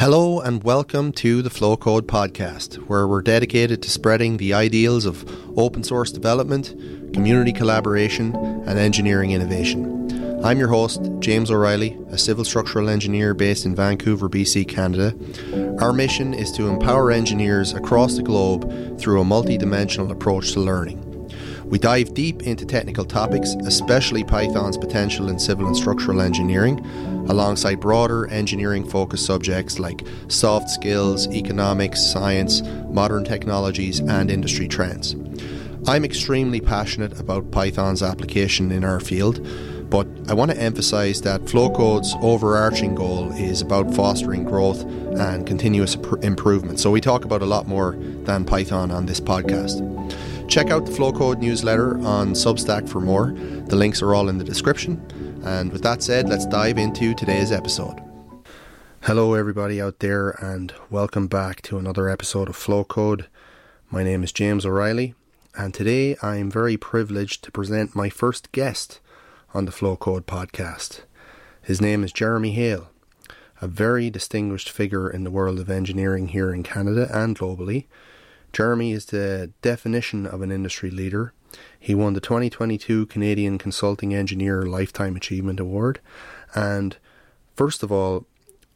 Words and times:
Hello 0.00 0.40
and 0.40 0.64
welcome 0.64 1.12
to 1.12 1.42
the 1.42 1.50
Flocode 1.50 2.06
podcast, 2.06 2.76
where 2.88 3.06
we're 3.06 3.20
dedicated 3.20 3.82
to 3.82 3.90
spreading 3.90 4.38
the 4.38 4.54
ideals 4.54 5.04
of 5.04 5.30
open 5.58 5.84
source 5.84 6.10
development, 6.10 6.68
community 7.12 7.52
collaboration, 7.52 8.34
and 8.34 8.78
engineering 8.78 9.32
innovation. 9.32 10.42
I'm 10.42 10.58
your 10.58 10.68
host, 10.68 11.06
James 11.18 11.50
O'Reilly, 11.50 11.98
a 12.08 12.16
civil 12.16 12.46
structural 12.46 12.88
engineer 12.88 13.34
based 13.34 13.66
in 13.66 13.76
Vancouver, 13.76 14.30
BC, 14.30 14.66
Canada. 14.66 15.14
Our 15.82 15.92
mission 15.92 16.32
is 16.32 16.50
to 16.52 16.68
empower 16.68 17.10
engineers 17.10 17.74
across 17.74 18.16
the 18.16 18.22
globe 18.22 18.98
through 18.98 19.20
a 19.20 19.24
multidimensional 19.24 20.10
approach 20.10 20.52
to 20.52 20.60
learning. 20.60 21.09
We 21.70 21.78
dive 21.78 22.14
deep 22.14 22.42
into 22.42 22.66
technical 22.66 23.04
topics, 23.04 23.54
especially 23.64 24.24
Python's 24.24 24.76
potential 24.76 25.28
in 25.28 25.38
civil 25.38 25.68
and 25.68 25.76
structural 25.76 26.20
engineering, 26.20 26.84
alongside 27.28 27.78
broader 27.78 28.26
engineering 28.26 28.84
focused 28.84 29.24
subjects 29.24 29.78
like 29.78 30.04
soft 30.26 30.68
skills, 30.68 31.28
economics, 31.28 32.04
science, 32.04 32.60
modern 32.88 33.22
technologies, 33.22 34.00
and 34.00 34.32
industry 34.32 34.66
trends. 34.66 35.14
I'm 35.86 36.04
extremely 36.04 36.60
passionate 36.60 37.20
about 37.20 37.52
Python's 37.52 38.02
application 38.02 38.72
in 38.72 38.82
our 38.82 38.98
field, 38.98 39.46
but 39.90 40.08
I 40.28 40.34
want 40.34 40.50
to 40.50 40.60
emphasize 40.60 41.20
that 41.22 41.42
Flocode's 41.42 42.16
overarching 42.20 42.96
goal 42.96 43.30
is 43.34 43.60
about 43.60 43.94
fostering 43.94 44.42
growth 44.42 44.82
and 45.20 45.46
continuous 45.46 45.94
improvement. 46.22 46.80
So 46.80 46.90
we 46.90 47.00
talk 47.00 47.24
about 47.24 47.42
a 47.42 47.46
lot 47.46 47.68
more 47.68 47.92
than 48.24 48.44
Python 48.44 48.90
on 48.90 49.06
this 49.06 49.20
podcast. 49.20 49.86
Check 50.50 50.70
out 50.70 50.84
the 50.84 50.90
Flocode 50.90 51.38
newsletter 51.38 51.96
on 51.98 52.32
Substack 52.32 52.88
for 52.88 53.00
more. 53.00 53.30
The 53.68 53.76
links 53.76 54.02
are 54.02 54.16
all 54.16 54.28
in 54.28 54.38
the 54.38 54.42
description. 54.42 55.00
And 55.44 55.70
with 55.70 55.84
that 55.84 56.02
said, 56.02 56.28
let's 56.28 56.44
dive 56.44 56.76
into 56.76 57.14
today's 57.14 57.52
episode. 57.52 58.00
Hello, 59.02 59.34
everybody 59.34 59.80
out 59.80 60.00
there, 60.00 60.30
and 60.44 60.74
welcome 60.90 61.28
back 61.28 61.62
to 61.62 61.78
another 61.78 62.08
episode 62.08 62.48
of 62.48 62.56
Flocode. 62.56 63.26
My 63.92 64.02
name 64.02 64.24
is 64.24 64.32
James 64.32 64.66
O'Reilly, 64.66 65.14
and 65.54 65.72
today 65.72 66.16
I 66.20 66.38
am 66.38 66.50
very 66.50 66.76
privileged 66.76 67.44
to 67.44 67.52
present 67.52 67.94
my 67.94 68.08
first 68.08 68.50
guest 68.50 68.98
on 69.54 69.66
the 69.66 69.72
Flocode 69.72 70.24
podcast. 70.24 71.02
His 71.62 71.80
name 71.80 72.02
is 72.02 72.12
Jeremy 72.12 72.54
Haile, 72.54 72.90
a 73.62 73.68
very 73.68 74.10
distinguished 74.10 74.68
figure 74.68 75.08
in 75.08 75.22
the 75.22 75.30
world 75.30 75.60
of 75.60 75.70
engineering 75.70 76.26
here 76.26 76.52
in 76.52 76.64
Canada 76.64 77.08
and 77.14 77.38
globally 77.38 77.86
Jeremy 78.52 78.92
is 78.92 79.06
the 79.06 79.52
definition 79.62 80.26
of 80.26 80.42
an 80.42 80.50
industry 80.50 80.90
leader. 80.90 81.32
He 81.78 81.94
won 81.94 82.14
the 82.14 82.20
2022 82.20 83.06
Canadian 83.06 83.58
Consulting 83.58 84.14
Engineer 84.14 84.62
Lifetime 84.62 85.16
Achievement 85.16 85.60
Award. 85.60 86.00
And 86.54 86.96
first 87.54 87.82
of 87.82 87.92
all, 87.92 88.26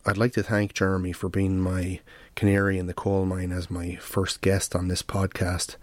I'd 0.07 0.19
like 0.19 0.33
to 0.33 0.43
thank 0.43 0.75
Jeremy 0.75 1.13
for 1.13 1.29
being 1.29 1.61
my 1.61 2.01
canary 2.37 2.79
in 2.79 2.87
the 2.87 2.95
coal 2.95 3.25
mine 3.25 3.53
as 3.53 3.71
my 3.71 3.97
first 3.97 4.41
guest 4.41 4.77
on 4.77 4.89
this 4.89 5.03
podcast. 5.03 5.77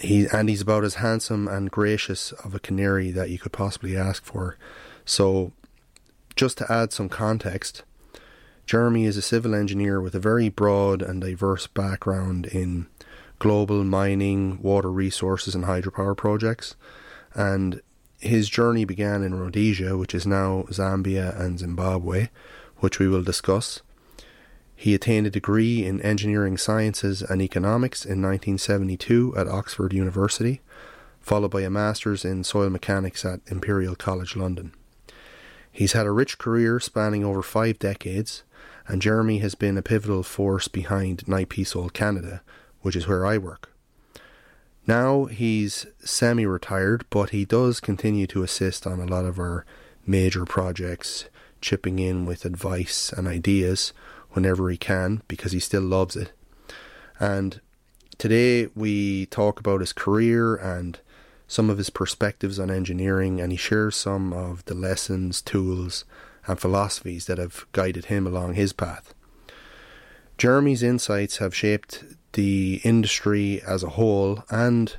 He 0.00 0.26
and 0.32 0.48
he's 0.48 0.62
about 0.62 0.84
as 0.84 0.96
handsome 0.96 1.46
and 1.46 1.70
gracious 1.70 2.32
of 2.32 2.54
a 2.54 2.60
canary 2.60 3.10
that 3.12 3.30
you 3.30 3.38
could 3.38 3.52
possibly 3.52 3.96
ask 3.96 4.24
for. 4.24 4.56
So, 5.04 5.52
just 6.34 6.58
to 6.58 6.72
add 6.72 6.92
some 6.92 7.08
context, 7.08 7.82
Jeremy 8.66 9.04
is 9.04 9.16
a 9.16 9.22
civil 9.22 9.54
engineer 9.54 10.00
with 10.00 10.14
a 10.14 10.20
very 10.20 10.48
broad 10.48 11.02
and 11.02 11.20
diverse 11.20 11.66
background 11.66 12.46
in 12.46 12.88
global 13.38 13.84
mining, 13.84 14.60
water 14.62 14.90
resources, 14.90 15.54
and 15.54 15.64
hydropower 15.64 16.16
projects. 16.16 16.76
And 17.34 17.80
his 18.18 18.48
journey 18.48 18.84
began 18.84 19.22
in 19.22 19.34
Rhodesia, 19.34 19.96
which 19.96 20.14
is 20.14 20.26
now 20.26 20.64
Zambia 20.70 21.38
and 21.38 21.58
Zimbabwe, 21.58 22.28
which 22.78 22.98
we 22.98 23.08
will 23.08 23.22
discuss. 23.22 23.82
He 24.74 24.94
attained 24.94 25.26
a 25.26 25.30
degree 25.30 25.84
in 25.84 26.02
engineering 26.02 26.58
sciences 26.58 27.22
and 27.22 27.40
economics 27.40 28.04
in 28.04 28.20
1972 28.22 29.34
at 29.36 29.48
Oxford 29.48 29.94
University, 29.94 30.60
followed 31.20 31.50
by 31.50 31.62
a 31.62 31.70
master's 31.70 32.24
in 32.24 32.44
soil 32.44 32.68
mechanics 32.68 33.24
at 33.24 33.40
Imperial 33.46 33.96
College 33.96 34.36
London. 34.36 34.72
He's 35.72 35.92
had 35.92 36.06
a 36.06 36.10
rich 36.10 36.38
career 36.38 36.78
spanning 36.78 37.24
over 37.24 37.42
five 37.42 37.78
decades, 37.78 38.44
and 38.86 39.02
Jeremy 39.02 39.38
has 39.38 39.54
been 39.54 39.76
a 39.76 39.82
pivotal 39.82 40.22
force 40.22 40.68
behind 40.68 41.26
Knight 41.26 41.48
Piésold 41.48 41.92
Canada, 41.92 42.42
which 42.86 42.94
is 42.94 43.08
where 43.08 43.26
I 43.26 43.36
work. 43.36 43.72
Now 44.86 45.24
he's 45.24 45.86
semi 45.98 46.46
retired, 46.46 47.04
but 47.10 47.30
he 47.30 47.44
does 47.44 47.80
continue 47.80 48.28
to 48.28 48.44
assist 48.44 48.86
on 48.86 49.00
a 49.00 49.06
lot 49.06 49.24
of 49.24 49.40
our 49.40 49.66
major 50.06 50.44
projects, 50.44 51.24
chipping 51.60 51.98
in 51.98 52.26
with 52.26 52.44
advice 52.44 53.12
and 53.12 53.26
ideas 53.26 53.92
whenever 54.30 54.70
he 54.70 54.76
can 54.76 55.20
because 55.26 55.50
he 55.50 55.58
still 55.58 55.82
loves 55.82 56.14
it. 56.14 56.30
And 57.18 57.60
today 58.18 58.68
we 58.76 59.26
talk 59.26 59.58
about 59.58 59.80
his 59.80 59.92
career 59.92 60.54
and 60.54 61.00
some 61.48 61.68
of 61.68 61.78
his 61.78 61.90
perspectives 61.90 62.60
on 62.60 62.70
engineering, 62.70 63.40
and 63.40 63.50
he 63.50 63.58
shares 63.58 63.96
some 63.96 64.32
of 64.32 64.64
the 64.66 64.74
lessons, 64.74 65.42
tools, 65.42 66.04
and 66.46 66.60
philosophies 66.60 67.26
that 67.26 67.38
have 67.38 67.66
guided 67.72 68.04
him 68.04 68.28
along 68.28 68.54
his 68.54 68.72
path. 68.72 69.12
Jeremy's 70.38 70.84
insights 70.84 71.38
have 71.38 71.52
shaped 71.52 72.04
the 72.36 72.80
industry 72.84 73.60
as 73.66 73.82
a 73.82 73.90
whole 73.90 74.44
and 74.50 74.96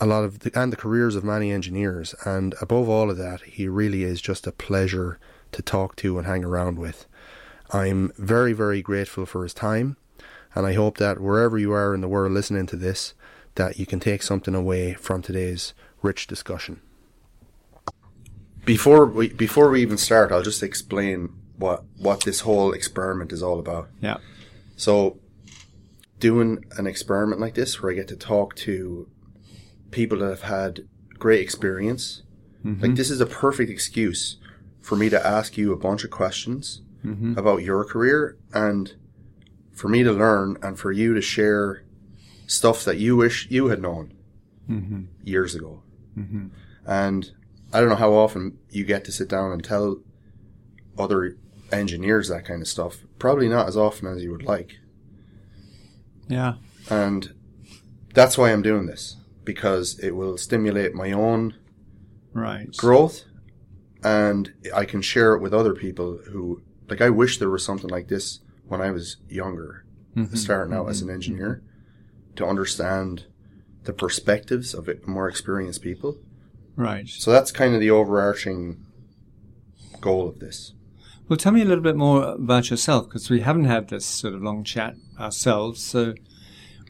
a 0.00 0.06
lot 0.06 0.24
of 0.24 0.40
the, 0.40 0.50
and 0.58 0.72
the 0.72 0.76
careers 0.76 1.14
of 1.14 1.22
many 1.24 1.52
engineers. 1.52 2.14
And 2.24 2.54
above 2.60 2.88
all 2.88 3.10
of 3.10 3.18
that 3.18 3.42
he 3.42 3.68
really 3.68 4.02
is 4.02 4.20
just 4.20 4.46
a 4.46 4.52
pleasure 4.52 5.18
to 5.52 5.62
talk 5.62 5.96
to 5.96 6.18
and 6.18 6.26
hang 6.26 6.44
around 6.44 6.78
with. 6.78 7.06
I'm 7.72 8.12
very 8.18 8.52
very 8.52 8.82
grateful 8.82 9.26
for 9.26 9.42
his 9.42 9.54
time 9.54 9.96
and 10.56 10.66
i 10.66 10.72
hope 10.72 10.96
that 10.98 11.20
wherever 11.20 11.58
you 11.58 11.72
are 11.72 11.94
in 11.94 12.00
the 12.00 12.08
world 12.08 12.32
listening 12.32 12.66
to 12.66 12.76
this 12.76 13.12
that 13.56 13.78
you 13.78 13.86
can 13.86 14.00
take 14.00 14.22
something 14.22 14.54
away 14.54 14.94
from 14.94 15.22
today's 15.22 15.72
rich 16.02 16.26
discussion. 16.26 16.80
Before 18.64 19.06
we 19.06 19.28
before 19.28 19.68
we 19.70 19.82
even 19.82 19.98
start 19.98 20.32
i'll 20.32 20.42
just 20.42 20.62
explain 20.62 21.32
what 21.56 21.84
what 21.98 22.24
this 22.24 22.40
whole 22.40 22.72
experiment 22.72 23.32
is 23.32 23.42
all 23.42 23.58
about. 23.58 23.88
Yeah. 24.00 24.18
So 24.76 25.18
doing 26.18 26.64
an 26.78 26.86
experiment 26.86 27.40
like 27.40 27.54
this 27.54 27.82
where 27.82 27.92
I 27.92 27.94
get 27.94 28.08
to 28.08 28.16
talk 28.16 28.54
to 28.56 29.08
people 29.90 30.18
that 30.18 30.28
have 30.28 30.42
had 30.42 30.88
great 31.18 31.40
experience. 31.40 32.22
Mm-hmm. 32.64 32.82
Like 32.82 32.94
this 32.94 33.10
is 33.10 33.20
a 33.20 33.26
perfect 33.26 33.70
excuse 33.70 34.38
for 34.80 34.96
me 34.96 35.08
to 35.08 35.26
ask 35.26 35.56
you 35.56 35.72
a 35.72 35.76
bunch 35.76 36.04
of 36.04 36.10
questions 36.10 36.82
mm-hmm. 37.04 37.36
about 37.38 37.62
your 37.62 37.84
career 37.84 38.36
and 38.52 38.94
for 39.72 39.88
me 39.88 40.02
to 40.02 40.12
learn 40.12 40.56
and 40.62 40.78
for 40.78 40.92
you 40.92 41.14
to 41.14 41.20
share 41.20 41.84
stuff 42.46 42.84
that 42.84 42.98
you 42.98 43.16
wish 43.16 43.48
you 43.50 43.66
had 43.68 43.82
known 43.82 44.14
mm-hmm. 44.68 45.02
years 45.22 45.54
ago. 45.54 45.82
Mm-hmm. 46.16 46.46
And 46.86 47.30
I 47.72 47.80
don't 47.80 47.88
know 47.88 47.96
how 47.96 48.12
often 48.12 48.58
you 48.70 48.84
get 48.84 49.04
to 49.04 49.12
sit 49.12 49.28
down 49.28 49.52
and 49.52 49.62
tell 49.62 49.98
other 50.98 51.36
engineers 51.72 52.28
that 52.28 52.44
kind 52.44 52.62
of 52.62 52.68
stuff. 52.68 52.98
Probably 53.18 53.48
not 53.48 53.68
as 53.68 53.76
often 53.76 54.08
as 54.08 54.22
you 54.22 54.30
would 54.30 54.44
like. 54.44 54.78
Yeah. 56.28 56.54
And 56.90 57.34
that's 58.14 58.38
why 58.38 58.52
I'm 58.52 58.62
doing 58.62 58.86
this 58.86 59.16
because 59.44 59.98
it 60.00 60.12
will 60.12 60.36
stimulate 60.36 60.94
my 60.94 61.12
own 61.12 61.54
right 62.32 62.76
growth 62.76 63.24
and 64.02 64.52
I 64.74 64.84
can 64.84 65.00
share 65.02 65.34
it 65.34 65.40
with 65.40 65.54
other 65.54 65.74
people 65.74 66.18
who 66.30 66.62
like 66.88 67.00
I 67.00 67.10
wish 67.10 67.38
there 67.38 67.50
was 67.50 67.64
something 67.64 67.90
like 67.90 68.08
this 68.08 68.40
when 68.66 68.80
I 68.80 68.90
was 68.90 69.16
younger 69.28 69.84
mm-hmm. 70.16 70.34
starting 70.34 70.74
out 70.74 70.82
mm-hmm. 70.82 70.90
as 70.90 71.02
an 71.02 71.10
engineer 71.10 71.62
to 72.36 72.46
understand 72.46 73.26
the 73.84 73.92
perspectives 73.92 74.74
of 74.74 74.88
it, 74.88 75.06
more 75.06 75.28
experienced 75.28 75.82
people. 75.82 76.18
Right. 76.74 77.08
So 77.08 77.30
that's 77.30 77.52
kind 77.52 77.74
of 77.74 77.80
the 77.80 77.90
overarching 77.90 78.84
goal 80.00 80.28
of 80.28 80.40
this. 80.40 80.72
Well, 81.28 81.36
tell 81.36 81.50
me 81.50 81.62
a 81.62 81.64
little 81.64 81.82
bit 81.82 81.96
more 81.96 82.34
about 82.34 82.70
yourself 82.70 83.08
because 83.08 83.28
we 83.30 83.40
haven't 83.40 83.64
had 83.64 83.88
this 83.88 84.06
sort 84.06 84.34
of 84.34 84.42
long 84.42 84.62
chat 84.62 84.94
ourselves. 85.18 85.82
So, 85.82 86.14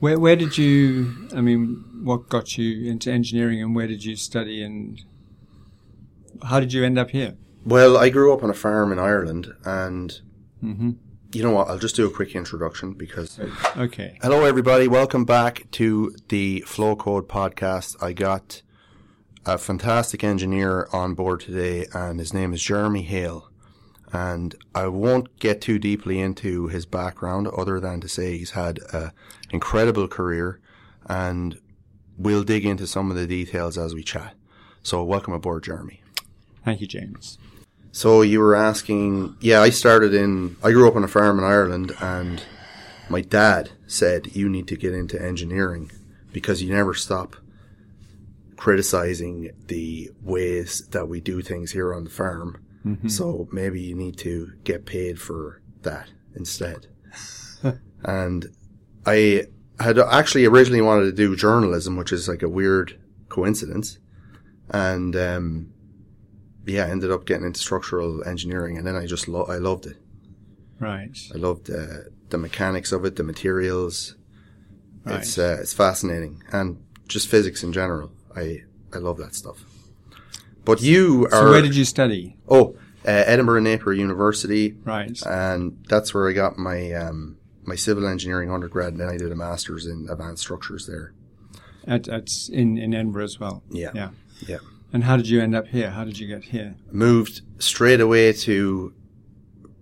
where 0.00 0.18
where 0.18 0.36
did 0.36 0.58
you? 0.58 1.28
I 1.34 1.40
mean, 1.40 1.82
what 2.02 2.28
got 2.28 2.58
you 2.58 2.90
into 2.90 3.10
engineering, 3.10 3.62
and 3.62 3.74
where 3.74 3.86
did 3.86 4.04
you 4.04 4.14
study, 4.14 4.62
and 4.62 5.00
how 6.42 6.60
did 6.60 6.74
you 6.74 6.84
end 6.84 6.98
up 6.98 7.10
here? 7.10 7.36
Well, 7.64 7.96
I 7.96 8.10
grew 8.10 8.34
up 8.34 8.42
on 8.42 8.50
a 8.50 8.54
farm 8.54 8.92
in 8.92 8.98
Ireland, 8.98 9.54
and 9.64 10.20
mm-hmm. 10.62 10.90
you 11.32 11.42
know 11.42 11.52
what? 11.52 11.68
I'll 11.68 11.78
just 11.78 11.96
do 11.96 12.06
a 12.06 12.10
quick 12.10 12.34
introduction 12.34 12.92
because. 12.92 13.40
Okay. 13.74 14.18
Hello, 14.20 14.44
everybody. 14.44 14.86
Welcome 14.86 15.24
back 15.24 15.66
to 15.72 16.14
the 16.28 16.62
Flocode 16.66 17.26
podcast. 17.26 17.96
I 18.02 18.12
got 18.12 18.60
a 19.46 19.56
fantastic 19.56 20.22
engineer 20.22 20.88
on 20.92 21.14
board 21.14 21.40
today, 21.40 21.86
and 21.94 22.20
his 22.20 22.34
name 22.34 22.52
is 22.52 22.62
Jeremy 22.62 23.02
Haile. 23.02 23.45
And 24.16 24.54
I 24.74 24.86
won't 24.86 25.38
get 25.40 25.60
too 25.60 25.78
deeply 25.78 26.20
into 26.20 26.68
his 26.68 26.86
background 26.86 27.48
other 27.48 27.78
than 27.78 28.00
to 28.00 28.08
say 28.08 28.38
he's 28.38 28.52
had 28.52 28.78
an 28.94 29.12
incredible 29.50 30.08
career 30.08 30.58
and 31.06 31.60
we'll 32.16 32.42
dig 32.42 32.64
into 32.64 32.86
some 32.86 33.10
of 33.10 33.16
the 33.18 33.26
details 33.26 33.76
as 33.76 33.94
we 33.94 34.02
chat. 34.02 34.34
So 34.82 35.04
welcome 35.04 35.34
aboard, 35.34 35.64
Jeremy. 35.64 36.00
Thank 36.64 36.80
you, 36.80 36.86
James. 36.86 37.36
So 37.92 38.22
you 38.22 38.40
were 38.40 38.56
asking, 38.56 39.36
yeah, 39.40 39.60
I 39.60 39.68
started 39.68 40.14
in, 40.14 40.56
I 40.64 40.72
grew 40.72 40.88
up 40.88 40.96
on 40.96 41.04
a 41.04 41.08
farm 41.08 41.38
in 41.38 41.44
Ireland 41.44 41.92
and 42.00 42.42
my 43.10 43.20
dad 43.20 43.72
said, 43.86 44.34
you 44.34 44.48
need 44.48 44.66
to 44.68 44.76
get 44.76 44.94
into 44.94 45.22
engineering 45.22 45.90
because 46.32 46.62
you 46.62 46.72
never 46.72 46.94
stop 46.94 47.36
criticizing 48.56 49.50
the 49.66 50.10
ways 50.22 50.86
that 50.92 51.06
we 51.06 51.20
do 51.20 51.42
things 51.42 51.72
here 51.72 51.92
on 51.92 52.04
the 52.04 52.10
farm. 52.10 52.62
So 53.08 53.48
maybe 53.50 53.80
you 53.80 53.94
need 53.94 54.16
to 54.18 54.52
get 54.64 54.86
paid 54.86 55.20
for 55.20 55.60
that 55.82 56.08
instead. 56.34 56.86
and 58.04 58.46
I 59.04 59.46
had 59.80 59.98
actually 59.98 60.44
originally 60.44 60.82
wanted 60.82 61.04
to 61.04 61.12
do 61.12 61.34
journalism, 61.36 61.96
which 61.96 62.12
is 62.12 62.28
like 62.28 62.42
a 62.42 62.48
weird 62.48 62.98
coincidence. 63.28 63.98
And, 64.70 65.16
um, 65.16 65.72
yeah, 66.64 66.86
ended 66.86 67.10
up 67.10 67.26
getting 67.26 67.46
into 67.46 67.60
structural 67.60 68.26
engineering 68.26 68.78
and 68.78 68.86
then 68.86 68.96
I 68.96 69.06
just, 69.06 69.28
lo- 69.28 69.46
I 69.48 69.56
loved 69.56 69.86
it. 69.86 69.96
Right. 70.78 71.18
I 71.34 71.38
loved 71.38 71.70
uh, 71.70 72.10
the 72.28 72.38
mechanics 72.38 72.92
of 72.92 73.04
it, 73.04 73.16
the 73.16 73.22
materials. 73.22 74.16
Right. 75.04 75.20
It's 75.20 75.38
uh, 75.38 75.58
it's 75.60 75.72
fascinating, 75.72 76.42
and 76.52 76.82
just 77.06 77.28
physics 77.28 77.62
in 77.62 77.72
general. 77.72 78.12
I 78.34 78.62
I 78.92 78.98
love 78.98 79.18
that 79.18 79.34
stuff. 79.34 79.64
But 80.66 80.82
you 80.82 81.26
are 81.28 81.30
So 81.30 81.50
where 81.50 81.62
did 81.62 81.74
you 81.74 81.84
study? 81.86 82.36
oh 82.48 82.76
uh, 83.06 83.24
Edinburgh 83.32 83.60
Napier 83.62 83.92
University, 83.94 84.76
Right. 84.84 85.18
and 85.24 85.78
that's 85.88 86.12
where 86.12 86.28
I 86.28 86.32
got 86.32 86.58
my 86.58 86.92
um, 86.92 87.38
my 87.64 87.76
civil 87.76 88.06
engineering 88.06 88.50
undergrad, 88.50 88.92
and 88.92 89.00
then 89.00 89.08
I 89.08 89.16
did 89.16 89.32
a 89.32 89.36
master's 89.36 89.86
in 89.86 90.08
advanced 90.10 90.42
structures 90.42 90.86
there. 90.86 91.14
At, 91.86 92.08
at 92.08 92.28
in 92.52 92.76
in 92.76 92.92
Edinburgh 92.94 93.24
as 93.24 93.38
well. 93.40 93.62
Yeah, 93.70 93.92
Yeah. 93.94 94.10
yeah. 94.46 94.58
And 94.92 95.04
how 95.04 95.16
did 95.16 95.28
you 95.28 95.40
end 95.40 95.54
up 95.54 95.68
here? 95.68 95.90
How 95.90 96.04
did 96.04 96.18
you 96.18 96.26
get 96.26 96.44
here? 96.44 96.74
Moved 96.90 97.42
straight 97.58 98.00
away 98.00 98.32
to 98.32 98.92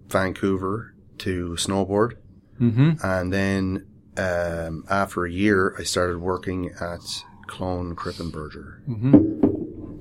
Vancouver 0.09 0.95
to 1.19 1.51
snowboard. 1.59 2.15
Mm-hmm. 2.61 3.05
And 3.05 3.33
then 3.33 3.87
um, 4.17 4.85
after 4.91 5.25
a 5.25 5.31
year, 5.31 5.75
I 5.79 5.83
started 5.83 6.19
working 6.19 6.71
at 6.81 7.01
Klohn 7.49 7.95
Crippen 7.97 8.31
Berger, 8.31 8.83
Mm-hmm. 8.89 9.34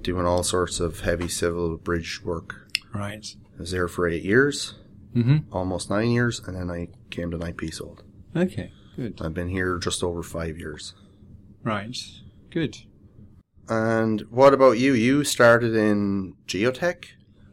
Doing 0.03 0.25
all 0.25 0.43
sorts 0.43 0.79
of 0.79 0.99
heavy 1.01 1.27
civil 1.29 1.77
bridge 1.77 2.21
work. 2.23 2.67
Right. 2.93 3.25
I 3.55 3.59
was 3.59 3.71
there 3.71 3.87
for 3.87 4.07
eight 4.07 4.23
years, 4.23 4.75
Mm-hmm. 5.15 5.53
almost 5.55 5.89
nine 5.89 6.09
years, 6.09 6.41
and 6.45 6.57
then 6.57 6.69
I 6.71 6.87
came 7.11 7.29
to 7.31 7.37
Knight 7.37 7.55
Piésold. 7.57 7.99
Okay. 8.35 8.71
Good. 8.95 9.21
I've 9.21 9.33
been 9.33 9.49
here 9.49 9.77
just 9.77 10.03
over 10.03 10.23
five 10.23 10.57
years. 10.57 10.93
Right. 11.63 11.95
Good. 12.49 12.77
And 13.69 14.21
what 14.29 14.53
about 14.53 14.77
you? 14.79 14.93
You 14.93 15.23
started 15.23 15.75
in 15.75 16.33
geotech? 16.47 17.05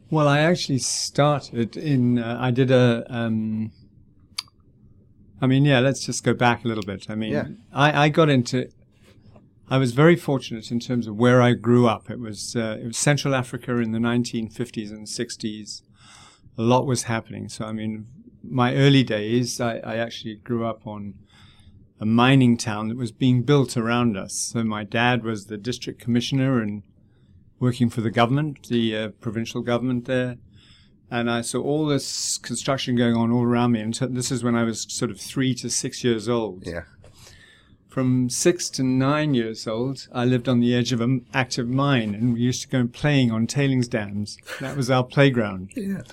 Well, 0.09 0.27
I 0.27 0.39
actually 0.39 0.79
started 0.79 1.77
in. 1.77 2.19
Uh, 2.19 2.37
I 2.39 2.51
did 2.51 2.69
a. 2.71 3.05
Um, 3.09 3.71
I 5.39 5.47
mean, 5.47 5.63
yeah. 5.65 5.79
Let's 5.79 6.05
just 6.05 6.23
go 6.23 6.33
back 6.33 6.65
a 6.65 6.67
little 6.67 6.83
bit. 6.83 7.05
I 7.09 7.15
mean, 7.15 7.31
Yeah. 7.31 7.45
I, 7.71 8.05
I 8.05 8.09
got 8.09 8.27
into. 8.29 8.69
I 9.71 9.77
was 9.77 9.93
very 9.93 10.17
fortunate 10.17 10.69
in 10.69 10.81
terms 10.81 11.07
of 11.07 11.15
where 11.15 11.41
I 11.41 11.53
grew 11.53 11.87
up. 11.87 12.11
It 12.11 12.19
was 12.19 12.57
uh, 12.57 12.77
it 12.81 12.87
was 12.87 12.97
Central 12.97 13.33
Africa 13.33 13.77
in 13.77 13.93
the 13.93 13.99
1950s 13.99 14.91
and 14.91 15.07
60s. 15.07 15.81
A 16.57 16.61
lot 16.61 16.85
was 16.85 17.03
happening. 17.03 17.47
So 17.47 17.63
I 17.63 17.71
mean, 17.71 18.05
my 18.43 18.75
early 18.75 19.03
days, 19.03 19.61
I, 19.61 19.77
I 19.77 19.95
actually 19.95 20.35
grew 20.35 20.65
up 20.65 20.85
on 20.85 21.13
a 22.01 22.05
mining 22.05 22.57
town 22.57 22.89
that 22.89 22.97
was 22.97 23.13
being 23.13 23.43
built 23.43 23.77
around 23.77 24.17
us. 24.17 24.33
So 24.33 24.61
my 24.65 24.83
dad 24.83 25.23
was 25.23 25.45
the 25.45 25.57
district 25.57 26.01
commissioner 26.01 26.61
and 26.61 26.83
working 27.57 27.89
for 27.89 28.01
the 28.01 28.11
government, 28.11 28.67
the 28.67 28.97
uh, 28.97 29.09
provincial 29.21 29.61
government 29.61 30.03
there. 30.03 30.35
And 31.09 31.31
I 31.31 31.41
saw 31.41 31.61
all 31.61 31.85
this 31.85 32.37
construction 32.37 32.97
going 32.97 33.15
on 33.15 33.31
all 33.31 33.43
around 33.43 33.71
me. 33.71 33.79
And 33.79 33.93
this 33.93 34.31
is 34.31 34.43
when 34.43 34.55
I 34.55 34.63
was 34.63 34.85
sort 34.93 35.11
of 35.11 35.19
three 35.21 35.55
to 35.55 35.69
six 35.69 36.03
years 36.03 36.27
old. 36.27 36.67
Yeah. 36.67 36.81
From 37.91 38.29
six 38.29 38.69
to 38.69 38.83
nine 38.83 39.33
years 39.33 39.67
old, 39.67 40.07
I 40.13 40.23
lived 40.23 40.47
on 40.47 40.61
the 40.61 40.73
edge 40.73 40.93
of 40.93 41.01
an 41.01 41.25
active 41.33 41.67
mine 41.67 42.15
and 42.15 42.33
we 42.33 42.39
used 42.39 42.61
to 42.61 42.69
go 42.69 42.87
playing 42.87 43.31
on 43.31 43.47
tailings 43.47 43.89
dams. 43.89 44.37
That 44.61 44.77
was 44.77 44.89
our 44.89 45.03
playground. 45.03 45.71
Yeah. 45.81 46.03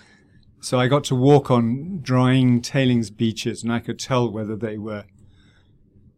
So 0.60 0.80
I 0.80 0.88
got 0.88 1.04
to 1.04 1.14
walk 1.14 1.52
on 1.52 2.00
drying 2.02 2.60
tailings 2.60 3.10
beaches 3.10 3.62
and 3.62 3.72
I 3.72 3.78
could 3.78 4.00
tell 4.00 4.28
whether 4.28 4.56
they 4.56 4.76
were, 4.76 5.04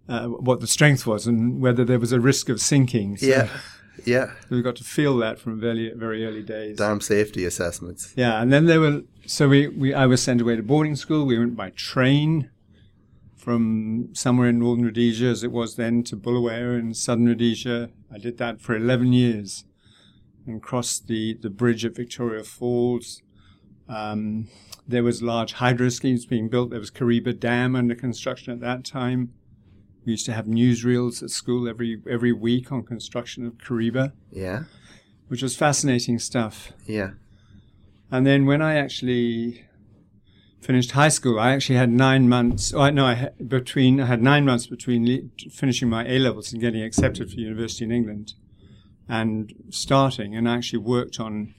uh, 0.09 0.29
what 0.29 0.61
the 0.61 0.67
strength 0.67 1.07
was 1.07 1.27
and 1.27 1.61
whether 1.61 1.85
there 1.85 1.99
was 1.99 2.13
a 2.13 2.21
risk 2.21 2.49
of 2.49 2.59
sinking. 2.59 3.19
So 3.19 3.27
Yeah. 3.27 3.49
Yeah. 4.07 4.31
we 4.49 4.63
got 4.63 4.77
to 4.77 4.85
feel 4.85 5.19
that 5.19 5.39
from 5.39 5.61
very, 5.61 5.93
very 5.95 6.25
early 6.25 6.43
days. 6.43 6.79
Dam 6.79 7.03
safety 7.03 7.45
assessments. 7.45 8.15
Yeah, 8.17 8.41
and 8.41 8.51
then 8.51 8.65
there 8.65 8.81
were 8.81 9.03
so 9.27 9.47
we, 9.47 9.69
we 9.69 9.93
I 9.93 10.07
was 10.07 10.23
sent 10.23 10.41
away 10.41 10.57
to 10.57 10.63
boarding 10.63 10.97
school. 10.97 11.27
We 11.27 11.39
went 11.39 11.55
by 11.55 11.71
train 11.71 12.49
from 13.41 14.09
somewhere 14.15 14.49
in 14.51 14.59
northern 14.59 14.85
Rhodesia, 14.85 15.27
as 15.27 15.43
it 15.43 15.51
was 15.53 15.77
then, 15.77 16.03
to 16.05 16.17
Bulawayo 16.17 16.79
in 16.79 16.95
southern 16.95 17.27
Rhodesia. 17.27 17.91
I 18.13 18.19
did 18.19 18.39
that 18.39 18.61
for 18.61 18.77
eleven 18.77 19.13
years, 19.13 19.65
and 20.47 20.63
crossed 20.63 21.07
the 21.07 21.35
the 21.41 21.51
bridge 21.51 21.85
at 21.85 21.97
Victoria 21.97 22.45
Falls. 22.45 23.23
Um, 23.89 24.49
there 24.87 25.03
was 25.03 25.23
large 25.23 25.55
hydro 25.55 25.89
schemes 25.89 26.27
being 26.27 26.49
built. 26.49 26.71
There 26.71 26.79
was 26.79 26.91
Kariba 26.91 27.39
Dam 27.39 27.75
under 27.75 27.95
construction 27.95 28.53
at 28.53 28.61
that 28.61 28.85
time. 28.85 29.33
We 30.05 30.13
used 30.13 30.27
to 30.27 30.33
have 30.33 30.47
newsreels 30.47 31.23
at 31.23 31.31
school 31.31 31.69
every 31.69 32.03
every 32.09 32.33
week 32.33 32.71
on 32.73 32.83
construction 32.85 33.47
of 33.47 33.55
Kariba, 33.59 34.13
Yeah. 34.33 34.65
which 35.29 35.43
was 35.43 35.57
fascinating 35.57 36.19
stuff. 36.19 36.73
Yeah. 36.87 37.13
And 38.11 38.27
then 38.27 38.45
when 38.47 38.61
I 38.63 38.75
actually 38.75 39.65
finished 40.61 40.93
high 40.93 41.09
school, 41.09 41.41
I 41.41 41.53
actually 41.53 41.77
had 41.77 41.91
nine 41.91 42.29
months. 42.29 42.73
Oh, 42.73 42.89
no, 42.91 43.07
I 43.07 43.15
had 43.15 43.49
between 43.49 44.01
I 44.01 44.07
had 44.07 44.23
nine 44.23 44.45
months 44.45 44.67
between 44.67 45.07
le- 45.07 45.51
finishing 45.51 45.89
my 45.89 46.07
A 46.07 46.19
levels 46.19 46.53
and 46.53 46.61
getting 46.61 46.83
accepted 46.83 47.31
for 47.31 47.37
university 47.37 47.85
in 47.85 47.93
England, 47.93 48.35
and 49.09 49.53
starting. 49.71 50.37
And 50.37 50.49
I 50.49 50.57
actually 50.57 50.81
worked 50.81 51.19
on 51.19 51.55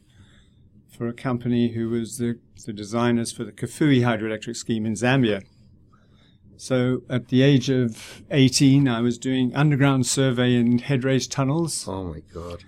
for 0.89 1.07
a 1.07 1.13
company 1.13 1.73
who 1.73 1.89
was 1.89 2.17
the 2.17 2.39
the 2.65 2.73
designers 2.73 3.31
for 3.31 3.43
the 3.43 3.51
Kafue 3.51 4.01
hydroelectric 4.01 4.55
scheme 4.55 4.85
in 4.85 4.93
Zambia. 4.93 5.43
So 6.57 7.01
at 7.09 7.29
the 7.29 7.41
age 7.41 7.71
of 7.71 8.21
18, 8.29 8.87
I 8.87 9.01
was 9.01 9.17
doing 9.17 9.55
underground 9.55 10.05
survey 10.05 10.53
in 10.53 10.77
headrace 10.77 11.25
tunnels. 11.25 11.87
Oh 11.87 12.03
my 12.03 12.19
God. 12.31 12.63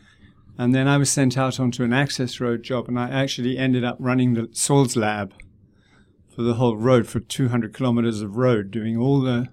And 0.58 0.74
then 0.74 0.88
I 0.88 0.98
was 0.98 1.12
sent 1.12 1.38
out 1.38 1.60
onto 1.60 1.84
an 1.84 1.94
access 1.94 2.40
road 2.40 2.64
job, 2.64 2.88
and 2.88 3.00
I 3.00 3.10
actually 3.10 3.56
ended 3.56 3.84
up 3.84 3.98
running 4.00 4.34
the 4.34 4.50
soils 4.52 4.96
lab 4.96 5.34
for 6.36 6.42
the 6.42 6.56
whole 6.56 6.76
road 6.78 7.08
for 7.08 7.20
200 7.20 7.74
kilometers 7.74 8.22
of 8.22 8.38
road, 8.38 8.72
doing 8.72 8.98
all 8.98 9.22
the 9.22 9.50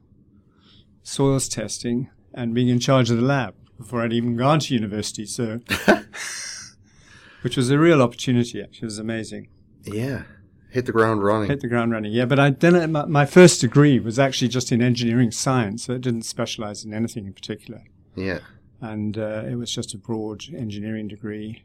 soils 1.03 1.49
testing 1.49 2.09
and 2.33 2.55
being 2.55 2.69
in 2.69 2.79
charge 2.79 3.11
of 3.11 3.17
the 3.17 3.23
lab 3.23 3.55
before 3.77 4.03
I'd 4.03 4.13
even 4.13 4.37
gone 4.37 4.61
to 4.61 4.75
university. 4.75 5.27
So, 5.27 5.61
which 7.43 7.57
was 7.57 7.71
a 7.71 7.79
real 7.79 8.03
opportunity. 8.03 8.61
Actually, 8.63 8.83
it 8.83 8.85
was 8.85 8.99
amazing. 8.99 9.49
Yeah. 9.85 10.23
Hit 10.71 10.87
the 10.87 10.93
ground 10.93 11.25
running. 11.25 11.49
Hit 11.51 11.61
the 11.61 11.69
ground 11.69 11.91
running. 11.91 12.13
Yeah, 12.13 12.27
but 12.27 12.39
I 12.39 12.51
then 12.51 12.93
my, 12.93 13.05
my 13.07 13.27
first 13.27 13.61
degree 13.61 13.99
was 13.99 14.19
actually 14.19 14.49
just 14.49 14.71
in 14.71 14.81
engineering 14.81 15.33
science. 15.33 15.85
So 15.85 15.95
it 15.95 16.01
didn't 16.01 16.23
specialize 16.23 16.85
in 16.85 16.95
anything 16.95 17.27
in 17.27 17.33
particular 17.33 17.83
Yeah. 18.15 18.39
and 18.81 19.19
uh, 19.19 19.43
it 19.49 19.57
was 19.57 19.73
just 19.75 19.95
a 19.95 19.99
broad 19.99 20.45
engineering 20.55 21.09
degree. 21.09 21.65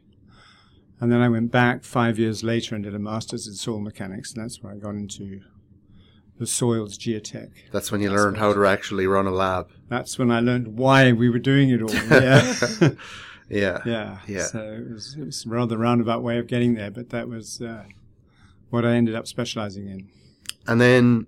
And 1.00 1.12
then 1.12 1.20
I 1.20 1.28
went 1.28 1.50
back 1.52 1.84
five 1.84 2.18
years 2.18 2.42
later 2.42 2.74
and 2.74 2.82
did 2.84 2.94
a 2.94 2.98
master's 2.98 3.46
in 3.46 3.54
soil 3.54 3.80
mechanics, 3.80 4.32
and 4.32 4.42
that's 4.42 4.62
where 4.62 4.72
I 4.72 4.76
got 4.76 4.94
into 4.94 5.40
the 6.38 6.46
soils 6.46 6.96
geotech. 6.98 7.50
That's 7.72 7.92
when 7.92 8.00
you 8.00 8.10
learned 8.10 8.38
how 8.38 8.52
to 8.54 8.64
actually 8.66 9.06
run 9.06 9.26
a 9.26 9.30
lab. 9.30 9.68
That's 9.88 10.18
when 10.18 10.30
I 10.30 10.40
learned 10.40 10.78
why 10.78 11.12
we 11.12 11.28
were 11.28 11.38
doing 11.38 11.70
it 11.70 11.82
all. 11.82 11.90
Yeah, 13.48 13.78
Yeah. 13.82 13.82
yeah. 13.86 14.18
Yeah. 14.26 14.42
So 14.44 14.58
it 14.60 14.92
was, 14.92 15.16
it 15.18 15.24
was 15.24 15.46
a 15.46 15.48
rather 15.48 15.78
roundabout 15.78 16.22
way 16.22 16.38
of 16.38 16.46
getting 16.48 16.74
there, 16.74 16.90
but 16.90 17.10
that 17.10 17.28
was 17.28 17.60
uh, 17.62 17.84
what 18.70 18.84
I 18.84 18.94
ended 18.94 19.14
up 19.14 19.26
specializing 19.28 19.86
in. 19.88 20.08
And 20.66 20.80
then 20.80 21.26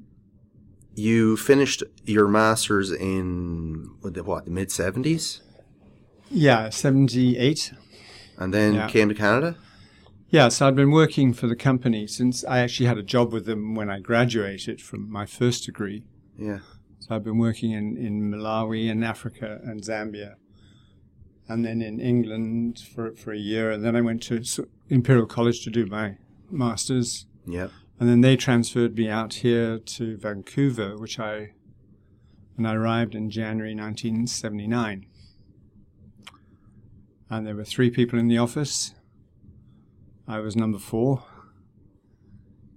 you 0.95 1.37
finished 1.37 1.85
your 2.05 2.27
masters 2.27 2.91
in 2.91 3.89
what 4.01 4.15
the, 4.15 4.25
what, 4.25 4.47
the 4.47 4.51
mid 4.51 4.73
seventies, 4.73 5.43
Yeah, 6.29 6.71
seventy-eight. 6.71 7.73
And 8.39 8.53
then 8.55 8.75
Yeah. 8.75 8.89
came 8.89 9.09
to 9.09 9.15
Canada. 9.15 9.57
Yeah, 10.31 10.49
so 10.49 10.69
I'd 10.69 10.77
been 10.77 10.91
working 10.91 11.33
for 11.33 11.47
the 11.47 11.57
company 11.57 12.07
since 12.07 12.45
I 12.45 12.59
actually 12.61 12.87
had 12.87 12.99
a 12.99 13.03
job 13.03 13.33
with 13.33 13.47
them 13.47 13.75
when 13.75 13.89
I 13.91 13.99
graduated 14.01 14.81
from 14.83 15.11
my 15.11 15.25
first 15.27 15.65
degree. 15.65 16.05
Yeah. 16.39 16.59
So 17.01 17.15
I've 17.15 17.25
been 17.25 17.39
working 17.39 17.71
in, 17.73 17.97
in 17.97 18.31
Malawi 18.31 18.91
and 18.91 19.03
Africa 19.05 19.61
and 19.65 19.83
Zambia, 19.83 20.35
and 21.49 21.65
then 21.65 21.81
in 21.81 21.99
England 21.99 22.79
for 22.95 23.13
for 23.17 23.33
a 23.33 23.39
year, 23.39 23.71
and 23.71 23.83
then 23.85 23.97
I 23.97 24.03
went 24.03 24.23
to 24.25 24.43
Imperial 24.91 25.27
College 25.27 25.65
to 25.65 25.71
do 25.71 25.87
my 25.87 26.19
masters, 26.51 27.27
Yeah. 27.47 27.69
and 27.99 28.07
then 28.09 28.21
they 28.21 28.37
transferred 28.37 28.97
me 28.99 29.09
out 29.09 29.33
here 29.35 29.79
to 29.79 30.17
Vancouver, 30.19 30.99
which 30.99 31.19
I 31.19 31.55
and 32.59 32.67
I 32.69 32.75
arrived 32.75 33.15
in 33.15 33.31
January 33.31 33.75
1979, 33.75 35.07
and 37.31 37.47
there 37.47 37.55
were 37.55 37.65
three 37.65 37.91
people 37.91 38.19
in 38.19 38.29
the 38.29 38.39
office. 38.39 38.95
I 40.27 40.41
was 40.41 40.57
number 40.57 40.79
four, 40.79 41.25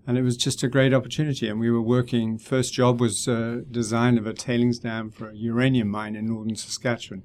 and 0.08 0.18
it 0.18 0.22
was 0.22 0.38
just 0.38 0.64
a 0.64 0.68
great 0.68 0.94
opportunity. 0.94 1.48
And 1.48 1.60
we 1.60 1.70
were 1.70 1.82
working. 1.82 2.38
First 2.38 2.74
job 2.74 3.00
was 3.00 3.28
uh, 3.28 3.62
design 3.70 4.18
of 4.18 4.26
a 4.26 4.34
tailings 4.34 4.80
dam 4.80 5.10
for 5.10 5.30
a 5.30 5.36
uranium 5.36 5.90
mine 5.90 6.16
in 6.16 6.28
northern 6.28 6.56
Saskatchewan. 6.56 7.24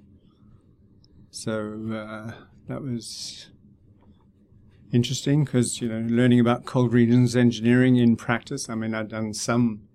So 1.30 1.92
uh, 1.92 2.32
that 2.68 2.82
was 2.82 3.50
interesting 4.92 5.44
because 5.44 5.80
you 5.80 5.88
know 5.88 6.06
learning 6.08 6.40
about 6.40 6.64
cold 6.64 6.92
regions 6.92 7.36
engineering 7.36 7.96
in 7.96 8.16
practice. 8.16 8.68
I 8.68 8.74
mean, 8.74 8.94
I'd 8.94 9.08
done 9.08 9.34
some 9.34 9.85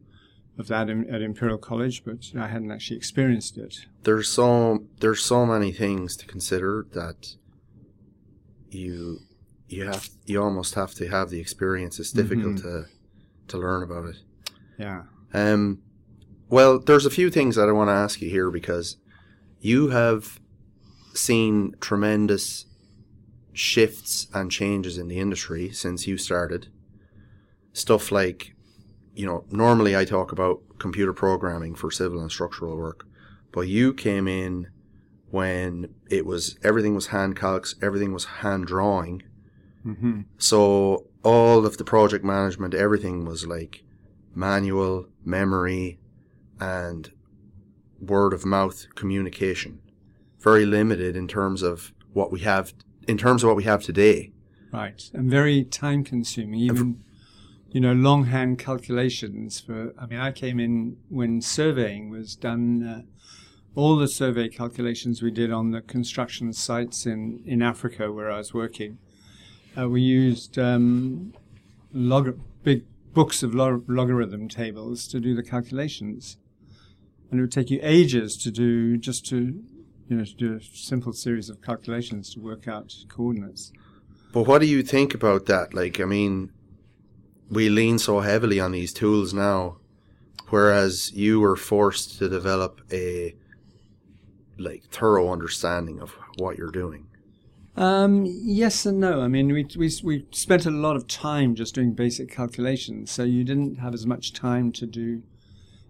of 0.62 0.68
that 0.70 0.90
in, 0.90 1.10
at 1.14 1.22
Imperial 1.22 1.58
College, 1.58 2.04
but 2.06 2.32
I 2.38 2.48
hadn't 2.48 2.72
actually 2.72 2.96
experienced 2.98 3.58
it. 3.58 3.76
There's 4.04 4.30
so 4.30 4.86
there's 5.02 5.24
so 5.24 5.46
many 5.46 5.72
things 5.74 6.16
to 6.18 6.26
consider 6.26 6.86
that 6.94 7.36
you 8.70 9.20
you 9.68 9.86
have 9.86 10.10
you 10.26 10.42
almost 10.42 10.76
have 10.76 10.94
to 10.96 11.08
have 11.10 11.30
the 11.30 11.40
experience. 11.40 12.00
It's 12.00 12.12
difficult 12.12 12.56
Mhm. 12.58 12.62
to 12.62 12.86
to 13.50 13.58
learn 13.58 13.84
about 13.84 14.06
it. 14.12 14.18
Yeah. 14.78 15.04
Um, 15.34 15.80
well, 16.50 16.80
there's 16.80 17.06
a 17.06 17.10
few 17.20 17.30
things 17.30 17.56
that 17.56 17.68
I 17.68 17.74
want 17.74 17.90
to 17.90 17.94
ask 18.06 18.22
you 18.22 18.30
here 18.30 18.50
because 18.52 18.98
you 19.60 19.90
have 19.90 20.40
seen 21.14 21.76
tremendous 21.82 22.66
shifts 23.54 24.28
and 24.34 24.50
changes 24.52 24.98
in 24.98 25.08
the 25.10 25.20
industry 25.20 25.72
since 25.72 26.08
you 26.08 26.18
started. 26.18 26.68
Stuff 27.74 28.12
like, 28.12 28.54
you 29.16 29.26
know, 29.26 29.46
normally 29.52 29.96
I 29.96 30.06
talk 30.06 30.32
about 30.32 30.62
computer 30.80 31.14
programming 31.14 31.76
for 31.76 31.92
civil 31.92 32.22
and 32.22 32.32
structural 32.32 32.76
work, 32.78 33.06
but 33.52 33.62
you 33.62 33.94
came 33.94 34.28
in 34.28 34.68
when 35.30 35.94
it 36.10 36.26
was 36.26 36.58
everything 36.64 36.96
was 36.96 37.08
hand 37.08 37.36
calcs, 37.36 37.76
everything 37.82 38.14
was 38.14 38.26
hand 38.26 38.66
drawing. 38.68 39.24
hmm 39.84 40.22
So 40.38 41.08
all 41.24 41.66
of 41.66 41.78
the 41.78 41.84
project 41.84 42.26
management, 42.26 42.74
everything 42.74 43.26
was 43.26 43.46
like 43.46 43.84
manual, 44.34 45.08
memory, 45.24 46.00
and 46.60 47.12
word 48.00 48.34
of 48.34 48.46
mouth 48.46 48.88
communication. 48.96 49.80
Very 50.40 50.66
limited 50.66 51.16
in 51.16 51.28
terms 51.28 51.62
of 51.62 51.94
what 52.14 52.32
we 52.32 52.42
have, 52.42 52.74
in 53.08 53.18
terms 53.18 53.44
of 53.44 53.48
what 53.48 53.56
we 53.56 53.64
have 53.64 53.84
today. 53.84 54.32
Right, 54.74 55.04
and 55.14 55.30
very 55.30 55.64
time 55.64 56.04
consuming. 56.04 56.60
Even 56.62 57.04
you 57.72 57.80
know 57.80 57.94
longhand 57.94 58.60
calculations 58.60 59.60
for. 59.60 59.94
I 59.98 60.06
mean, 60.06 60.20
I 60.20 60.32
came 60.32 60.60
in 60.60 60.98
when 61.10 61.42
surveying 61.42 62.10
was 62.10 62.36
done. 62.36 62.84
Uh, 62.84 63.02
all 63.74 63.96
the 63.96 64.08
survey 64.08 64.50
calculations 64.50 65.22
we 65.22 65.32
did 65.32 65.50
on 65.50 65.72
the 65.72 65.82
construction 65.82 66.52
sites 66.52 67.06
in 67.06 67.42
in 67.46 67.62
Africa 67.62 68.12
where 68.12 68.30
I 68.30 68.38
was 68.38 68.54
working, 68.54 68.98
uh, 69.78 69.88
we 69.88 70.02
used 70.02 70.60
um, 70.60 71.34
log- 71.94 72.38
big 72.64 72.84
books 73.14 73.44
of 73.44 73.56
log- 73.56 73.86
logarithm 73.88 74.50
tables 74.50 75.08
to 75.08 75.22
do 75.22 75.34
the 75.34 75.44
calculations, 75.44 76.38
and 77.30 77.40
it 77.40 77.44
would 77.44 77.52
take 77.52 77.70
you 77.70 77.80
ages 77.82 78.38
to 78.38 78.52
do 78.52 78.98
just 78.98 79.26
to. 79.28 79.64
You 80.10 80.18
know, 80.18 80.26
to 80.26 80.36
do 80.36 80.58
a 80.58 80.62
simple 80.62 81.14
series 81.14 81.50
of 81.50 81.62
calculations 81.62 82.34
to 82.34 82.42
work 82.42 82.68
out 82.68 82.94
coordinates. 83.08 83.72
But 84.34 84.44
what 84.44 84.60
do 84.60 84.68
you 84.68 84.84
think 84.84 85.14
about 85.14 85.46
that? 85.46 85.74
Like, 85.74 86.02
I 86.02 86.04
mean, 86.04 86.52
we 87.52 87.70
lean 87.70 88.00
so 88.00 88.22
heavily 88.22 88.60
on 88.60 88.72
these 88.72 88.94
tools 88.94 89.34
now, 89.34 89.78
whereas 90.50 91.12
you 91.12 91.40
were 91.40 91.56
forced 91.56 92.18
to 92.20 92.30
develop 92.30 92.82
a 92.92 93.36
like 94.58 94.84
thorough 94.86 95.32
understanding 95.32 96.00
of 96.00 96.16
what 96.38 96.58
you're 96.58 96.72
doing. 96.72 97.08
Um, 97.76 98.26
yes 98.26 98.86
and 98.86 99.00
no. 99.00 99.22
I 99.22 99.28
mean, 99.28 99.52
we, 99.52 99.66
we, 99.78 99.92
we 100.04 100.28
spent 100.32 100.66
a 100.66 100.72
lot 100.72 100.96
of 100.96 101.08
time 101.08 101.56
just 101.56 101.76
doing 101.76 101.94
basic 101.94 102.32
calculations, 102.32 103.12
so 103.12 103.24
you 103.24 103.44
didn't 103.44 103.78
have 103.80 103.94
as 103.94 104.06
much 104.06 104.34
time 104.34 104.72
to 104.74 104.86
do. 104.86 105.24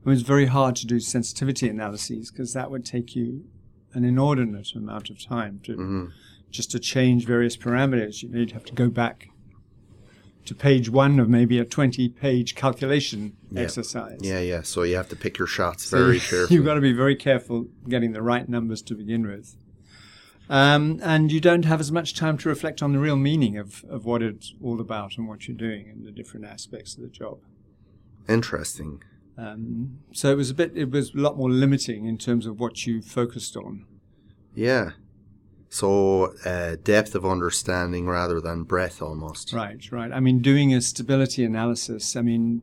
It 0.03 0.09
was 0.09 0.23
very 0.23 0.47
hard 0.47 0.75
to 0.77 0.87
do 0.87 0.99
sensitivity 0.99 1.69
analyses 1.69 2.31
because 2.31 2.53
that 2.53 2.71
would 2.71 2.85
take 2.85 3.15
you 3.15 3.45
an 3.93 4.03
inordinate 4.03 4.73
amount 4.75 5.09
of 5.09 5.23
time 5.23 5.59
to 5.63 5.75
hmm 5.75 6.05
just 6.51 6.71
to 6.71 6.79
change 6.79 7.25
various 7.25 7.57
parameters. 7.57 8.21
You 8.21 8.29
know, 8.29 8.39
you'd 8.39 8.51
have 8.51 8.65
to 8.65 8.73
go 8.73 8.89
back 8.89 9.29
to 10.45 10.55
page 10.55 10.89
one 10.89 11.19
of 11.19 11.29
maybe 11.29 11.59
a 11.59 11.65
20 11.65 12.09
page 12.09 12.55
calculation 12.55 13.37
Yeah. 13.51 13.61
exercise. 13.61 14.19
Yeah, 14.21 14.39
yeah. 14.39 14.61
So 14.63 14.83
you 14.83 14.95
have 14.95 15.09
to 15.09 15.15
pick 15.15 15.37
your 15.37 15.47
shots 15.47 15.85
So 15.85 15.97
very 15.97 16.19
carefully. 16.19 16.55
You've 16.55 16.65
got 16.65 16.75
to 16.75 16.81
be 16.81 16.93
very 16.93 17.15
careful 17.15 17.67
getting 17.87 18.13
the 18.13 18.21
right 18.21 18.47
numbers 18.49 18.81
to 18.83 18.95
begin 18.95 19.27
with. 19.27 19.55
Um, 20.49 20.99
and 21.03 21.31
you 21.31 21.39
don't 21.39 21.63
have 21.65 21.79
as 21.79 21.91
much 21.91 22.13
time 22.15 22.37
to 22.39 22.49
reflect 22.49 22.81
on 22.83 22.91
the 22.91 22.99
real 22.99 23.15
meaning 23.15 23.57
of, 23.57 23.85
of 23.89 24.03
what 24.05 24.21
it's 24.21 24.53
all 24.61 24.81
about 24.81 25.17
and 25.17 25.27
what 25.27 25.47
you're 25.47 25.55
doing 25.55 25.87
and 25.89 26.05
the 26.05 26.11
different 26.11 26.45
aspects 26.45 26.95
of 26.95 27.01
the 27.03 27.07
job. 27.07 27.39
Interesting. 28.27 29.01
Um, 29.37 29.99
so 30.11 30.29
it 30.31 30.35
was 30.35 30.49
a 30.49 30.53
bit, 30.53 30.75
it 30.75 30.91
was 30.91 31.13
a 31.13 31.17
lot 31.17 31.37
more 31.37 31.49
limiting 31.49 32.05
in 32.05 32.17
terms 32.17 32.45
of 32.45 32.59
what 32.59 32.85
you 32.85 33.01
focused 33.01 33.55
on. 33.55 33.85
Yeah. 34.53 34.91
So 35.73 36.33
uh, 36.43 36.75
depth 36.83 37.15
of 37.15 37.25
understanding 37.25 38.05
rather 38.05 38.41
than 38.41 38.63
breadth, 38.63 39.01
almost. 39.01 39.53
Right, 39.53 39.89
right. 39.89 40.11
I 40.11 40.19
mean, 40.19 40.41
doing 40.41 40.73
a 40.73 40.81
stability 40.81 41.45
analysis, 41.45 42.17
I 42.17 42.21
mean, 42.21 42.61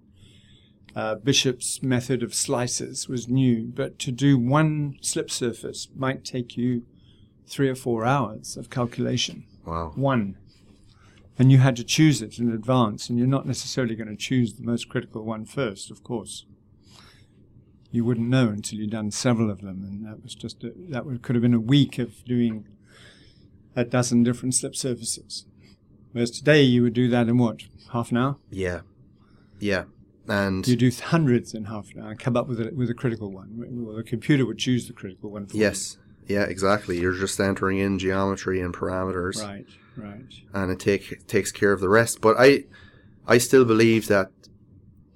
uh, 0.94 1.14
Bishop's 1.14 1.82
method 1.82 2.22
of 2.22 2.34
slices 2.34 3.08
was 3.08 3.26
new, 3.26 3.64
but 3.64 3.98
to 4.00 4.12
do 4.12 4.36
one 4.36 4.98
slip 5.00 5.30
surface 5.30 5.88
might 5.96 6.22
take 6.22 6.58
you 6.58 6.82
three 7.46 7.70
or 7.70 7.74
four 7.74 8.04
hours 8.04 8.58
of 8.58 8.68
calculation. 8.68 9.44
Wow. 9.64 9.92
One. 9.94 10.36
And 11.38 11.50
you 11.50 11.58
had 11.58 11.76
to 11.76 11.84
choose 11.84 12.20
it 12.20 12.38
in 12.38 12.52
advance, 12.52 13.08
and 13.08 13.18
you're 13.18 13.26
not 13.26 13.46
necessarily 13.46 13.96
going 13.96 14.10
to 14.10 14.16
choose 14.16 14.52
the 14.52 14.64
most 14.64 14.90
critical 14.90 15.24
one 15.24 15.46
first, 15.46 15.90
of 15.90 16.04
course. 16.04 16.44
You 17.90 18.04
wouldn't 18.04 18.28
know 18.28 18.48
until 18.48 18.80
you'd 18.80 18.90
done 18.90 19.12
several 19.12 19.50
of 19.50 19.62
them, 19.62 19.82
and 19.82 20.04
that 20.04 20.22
was 20.22 20.34
just 20.34 20.62
a, 20.62 20.74
that 20.90 21.06
would, 21.06 21.22
could 21.22 21.36
have 21.36 21.42
been 21.42 21.54
a 21.54 21.60
week 21.60 21.98
of 21.98 22.22
doing 22.26 22.66
a 23.80 23.84
dozen 23.84 24.22
different 24.22 24.54
slip 24.54 24.74
surfaces. 24.74 25.46
Whereas 26.12 26.30
today 26.30 26.62
you 26.62 26.82
would 26.82 26.94
do 26.94 27.08
that 27.08 27.28
in 27.28 27.38
what 27.38 27.62
half 27.92 28.10
an 28.10 28.16
hour? 28.16 28.36
Yeah. 28.50 28.80
Yeah. 29.60 29.84
And 30.26 30.66
You 30.66 30.76
do 30.76 30.90
hundreds 30.90 31.54
in 31.54 31.64
half 31.66 31.86
an 31.94 32.02
hour 32.02 32.10
and 32.10 32.18
come 32.18 32.36
up 32.36 32.48
with 32.48 32.60
a, 32.60 32.70
with 32.74 32.90
a 32.90 32.94
critical 32.94 33.30
one. 33.30 33.48
Well, 33.56 33.96
the 33.96 34.02
computer 34.02 34.44
would 34.46 34.58
choose 34.58 34.86
the 34.86 34.92
critical 34.92 35.30
one. 35.30 35.46
For 35.46 35.56
you. 35.56 35.62
yes. 35.62 35.96
Yeah, 36.26 36.42
exactly. 36.42 37.00
You're 37.00 37.14
just 37.14 37.40
entering 37.40 37.78
in 37.78 37.98
geometry 37.98 38.60
and 38.60 38.74
parameters. 38.74 39.42
Right. 39.42 39.66
Right. 39.96 40.32
and 40.54 40.70
it 40.70 40.78
take 40.78 41.26
takes 41.26 41.50
care 41.50 41.72
of 41.72 41.80
the 41.80 41.88
rest. 41.88 42.20
But 42.20 42.36
I 42.38 42.64
I 43.26 43.38
still 43.38 43.64
believe 43.64 44.06
that 44.08 44.30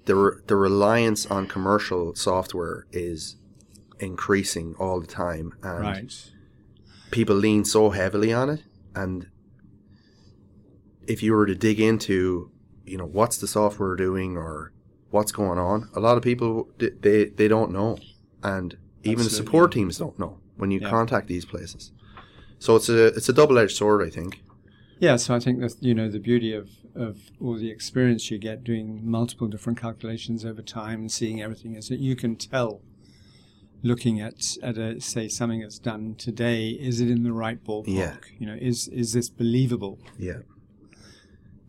the 0.07 0.15
re- 0.17 0.41
the 0.49 0.57
reliance 0.57 1.27
on 1.27 1.47
commercial 1.47 2.15
software 2.17 2.87
is 2.91 3.37
increasing 4.01 4.75
all 4.81 5.01
the 5.01 5.07
time, 5.07 5.53
and 5.63 5.81
Right. 5.81 6.31
People 7.13 7.37
lean 7.37 7.65
so 7.65 7.91
heavily 7.91 8.33
on 8.33 8.51
it. 8.51 8.63
And 8.97 9.29
if 11.07 11.23
you 11.23 11.33
were 11.33 11.47
to 11.47 11.55
dig 11.55 11.79
into, 11.81 12.51
you 12.85 12.99
know, 12.99 13.07
what's 13.07 13.39
the 13.39 13.47
software 13.47 13.95
doing 13.95 14.37
or 14.37 14.73
what's 15.11 15.31
going 15.31 15.59
on, 15.59 15.89
a 15.95 16.01
lot 16.01 16.17
of 16.17 16.23
people 16.23 16.69
they 16.79 17.27
they 17.27 17.49
don't 17.49 17.71
know, 17.71 17.99
and 18.43 18.77
even 19.05 19.25
the 19.25 19.31
support 19.31 19.73
teams 19.73 19.99
don't 19.99 20.19
know 20.19 20.39
when 20.57 20.71
you 20.71 20.81
Yeah. 20.81 20.91
contact 20.91 21.29
these 21.29 21.45
places. 21.45 21.93
So 22.59 22.77
it's 22.77 22.89
a 22.89 23.07
it's 23.09 23.29
a 23.29 23.33
double 23.33 23.59
edged 23.59 23.77
sword, 23.77 24.07
I 24.07 24.11
think. 24.11 24.43
Yeah, 25.01 25.17
so 25.17 25.35
I 25.35 25.41
think 25.41 25.61
that 25.61 25.75
you 25.81 25.95
know 25.95 26.09
the 26.09 26.21
beauty 26.21 26.53
of, 26.55 26.71
of 26.95 27.19
all 27.41 27.57
the 27.57 27.71
experience 27.71 28.31
you 28.31 28.39
get 28.39 28.63
doing 28.63 29.01
multiple 29.03 29.49
different 29.49 29.81
calculations 29.81 30.45
over 30.45 30.63
time 30.63 31.01
and 31.01 31.11
seeing 31.11 31.43
everything 31.43 31.75
is 31.75 31.89
that 31.89 31.99
you 31.99 32.15
can 32.15 32.37
tell, 32.37 32.81
looking 33.83 34.21
at 34.21 34.35
at 34.63 34.79
a, 34.79 35.01
say 35.01 35.29
something 35.29 35.61
that's 35.61 35.79
done 35.79 36.15
today, 36.17 36.71
is 36.71 37.01
it 37.01 37.11
in 37.11 37.23
the 37.23 37.33
right 37.33 37.63
ballpark? 37.63 37.85
Yeah. 37.87 38.17
You 38.39 38.47
know, 38.47 38.57
is 38.61 38.89
is 38.89 39.13
this 39.13 39.29
believable? 39.29 39.99
Yeah. 40.19 40.41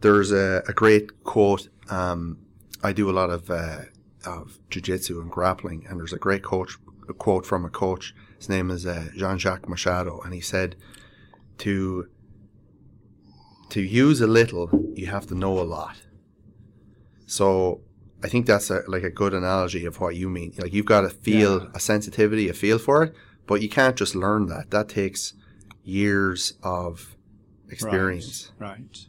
There's 0.02 0.32
a, 0.32 0.64
a 0.68 0.74
great 0.74 1.24
quote. 1.24 1.70
Um, 1.90 2.40
I 2.84 2.94
do 2.94 3.10
a 3.10 3.14
lot 3.14 3.30
of 3.30 3.50
uh, 3.50 3.84
of 4.26 4.60
jiu-jitsu 4.70 5.22
and 5.22 5.32
grappling, 5.32 5.86
and 5.88 6.00
there's 6.00 6.14
a 6.14 6.18
great 6.18 6.44
coach 6.44 6.78
a 7.10 7.14
quote 7.14 7.46
from 7.46 7.66
a 7.66 7.70
coach. 7.70 8.14
His 8.38 8.50
name 8.50 8.70
is 8.70 8.86
uh, 8.86 9.10
Jean-Jacques 9.16 9.68
Machado, 9.68 10.22
and 10.22 10.34
he 10.34 10.42
said, 10.42 10.76
"To 11.60 12.08
to 13.70 13.82
use 13.82 14.22
a 14.22 14.28
little, 14.28 14.70
you 14.94 15.08
have 15.08 15.28
to 15.28 15.36
know 15.36 15.60
a 15.60 15.64
lot." 15.64 16.02
So 17.26 17.82
I 18.24 18.28
think 18.30 18.46
that's 18.46 18.70
a, 18.70 18.84
like 18.88 19.04
a 19.04 19.10
good 19.10 19.34
analogy 19.34 19.86
of 19.86 20.00
what 20.00 20.16
you 20.16 20.30
mean. 20.30 20.54
Like 20.58 20.74
you've 20.74 20.86
got 20.86 21.02
to 21.02 21.10
feel 21.10 21.62
Yeah. 21.64 21.70
a 21.74 21.80
sensitivity, 21.80 22.48
a 22.50 22.54
feel 22.54 22.80
for 22.80 23.04
it, 23.04 23.14
but 23.48 23.62
you 23.62 23.70
can't 23.70 23.96
just 23.98 24.16
learn 24.16 24.46
that. 24.48 24.72
That 24.72 24.88
takes 24.90 25.34
years 25.84 26.54
of 26.64 27.16
experience. 27.70 28.52
Right. 28.60 28.70
right. 28.70 29.08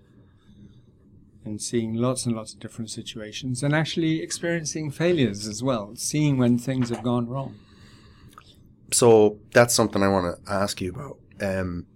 And 1.45 1.61
seeing 1.61 1.95
lots 1.95 2.25
and 2.27 2.35
lots 2.35 2.55
of 2.55 2.61
different 2.61 2.91
situations 2.91 3.63
and 3.63 3.75
actually 3.75 4.21
experiencing 4.23 4.91
failures 4.91 5.47
as 5.47 5.63
well, 5.63 5.93
seeing 5.95 6.39
when 6.39 6.59
things 6.59 6.89
have 6.89 7.03
gone 7.03 7.29
wrong. 7.29 7.55
So 8.93 9.39
that's 9.53 9.75
something 9.75 10.03
I 10.03 10.09
want 10.09 10.45
to 10.45 10.53
ask 10.53 10.81
you 10.81 10.91
about. 10.91 11.19
Um, 11.41 11.87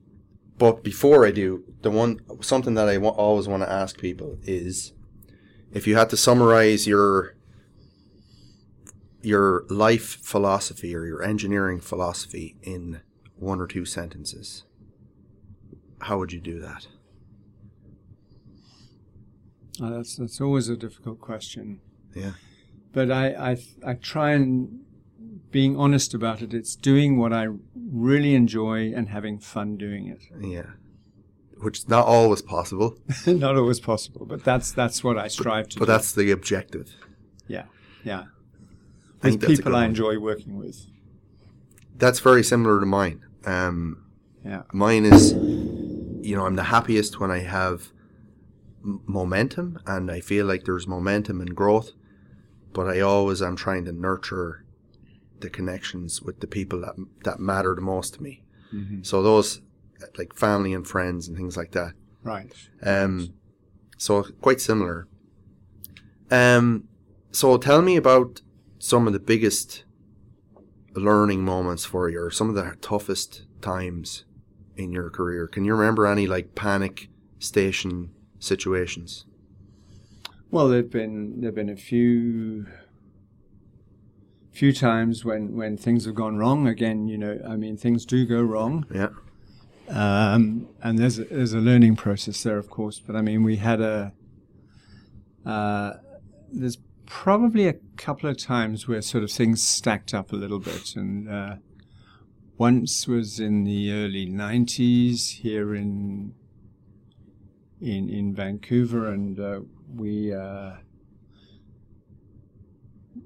but 0.59 0.83
before 0.83 1.27
I 1.27 1.31
do, 1.31 1.65
the 1.83 1.91
one 1.91 2.21
something 2.43 2.75
that 2.75 2.89
I 2.89 2.99
wa- 2.99 3.11
always 3.11 3.47
want 3.49 3.63
to 3.63 3.71
ask 3.71 3.99
people 3.99 4.39
is, 4.43 4.93
if 5.73 5.87
you 5.87 5.97
had 5.97 6.11
to 6.11 6.17
summarize 6.17 6.87
your 6.87 7.35
your 9.23 9.65
life 9.69 10.19
philosophy 10.23 10.95
or 10.95 11.05
your 11.05 11.23
engineering 11.23 11.81
philosophy 11.81 12.57
in 12.63 13.01
one 13.37 13.61
or 13.61 13.67
two 13.67 13.85
sentences, 13.85 14.65
how 16.03 16.19
would 16.19 16.33
you 16.33 16.41
do 16.41 16.61
that? 16.61 16.87
Oh, 19.81 19.91
that's 19.91 20.17
that's 20.17 20.41
always 20.41 20.69
a 20.69 20.77
difficult 20.77 21.21
question. 21.21 21.81
Yeah. 22.15 22.33
But 22.93 23.11
I, 23.11 23.53
I 23.53 23.57
I 23.87 23.95
try 23.95 24.33
and 24.33 24.81
being 25.51 25.77
honest 25.77 26.15
about 26.15 26.43
it. 26.43 26.53
It's 26.53 26.75
doing 26.77 27.19
what 27.19 27.33
I 27.33 27.49
really 27.75 28.35
enjoy 28.35 28.93
and 28.95 29.09
having 29.09 29.39
fun 29.39 29.77
doing 29.77 30.07
it. 30.07 30.23
Yeah. 30.41 30.71
Which 31.61 31.79
is 31.79 31.88
not 31.88 32.07
always 32.07 32.43
possible. 32.43 32.99
Not 33.27 33.57
always 33.57 33.81
possible, 33.81 34.25
but 34.27 34.45
that's 34.45 34.71
that's 34.73 35.03
what 35.03 35.19
I 35.19 35.29
strive 35.29 35.69
to 35.71 35.79
But 35.79 35.87
do. 35.87 35.93
that's 35.93 36.12
the 36.12 36.31
objective. 36.31 36.95
yeah, 37.49 37.65
yeah. 38.05 38.25
I 39.23 39.31
think 39.31 39.33
With 39.33 39.41
that's 39.41 39.59
a 39.59 39.62
people 39.62 39.75
I 39.77 39.81
one. 39.83 39.91
enjoy 39.91 40.19
working 40.19 40.57
with. 40.57 40.87
That's 41.97 42.21
very 42.21 42.45
similar 42.45 42.79
to 42.81 42.87
mine. 42.87 43.23
Um, 43.45 44.05
Yeah. 44.45 44.62
mine 44.73 45.05
is, 45.05 45.33
you 45.33 46.37
know, 46.37 46.47
I'm 46.47 46.55
the 46.57 46.65
happiest 46.65 47.19
when 47.19 47.31
I 47.33 47.38
have 47.41 47.88
m- 48.85 49.00
momentum 49.07 49.79
and 49.87 50.11
I 50.11 50.21
feel 50.21 50.47
like 50.47 50.65
there's 50.65 50.87
momentum 50.87 51.41
and 51.41 51.55
growth, 51.57 51.91
but 52.73 52.87
I 52.87 53.00
always 53.00 53.43
am 53.43 53.57
trying 53.57 53.85
to 53.87 53.93
nurture 53.93 54.65
the 55.41 55.50
connections 55.50 56.23
with 56.23 56.38
the 56.41 56.47
people 56.47 56.81
that 56.83 56.95
that 57.25 57.41
matter 57.41 57.75
the 57.75 57.81
most 57.81 58.15
to 58.15 58.23
me. 58.23 58.43
hmm 58.71 59.03
So 59.03 59.23
those 59.23 59.61
like 60.17 60.35
family 60.35 60.73
and 60.73 60.87
friends 60.87 61.28
and 61.28 61.37
things 61.37 61.57
like 61.57 61.73
that. 61.73 61.93
Right. 62.23 62.52
Um, 62.83 63.35
so 63.97 64.23
quite 64.40 64.61
similar. 64.61 65.09
Um, 66.31 66.88
so 67.31 67.57
tell 67.57 67.83
me 67.83 67.97
about 67.97 68.43
some 68.78 69.07
of 69.07 69.12
the 69.12 69.19
biggest 69.19 69.85
learning 70.95 71.45
moments 71.45 71.85
for 71.85 72.09
you, 72.09 72.23
or 72.23 72.31
some 72.31 72.49
of 72.49 72.55
the 72.55 72.76
toughest 72.81 73.47
times 73.61 74.25
in 74.76 74.93
your 74.93 75.11
career. 75.11 75.47
Can 75.47 75.64
you 75.64 75.75
remember 75.75 76.07
any 76.07 76.26
like 76.26 76.55
panic 76.55 77.09
station 77.38 78.11
situations? 78.38 79.25
Well, 80.50 80.69
there've 80.69 80.90
been 80.90 81.40
there've 81.40 81.55
been 81.55 81.69
a 81.69 81.76
few 81.76 82.67
few 84.52 84.73
times 84.73 85.25
when 85.25 85.57
when 85.57 85.76
things 85.76 86.05
have 86.07 86.14
gone 86.14 86.37
wrong. 86.37 86.67
Again, 86.67 87.09
you 87.09 87.19
know, 87.19 87.38
I 87.47 87.57
mean, 87.57 87.76
things 87.76 88.07
do 88.07 88.25
go 88.25 88.43
wrong. 88.43 88.87
Yeah. 88.93 89.11
Um, 89.88 90.68
and 90.83 90.99
there's 90.99 91.18
a, 91.18 91.25
there's 91.25 91.54
a 91.54 91.61
learning 91.61 91.97
process 91.97 92.42
there, 92.42 92.59
of 92.59 92.68
course. 92.68 93.00
But 93.00 93.16
I 93.16 93.23
mean, 93.23 93.42
we 93.42 93.57
had 93.57 93.80
a 93.80 94.12
uh, 95.47 95.95
there's 96.52 96.78
probably 97.07 97.66
a 97.66 97.75
couple 97.97 98.28
of 98.28 98.37
times 98.37 98.87
where 98.87 99.00
sort 99.00 99.25
of 99.25 99.30
things 99.30 99.62
stacked 99.62 100.12
up 100.12 100.33
a 100.33 100.37
little 100.37 100.59
bit, 100.59 100.95
and 100.95 101.28
uh, 101.28 101.57
once 102.59 103.09
was 103.09 103.40
in 103.40 103.64
the 103.64 103.92
early 103.92 104.26
'90s 104.26 105.38
here 105.38 105.75
in 105.75 106.35
in 107.80 108.09
in 108.09 108.35
Vancouver, 108.35 109.11
and 109.11 109.40
uh, 109.40 109.61
we. 109.95 110.35
Uh, 110.35 110.73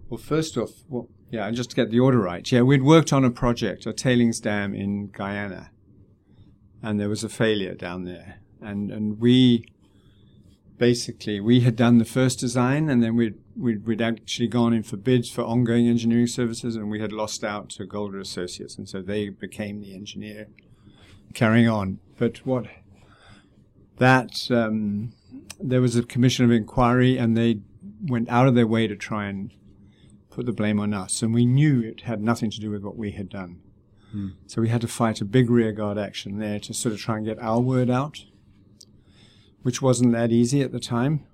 well, 0.08 0.18
first 0.18 0.58
off, 0.58 0.70
well, 0.88 1.08
yeah, 1.30 1.50
just 1.50 1.70
to 1.70 1.76
get 1.76 1.90
the 1.90 1.98
order 1.98 2.18
right, 2.18 2.50
yeah, 2.52 2.60
we'd 2.60 2.82
worked 2.82 3.14
on 3.14 3.24
a 3.24 3.30
project, 3.30 3.86
a 3.86 3.94
tailings 3.94 4.40
dam 4.40 4.74
in 4.74 5.08
Guyana, 5.08 5.70
and 6.82 6.98
there 6.98 7.08
was 7.08 7.24
a 7.24 7.28
failure 7.28 7.74
down 7.74 8.04
there, 8.04 8.40
and 8.60 8.90
and 8.90 9.20
we 9.20 9.66
basically 10.78 11.38
we 11.38 11.60
had 11.60 11.76
done 11.76 11.98
the 11.98 12.04
first 12.04 12.40
design, 12.40 12.88
and 12.88 13.02
then 13.02 13.14
we'd 13.16 13.38
we'd, 13.56 13.86
we'd 13.86 14.02
actually 14.02 14.48
gone 14.48 14.72
in 14.72 14.82
for 14.82 14.96
bids 14.96 15.30
for 15.30 15.42
ongoing 15.42 15.88
engineering 15.88 16.26
services, 16.26 16.74
and 16.76 16.90
we 16.90 17.00
had 17.00 17.12
lost 17.12 17.44
out 17.44 17.68
to 17.70 17.86
Golder 17.86 18.18
Associates, 18.18 18.76
and 18.76 18.88
so 18.88 19.00
they 19.00 19.28
became 19.28 19.80
the 19.80 19.94
engineer 19.94 20.48
carrying 21.34 21.68
on. 21.68 22.00
But 22.18 22.44
what 22.44 22.66
that 23.98 24.50
um, 24.50 25.12
there 25.60 25.80
was 25.80 25.94
a 25.96 26.02
commission 26.02 26.44
of 26.44 26.50
inquiry, 26.50 27.16
and 27.16 27.36
they 27.36 27.60
went 28.08 28.28
out 28.28 28.48
of 28.48 28.54
their 28.54 28.66
way 28.66 28.88
to 28.88 28.96
try 28.96 29.26
and 29.26 29.52
put 30.30 30.46
the 30.46 30.52
blame 30.52 30.80
on 30.80 30.92
us, 30.94 31.22
and 31.22 31.32
we 31.32 31.46
knew 31.46 31.80
it 31.80 32.02
had 32.02 32.20
nothing 32.20 32.50
to 32.50 32.60
do 32.60 32.70
with 32.70 32.82
what 32.82 32.96
we 32.96 33.12
had 33.12 33.28
done. 33.28 33.60
So 34.46 34.60
we 34.60 34.68
had 34.68 34.80
to 34.82 34.88
fight 34.88 35.20
a 35.20 35.24
big 35.24 35.48
rearguard 35.50 35.96
action 35.98 36.38
there 36.38 36.58
to 36.60 36.74
sort 36.74 36.92
of 36.94 37.00
try 37.00 37.16
and 37.16 37.24
get 37.24 37.38
our 37.40 37.60
word 37.60 37.88
out, 37.90 38.24
which 39.62 39.80
wasn't 39.80 40.12
that 40.12 40.30
easy 40.30 40.60
at 40.62 40.70
the 40.72 40.80
time. 40.80 41.24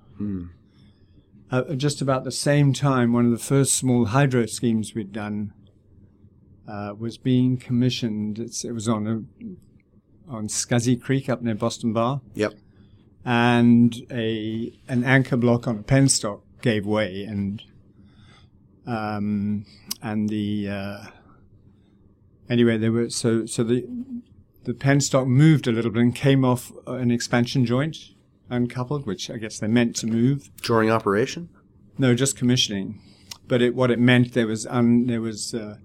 Uh, 1.51 1.75
just 1.75 2.01
about 2.03 2.25
the 2.25 2.31
same 2.33 2.73
time, 2.73 3.13
one 3.13 3.25
of 3.25 3.31
the 3.31 3.39
first 3.39 3.73
small 3.75 4.07
hydro 4.07 4.47
schemes 4.47 4.95
we'd 4.95 5.13
done 5.13 5.53
uh, 6.69 6.95
was 6.99 7.17
being 7.17 7.57
commissioned. 7.57 8.39
It's, 8.39 8.65
it 8.65 8.73
was 8.73 8.87
on 8.89 9.07
a, 9.07 10.31
on 10.33 10.47
Scuzzy 10.49 11.01
Creek 11.01 11.29
up 11.29 11.41
near 11.43 11.55
Boston 11.55 11.93
Bar 11.95 12.21
Yep. 12.35 12.53
and 13.25 13.97
a 14.11 14.79
an 14.89 15.03
anchor 15.05 15.37
block 15.39 15.67
on 15.67 15.79
a 15.79 15.83
penstock 15.83 16.43
gave 16.61 16.85
way 16.87 17.23
and 17.25 17.63
um, 18.87 19.65
and 20.03 20.29
the 20.29 20.69
uh, 20.69 20.99
anyway 22.49 22.77
they 22.77 22.89
were 22.89 23.11
so 23.11 23.47
so 23.47 23.63
the 23.63 23.87
the 24.65 24.75
penstock 24.75 25.27
moved 25.27 25.67
a 25.67 25.73
little 25.73 25.91
bit 25.91 26.03
and 26.03 26.15
came 26.15 26.45
off 26.45 26.73
an 26.87 27.11
expansion 27.11 27.65
joint 27.65 27.97
uncoupled 28.51 29.07
which 29.07 29.31
I 29.31 29.37
guess 29.37 29.59
they 29.59 29.67
meant 29.69 29.97
to 29.97 30.07
move. 30.07 30.51
During 30.63 30.91
operation? 30.91 31.49
no 31.99 32.15
just 32.15 32.37
commissioning. 32.37 33.01
But 33.47 33.63
it 33.63 33.75
what 33.75 33.91
it 33.91 33.99
meant 33.99 34.35
there 34.35 34.47
was 34.47 34.67
un, 34.67 35.07
there 35.07 35.21
was 35.21 35.55
uh, 35.55 35.77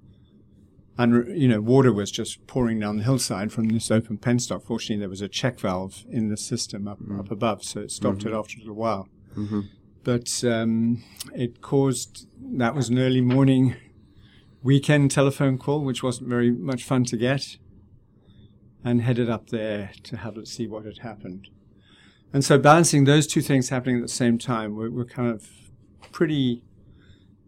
un, 0.97 1.25
you 1.35 1.47
know 1.47 1.61
water 1.61 1.91
was 1.91 2.11
just 2.11 2.45
pouring 2.47 2.79
down 2.79 2.97
the 2.97 3.03
hillside 3.03 3.51
from 3.51 3.69
this 3.69 3.89
open 3.89 4.17
penstock 4.17 4.63
fortunately 4.63 4.99
there 4.99 5.09
was 5.09 5.21
a 5.21 5.27
check 5.27 5.59
valve 5.59 6.03
in 6.09 6.29
the 6.29 6.37
system 6.37 6.87
up 6.87 6.99
up 7.17 7.31
above 7.31 7.63
so 7.63 7.79
it 7.81 7.91
stopped 7.91 8.25
it 8.25 8.33
after 8.33 8.57
a 8.57 8.59
little 8.59 8.75
while. 8.75 9.07
Mm-hmm. 9.35 9.61
but 10.03 10.43
um, 10.43 11.03
it 11.33 11.61
caused 11.61 12.27
that 12.59 12.75
was 12.75 12.89
an 12.89 12.99
early 12.99 13.21
morning 13.21 13.75
weekend 14.63 15.11
telephone 15.11 15.57
call, 15.57 15.83
which 15.83 16.01
wasn't 16.01 16.29
very 16.29 16.51
much 16.51 16.83
fun 16.83 17.03
to 17.05 17.17
get, 17.17 17.57
and 18.83 19.01
headed 19.01 19.29
up 19.29 19.49
there 19.49 19.91
to 20.03 20.17
have 20.17 20.37
a 20.37 20.45
see 20.45 20.67
what 20.67 20.85
had 20.85 20.99
happened. 20.99 21.49
And 22.31 22.43
so 22.43 22.57
balancing 22.57 23.03
those 23.03 23.27
two 23.27 23.41
things 23.41 23.69
happening 23.69 23.97
at 23.97 24.01
the 24.01 24.07
same 24.07 24.37
time 24.37 24.75
were, 24.75 24.89
were 24.89 25.05
kind 25.05 25.29
of 25.29 25.47
pretty 26.11 26.63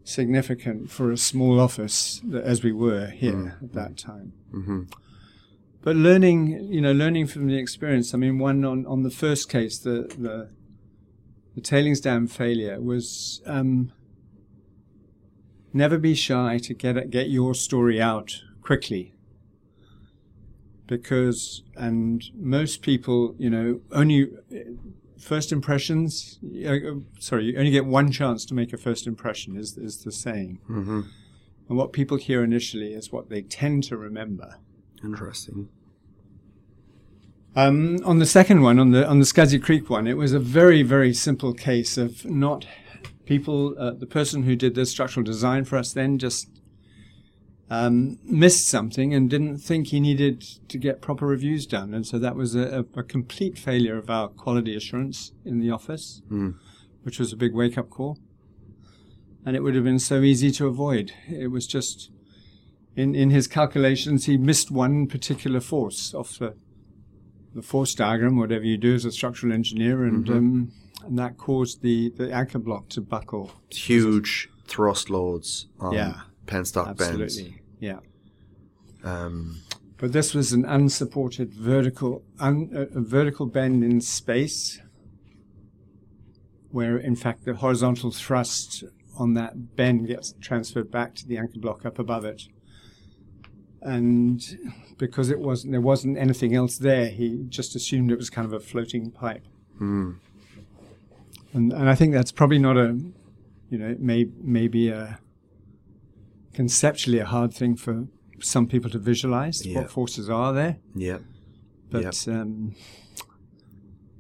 significant 0.04 0.92
for 0.92 1.12
a 1.12 1.18
small 1.18 1.60
office 1.60 2.22
as 2.44 2.64
we 2.64 2.72
were 2.72 3.08
here 3.08 3.58
at 3.64 3.74
that 3.74 3.98
time. 3.98 4.34
Mm-hmm. 4.54 4.84
But 5.82 5.96
learning, 5.96 6.72
you 6.72 6.82
know, 6.82 6.92
learning 6.92 7.28
from 7.28 7.48
the 7.48 7.58
experience. 7.58 8.14
I 8.14 8.18
mean, 8.18 8.38
one 8.38 8.64
on, 8.64 8.86
on 8.86 9.04
the 9.04 9.10
first 9.10 9.50
case, 9.50 9.80
the, 9.80 10.14
the 10.18 10.50
the 11.56 11.62
tailings 11.62 12.02
dam 12.02 12.28
failure 12.28 12.82
was 12.82 13.42
um, 13.46 13.94
never 15.76 15.98
be 15.98 16.16
shy 16.16 16.58
to 16.60 16.74
get 16.74 17.10
get 17.10 17.30
your 17.30 17.54
story 17.54 18.02
out 18.02 18.42
quickly. 18.62 19.14
Because 20.88 21.64
and 21.76 22.24
most 22.36 22.82
people, 22.82 23.36
you 23.38 23.50
know, 23.50 23.82
only 23.92 24.32
first 25.20 25.52
impressions. 25.52 26.40
Uh, 26.44 27.02
sorry, 27.20 27.46
you 27.46 27.58
only 27.58 27.72
get 27.72 27.86
one 27.86 28.12
chance 28.12 28.46
to 28.46 28.54
make 28.54 28.72
a 28.72 28.78
first 28.78 29.06
impression. 29.08 29.58
Is 29.58 29.78
is 29.78 30.04
the 30.04 30.12
saying. 30.12 30.60
Mm-hmm. 30.70 31.02
And 31.68 31.78
what 31.78 31.94
people 31.94 32.18
hear 32.18 32.44
initially 32.44 32.94
is 32.94 33.12
what 33.12 33.30
they 33.30 33.42
tend 33.42 33.84
to 33.86 33.98
remember. 33.98 34.58
Interesting. 35.04 35.70
Um, 37.56 38.02
on 38.06 38.20
the 38.20 38.26
second 38.26 38.62
one, 38.62 38.80
on 38.80 38.92
the 38.92 39.08
on 39.08 39.20
the 39.20 39.26
Scuzzy 39.26 39.62
Creek 39.62 39.90
one, 39.90 40.08
it 40.08 40.18
was 40.18 40.34
a 40.34 40.40
very 40.40 40.84
very 40.84 41.14
simple 41.14 41.54
case 41.54 41.98
of 41.98 42.26
not 42.26 42.66
people. 43.26 43.76
Uh, 43.78 43.92
the 43.92 44.06
person 44.06 44.44
who 44.44 44.56
did 44.56 44.76
the 44.76 44.86
structural 44.86 45.24
design 45.24 45.66
for 45.66 45.78
us 45.78 45.94
then 45.94 46.18
just 46.18 46.50
um, 47.70 48.20
missed 48.24 48.68
something 48.68 49.14
and 49.14 49.30
didn't 49.30 49.58
think 49.58 49.88
he 49.88 50.00
needed 50.00 50.42
to 50.70 50.78
get 50.78 51.02
proper 51.02 51.26
reviews 51.26 51.66
done, 51.66 51.94
and 51.94 52.06
so 52.06 52.20
that 52.20 52.36
was 52.36 52.56
a, 52.56 52.86
a, 52.96 53.00
a 53.00 53.04
complete 53.04 53.58
failure 53.58 53.98
of 53.98 54.10
our 54.10 54.28
quality 54.28 54.76
assurance 54.76 55.32
in 55.44 55.60
the 55.60 55.72
office, 55.72 56.22
Mm. 56.32 56.56
which 57.04 57.18
was 57.20 57.34
a 57.34 57.38
big 57.38 57.54
wake 57.54 57.78
up 57.78 57.90
call. 57.90 58.20
And 59.46 59.56
it 59.56 59.62
would 59.64 59.76
have 59.76 59.84
been 59.84 60.00
so 60.00 60.22
easy 60.22 60.50
to 60.52 60.68
avoid. 60.68 61.12
It 61.28 61.52
was 61.52 61.68
just 61.68 62.10
in 62.96 63.14
in 63.16 63.30
his 63.32 63.48
calculations 63.48 64.26
he 64.26 64.38
missed 64.38 64.72
one 64.72 65.06
particular 65.08 65.60
force 65.60 66.14
off 66.14 66.38
the 66.40 66.56
the 67.54 67.62
force 67.62 67.96
diagram, 67.96 68.38
whatever 68.38 68.66
you 68.66 68.78
do 68.78 68.94
as 68.96 69.06
a 69.06 69.12
structural 69.12 69.54
engineer, 69.54 70.04
and 70.04 70.30
um, 70.30 70.72
and 71.06 71.18
that 71.20 71.38
caused 71.38 71.82
the, 71.82 72.10
the 72.18 72.32
anchor 72.32 72.60
block 72.60 72.90
to 72.90 73.02
buckle. 73.02 73.52
Huge 73.70 74.50
thrust 74.68 75.10
loads 75.10 75.68
on 75.80 75.94
Yeah, 75.94 76.22
penstock 76.46 76.98
bends. 76.98 77.22
Absolutely, 77.22 77.62
yeah. 77.80 78.00
Um, 79.04 79.62
But 79.98 80.12
this 80.12 80.34
was 80.34 80.52
an 80.52 80.66
unsupported 80.66 81.54
vertical 81.54 82.24
un, 82.40 82.70
uh, 82.76 82.98
a 82.98 83.02
vertical 83.02 83.46
bend 83.46 83.84
in 83.84 84.02
space, 84.02 84.82
where 86.72 86.98
in 86.98 87.16
fact 87.16 87.46
the 87.46 87.54
horizontal 87.54 88.12
thrust 88.12 88.84
on 89.18 89.34
that 89.36 89.76
bend 89.76 90.08
gets 90.08 90.34
transferred 90.42 90.92
back 90.92 91.16
to 91.16 91.28
the 91.28 91.38
anchor 91.38 91.60
block 91.60 91.86
up 91.86 92.00
above 92.00 92.26
it. 92.26 92.44
And 93.82 94.42
because 94.98 95.30
it 95.30 95.40
wasn't 95.40 95.72
there 95.72 95.82
wasn't 95.82 96.18
anything 96.18 96.56
else 96.56 96.78
there, 96.78 97.08
he 97.08 97.46
just 97.48 97.76
assumed 97.76 98.12
it 98.12 98.18
was 98.18 98.30
kind 98.30 98.46
of 98.46 98.54
a 98.54 98.60
floating 98.60 99.12
pipe. 99.12 99.46
Mm. 99.80 100.18
And 101.56 101.72
and 101.74 101.90
I 101.90 101.96
think 101.96 102.14
that's 102.14 102.32
probably 102.32 102.60
not 102.60 102.78
a 102.78 102.88
you 103.70 103.78
know, 103.80 103.88
it 103.90 104.00
may 104.02 104.28
may 104.42 104.68
be 104.68 104.90
a 104.90 105.20
conceptually 106.54 107.20
a 107.20 107.26
hard 107.26 107.54
thing 107.54 107.76
for 107.76 108.08
some 108.42 108.68
people 108.68 108.90
to 108.92 109.00
visualize 109.00 109.66
Yeah. 109.66 109.80
what 109.80 109.92
forces 109.92 110.30
are 110.30 110.54
there. 110.54 110.78
Yeah. 110.94 111.20
But 111.90 112.28
um, 112.28 112.76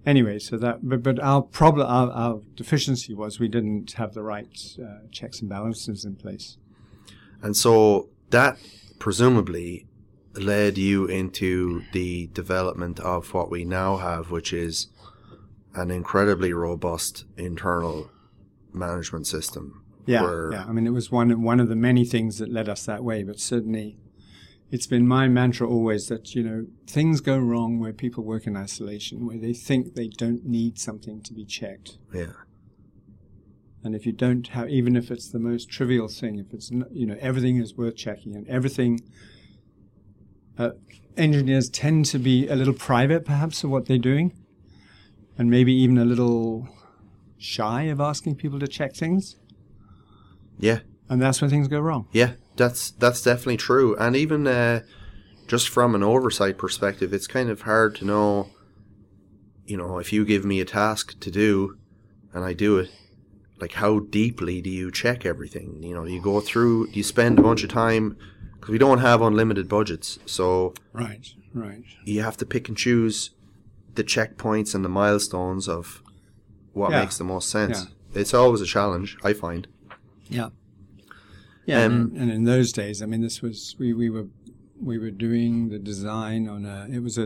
anyway, 0.05 0.39
so 0.39 0.57
that 0.57 0.87
but, 0.87 1.03
but 1.03 1.19
our 1.19 1.41
problem, 1.41 1.87
our, 1.87 2.09
our 2.11 2.41
deficiency 2.55 3.13
was 3.13 3.39
we 3.39 3.47
didn't 3.47 3.93
have 3.93 4.13
the 4.13 4.23
right 4.23 4.47
uh, 4.81 5.07
checks 5.11 5.41
and 5.41 5.49
balances 5.49 6.05
in 6.05 6.15
place. 6.15 6.57
And 7.41 7.55
so 7.55 8.09
that 8.29 8.57
presumably 8.99 9.87
led 10.35 10.77
you 10.77 11.05
into 11.05 11.83
the 11.93 12.27
development 12.27 12.99
of 12.99 13.33
what 13.33 13.49
we 13.49 13.65
now 13.65 13.97
have, 13.97 14.31
which 14.31 14.53
is 14.53 14.87
an 15.75 15.91
incredibly 15.91 16.53
robust 16.53 17.25
internal 17.37 18.09
management 18.73 19.27
system. 19.27 19.83
Yeah, 20.05 20.49
yeah. 20.51 20.65
I 20.67 20.71
mean, 20.71 20.85
it 20.85 20.91
was 20.91 21.11
one 21.11 21.41
one 21.41 21.59
of 21.59 21.67
the 21.67 21.75
many 21.75 22.05
things 22.05 22.37
that 22.37 22.51
led 22.51 22.69
us 22.69 22.85
that 22.85 23.03
way. 23.03 23.23
But 23.23 23.39
certainly, 23.39 23.97
it's 24.71 24.87
been 24.87 25.07
my 25.07 25.27
mantra 25.27 25.67
always 25.67 26.07
that 26.07 26.35
you 26.35 26.43
know 26.43 26.67
things 26.87 27.21
go 27.21 27.37
wrong 27.37 27.79
where 27.79 27.93
people 27.93 28.23
work 28.23 28.45
in 28.45 28.55
isolation, 28.55 29.25
where 29.25 29.37
they 29.37 29.53
think 29.53 29.95
they 29.95 30.07
don't 30.07 30.45
need 30.45 30.79
something 30.79 31.21
to 31.23 31.33
be 31.33 31.45
checked. 31.45 31.97
Yeah. 32.13 32.33
And 33.83 33.95
if 33.95 34.05
you 34.05 34.11
don't 34.11 34.47
have, 34.47 34.69
even 34.69 34.95
if 34.95 35.11
it's 35.11 35.29
the 35.29 35.39
most 35.39 35.69
trivial 35.69 36.07
thing, 36.07 36.39
if 36.39 36.53
it's 36.53 36.71
you 36.91 37.05
know 37.05 37.17
everything 37.19 37.57
is 37.57 37.75
worth 37.75 37.95
checking, 37.95 38.35
and 38.35 38.47
everything, 38.47 39.01
uh, 40.57 40.71
engineers 41.17 41.69
tend 41.69 42.05
to 42.07 42.19
be 42.19 42.47
a 42.47 42.55
little 42.55 42.73
private, 42.73 43.25
perhaps, 43.25 43.63
of 43.63 43.71
what 43.71 43.87
they're 43.87 43.97
doing, 43.97 44.33
and 45.37 45.49
maybe 45.49 45.73
even 45.73 45.97
a 45.97 46.05
little 46.05 46.67
shy 47.37 47.83
of 47.83 47.99
asking 47.99 48.35
people 48.35 48.59
to 48.59 48.67
check 48.67 48.93
things, 48.95 49.35
Yeah. 50.57 50.79
and 51.09 51.21
that's 51.21 51.41
when 51.41 51.49
things 51.49 51.67
go 51.67 51.79
wrong. 51.79 52.07
Yeah, 52.11 52.33
that's 52.55 52.91
that's 52.91 53.21
definitely 53.21 53.57
true. 53.57 53.95
And 53.97 54.15
even 54.15 54.47
uh, 54.47 54.81
just 55.47 55.69
from 55.69 55.93
an 55.95 56.03
oversight 56.03 56.57
perspective, 56.57 57.13
it's 57.13 57.27
kind 57.27 57.49
of 57.49 57.61
hard 57.61 57.95
to 57.95 58.05
know. 58.05 58.49
You 59.65 59.77
know, 59.77 59.97
if 59.97 60.13
you 60.13 60.25
give 60.25 60.45
me 60.45 60.61
a 60.61 60.65
task 60.65 61.19
to 61.21 61.31
do, 61.31 61.77
and 62.33 62.43
I 62.45 62.53
do 62.53 62.77
it, 62.77 62.91
like 63.59 63.73
how 63.73 63.99
deeply 63.99 64.61
do 64.61 64.69
you 64.69 64.91
check 64.91 65.25
everything? 65.25 65.81
You 65.81 65.95
know, 65.95 66.05
you 66.05 66.21
go 66.21 66.39
through, 66.39 66.89
you 66.91 67.01
spend 67.03 67.39
a 67.39 67.41
bunch 67.41 67.63
of 67.63 67.69
time 67.69 68.15
because 68.53 68.69
we 68.69 68.77
don't 68.77 68.99
have 68.99 69.21
unlimited 69.21 69.67
budgets, 69.67 70.19
so 70.25 70.73
Right, 70.93 71.27
right. 71.53 71.83
you 72.05 72.21
have 72.21 72.37
to 72.37 72.45
pick 72.45 72.67
and 72.69 72.77
choose 72.77 73.31
the 73.95 74.03
checkpoints 74.03 74.75
and 74.75 74.83
the 74.85 74.89
milestones 74.89 75.67
of 75.67 76.01
what 76.73 76.91
Yeah. 76.91 77.01
makes 77.01 77.17
the 77.17 77.23
most 77.23 77.49
sense. 77.49 77.87
It's 78.13 78.33
always 78.33 78.61
a 78.61 78.65
challenge, 78.65 79.17
I 79.23 79.33
find. 79.33 79.67
Yeah. 80.29 80.49
Yeah, 81.65 81.83
Um, 81.85 81.93
and, 81.93 82.17
and 82.17 82.31
in 82.31 82.43
those 82.43 82.71
days, 82.71 83.01
I 83.01 83.05
mean, 83.07 83.21
this 83.21 83.41
was 83.41 83.75
we, 83.79 83.93
we 83.93 84.09
were 84.09 84.27
we 84.79 84.97
were 84.99 85.09
doing 85.11 85.69
the 85.69 85.79
design 85.79 86.47
on 86.47 86.65
a 86.65 86.87
it 86.91 86.99
was 86.99 87.17
a 87.17 87.23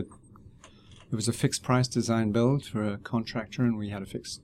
it 1.12 1.16
was 1.16 1.28
a 1.28 1.32
fixed 1.32 1.62
price 1.62 1.88
design 1.88 2.30
build 2.32 2.64
for 2.64 2.82
a 2.84 2.96
contractor, 2.98 3.62
and 3.64 3.76
we 3.76 3.90
had 3.90 4.02
a 4.02 4.06
fixed. 4.06 4.40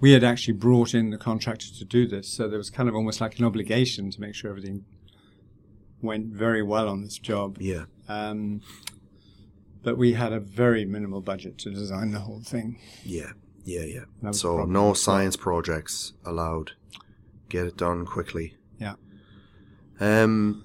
We 0.00 0.12
had 0.12 0.24
actually 0.24 0.54
brought 0.54 0.94
in 0.94 1.10
the 1.10 1.18
contractor 1.18 1.66
to 1.78 1.84
do 1.84 2.06
this, 2.06 2.28
so 2.28 2.48
there 2.48 2.58
was 2.58 2.70
kind 2.70 2.88
of 2.88 2.94
almost 2.94 3.20
like 3.20 3.38
an 3.38 3.44
obligation 3.44 4.10
to 4.10 4.20
make 4.20 4.34
sure 4.34 4.50
everything 4.50 4.84
went 6.02 6.26
very 6.26 6.62
well 6.62 6.88
on 6.88 7.02
this 7.02 7.18
job. 7.18 7.56
Yeah. 7.60 7.84
Um, 8.08 8.60
but 9.82 9.96
we 9.96 10.12
had 10.14 10.32
a 10.32 10.40
very 10.40 10.84
minimal 10.84 11.20
budget 11.20 11.58
to 11.58 11.70
design 11.70 12.10
the 12.12 12.20
whole 12.20 12.40
thing. 12.40 12.78
Yeah, 13.04 13.32
yeah, 13.64 13.82
yeah. 13.84 14.04
That 14.22 14.28
was 14.28 14.36
the 14.36 14.48
So 14.48 14.64
no 14.64 14.94
science 14.94 15.36
projects 15.36 16.12
allowed. 16.24 16.72
Get 17.48 17.66
it 17.66 17.76
done 17.76 18.04
quickly. 18.06 18.54
Yeah. 18.78 18.94
Um, 19.98 20.64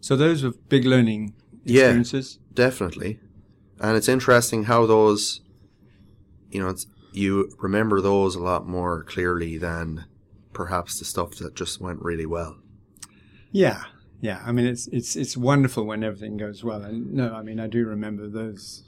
So 0.00 0.16
those 0.16 0.42
were 0.44 0.52
big 0.68 0.84
learning 0.84 1.34
Yeah. 1.64 1.82
experiences. 1.84 2.38
definitely. 2.54 3.20
And 3.80 3.96
it's 3.96 4.08
interesting 4.08 4.64
how 4.64 4.86
those, 4.86 5.42
you 6.50 6.60
know, 6.60 6.68
it's, 6.68 6.86
you 7.12 7.50
remember 7.58 8.00
those 8.00 8.34
a 8.34 8.40
lot 8.42 8.66
more 8.66 9.02
clearly 9.04 9.58
than 9.58 10.06
perhaps 10.54 10.98
the 10.98 11.04
stuff 11.04 11.34
that 11.36 11.54
just 11.54 11.80
went 11.80 12.00
really 12.00 12.24
well. 12.24 12.56
Yeah, 13.52 13.82
yeah. 14.20 14.42
I 14.44 14.52
mean, 14.52 14.66
it's 14.66 14.86
it's 14.88 15.16
it's 15.16 15.36
wonderful 15.36 15.84
when 15.84 16.02
everything 16.02 16.36
goes 16.36 16.64
well. 16.64 16.82
And 16.82 17.12
no, 17.12 17.34
I 17.34 17.42
mean, 17.42 17.60
I 17.60 17.66
do 17.66 17.86
remember 17.86 18.28
those. 18.28 18.84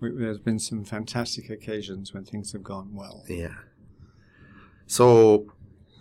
There's 0.00 0.38
been 0.38 0.58
some 0.58 0.84
fantastic 0.84 1.50
occasions 1.50 2.14
when 2.14 2.24
things 2.24 2.52
have 2.52 2.62
gone 2.62 2.94
well. 2.94 3.24
Yeah. 3.28 3.54
So 4.86 5.52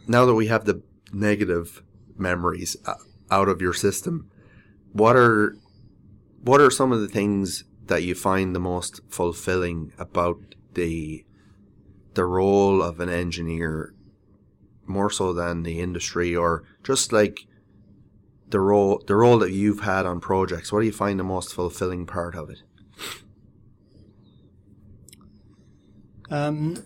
now 0.07 0.25
that 0.25 0.35
we 0.35 0.47
have 0.47 0.65
the 0.65 0.81
negative 1.11 1.83
memories 2.17 2.77
uh, 2.85 2.93
out 3.29 3.49
of 3.49 3.61
your 3.61 3.73
system, 3.73 4.31
what 4.93 5.15
are 5.15 5.55
what 6.41 6.61
are 6.61 6.71
some 6.71 6.91
of 6.91 7.01
the 7.01 7.07
things 7.07 7.65
that 7.85 8.03
you 8.03 8.15
find 8.15 8.55
the 8.55 8.59
most 8.59 9.01
fulfilling 9.09 9.91
about 9.97 10.37
the 10.73 11.25
the 12.13 12.25
role 12.25 12.81
of 12.81 12.99
an 12.99 13.09
engineer 13.09 13.93
more 14.85 15.09
so 15.09 15.33
than 15.33 15.63
the 15.63 15.79
industry 15.79 16.35
or 16.35 16.63
just 16.83 17.13
like 17.13 17.45
the 18.49 18.59
role 18.59 19.03
the 19.07 19.15
role 19.15 19.37
that 19.39 19.51
you've 19.51 19.81
had 19.81 20.05
on 20.05 20.19
projects 20.19 20.71
what 20.71 20.79
do 20.81 20.85
you 20.85 20.91
find 20.91 21.19
the 21.19 21.23
most 21.23 21.53
fulfilling 21.53 22.05
part 22.05 22.35
of 22.35 22.49
it 22.49 22.59
Um, 26.31 26.83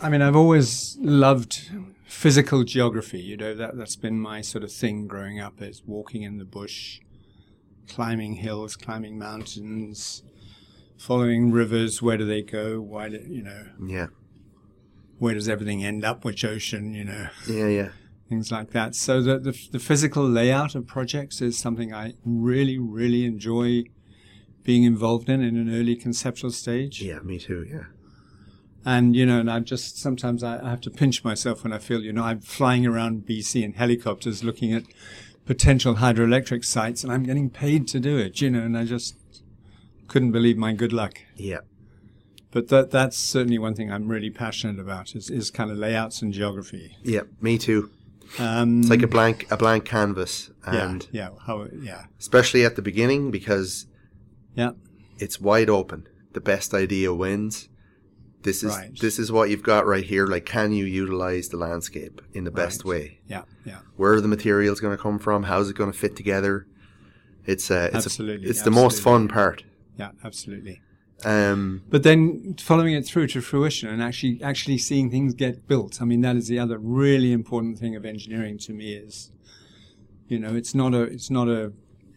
I 0.00 0.08
mean, 0.10 0.22
I've 0.22 0.36
always 0.36 0.96
loved 1.00 1.70
physical 2.04 2.62
geography. 2.64 3.20
You 3.20 3.36
know, 3.36 3.54
that 3.54 3.76
that's 3.76 3.96
been 3.96 4.20
my 4.20 4.40
sort 4.42 4.64
of 4.64 4.72
thing 4.72 5.06
growing 5.06 5.40
up. 5.40 5.62
Is 5.62 5.82
walking 5.86 6.22
in 6.22 6.38
the 6.38 6.44
bush, 6.44 7.00
climbing 7.88 8.34
hills, 8.34 8.76
climbing 8.76 9.18
mountains, 9.18 10.22
following 10.98 11.52
rivers. 11.52 12.02
Where 12.02 12.18
do 12.18 12.26
they 12.26 12.42
go? 12.42 12.80
Why 12.80 13.08
do 13.08 13.16
you 13.26 13.42
know? 13.42 13.66
yeah 13.86 14.08
Where 15.18 15.34
does 15.34 15.48
everything 15.48 15.84
end 15.84 16.04
up? 16.04 16.24
Which 16.24 16.44
ocean? 16.44 16.92
You 16.92 17.04
know. 17.04 17.28
yeah 17.48 17.68
yeah 17.68 17.88
things 18.34 18.50
like 18.52 18.70
that. 18.72 18.94
So 18.94 19.22
the, 19.22 19.38
the 19.38 19.68
the 19.72 19.78
physical 19.78 20.24
layout 20.28 20.74
of 20.74 20.86
projects 20.86 21.40
is 21.40 21.56
something 21.58 21.92
I 21.94 22.14
really 22.24 22.78
really 22.78 23.24
enjoy 23.24 23.84
being 24.64 24.84
involved 24.84 25.28
in 25.28 25.40
in 25.42 25.56
an 25.56 25.68
early 25.78 25.96
conceptual 25.96 26.50
stage. 26.50 27.02
yeah 27.02 27.20
me 27.20 27.38
too 27.38 27.64
yeah 27.70 27.84
And 28.84 29.16
you 29.16 29.24
know, 29.26 29.38
and 29.40 29.50
I 29.50 29.60
just 29.60 29.98
sometimes 29.98 30.42
I, 30.42 30.54
I 30.66 30.70
have 30.70 30.80
to 30.82 30.90
pinch 30.90 31.24
myself 31.24 31.64
when 31.64 31.72
I 31.72 31.78
feel 31.78 32.00
you 32.02 32.12
know 32.12 32.24
I'm 32.24 32.40
flying 32.40 32.84
around 32.86 33.24
BC 33.28 33.62
in 33.62 33.72
helicopters 33.74 34.42
looking 34.44 34.72
at 34.78 34.84
potential 35.46 35.94
hydroelectric 35.96 36.64
sites, 36.64 37.04
and 37.04 37.12
I'm 37.12 37.22
getting 37.30 37.50
paid 37.50 37.86
to 37.88 38.00
do 38.00 38.14
it. 38.26 38.40
You 38.42 38.50
know, 38.50 38.60
and 38.68 38.76
I 38.76 38.84
just 38.84 39.16
couldn't 40.08 40.32
believe 40.32 40.56
my 40.66 40.72
good 40.82 40.92
luck. 40.92 41.14
yeah 41.36 41.60
But 42.50 42.68
that 42.68 42.90
that's 42.90 43.16
certainly 43.18 43.58
one 43.58 43.74
thing 43.74 43.88
I'm 43.90 44.08
really 44.08 44.30
passionate 44.30 44.78
about 44.86 45.14
is, 45.18 45.30
is 45.30 45.50
kind 45.50 45.70
of 45.72 45.76
layouts 45.78 46.22
and 46.22 46.32
geography. 46.32 46.86
yeah 47.02 47.24
me 47.40 47.58
too 47.58 47.90
Um, 48.38 48.80
It's 48.80 48.90
like 48.90 49.02
a 49.02 49.06
blank 49.08 49.46
a 49.50 49.56
blank 49.56 49.84
canvas, 49.84 50.50
and 50.66 51.06
yeah, 51.12 51.30
yeah, 51.30 51.38
how 51.46 51.66
yeah, 51.80 52.04
especially 52.18 52.64
at 52.64 52.76
the 52.76 52.82
beginning 52.82 53.30
because 53.30 53.86
yeah. 54.54 54.72
it's 55.18 55.40
wide 55.40 55.70
open. 55.70 56.06
The 56.32 56.40
best 56.40 56.74
idea 56.74 57.14
wins. 57.14 57.68
This 58.42 58.62
is 58.62 58.76
Right. 58.76 58.98
this 59.00 59.18
is 59.18 59.32
what 59.32 59.48
you've 59.50 59.62
got 59.62 59.86
right 59.86 60.04
here. 60.04 60.26
Like, 60.26 60.44
can 60.44 60.72
you 60.72 60.84
utilize 60.84 61.48
the 61.48 61.56
landscape 61.56 62.20
in 62.32 62.44
the 62.44 62.50
best 62.50 62.84
way? 62.84 63.20
Yeah, 63.26 63.44
yeah, 63.64 63.78
Where 63.96 64.12
are 64.12 64.20
the 64.20 64.28
materials 64.28 64.80
going 64.80 64.96
to 64.96 65.02
come 65.02 65.18
from? 65.18 65.44
How's 65.44 65.70
it 65.70 65.76
going 65.76 65.92
to 65.92 65.98
fit 65.98 66.14
together? 66.16 66.66
It's 67.46 67.70
uh, 67.70 67.88
it's 67.94 68.06
Absolutely, 68.06 68.46
a, 68.46 68.50
it's 68.50 68.62
the 68.62 68.70
most 68.70 69.00
fun 69.00 69.28
part. 69.28 69.64
yeah, 69.98 70.10
absolutely. 70.22 70.80
Um, 71.24 71.82
But 71.88 72.02
then 72.02 72.54
following 72.58 72.94
it 72.94 73.06
through 73.06 73.28
to 73.28 73.40
fruition 73.40 73.88
and 73.88 74.02
actually 74.02 74.42
actually 74.42 74.78
seeing 74.78 75.10
things 75.10 75.34
get 75.34 75.66
built. 75.66 76.02
I 76.02 76.04
mean, 76.04 76.20
that 76.22 76.36
is 76.36 76.48
the 76.48 76.58
other 76.58 76.78
really 76.78 77.32
important 77.32 77.78
thing 77.78 77.96
of 77.96 78.04
engineering 78.04 78.58
to 78.58 78.72
me 78.72 78.94
is, 78.94 79.30
you 80.28 80.38
know, 80.38 80.54
it's 80.54 80.74
not 80.74 80.92
a 80.94 81.02
it's 81.02 81.30
not 81.30 81.48
a 81.48 81.72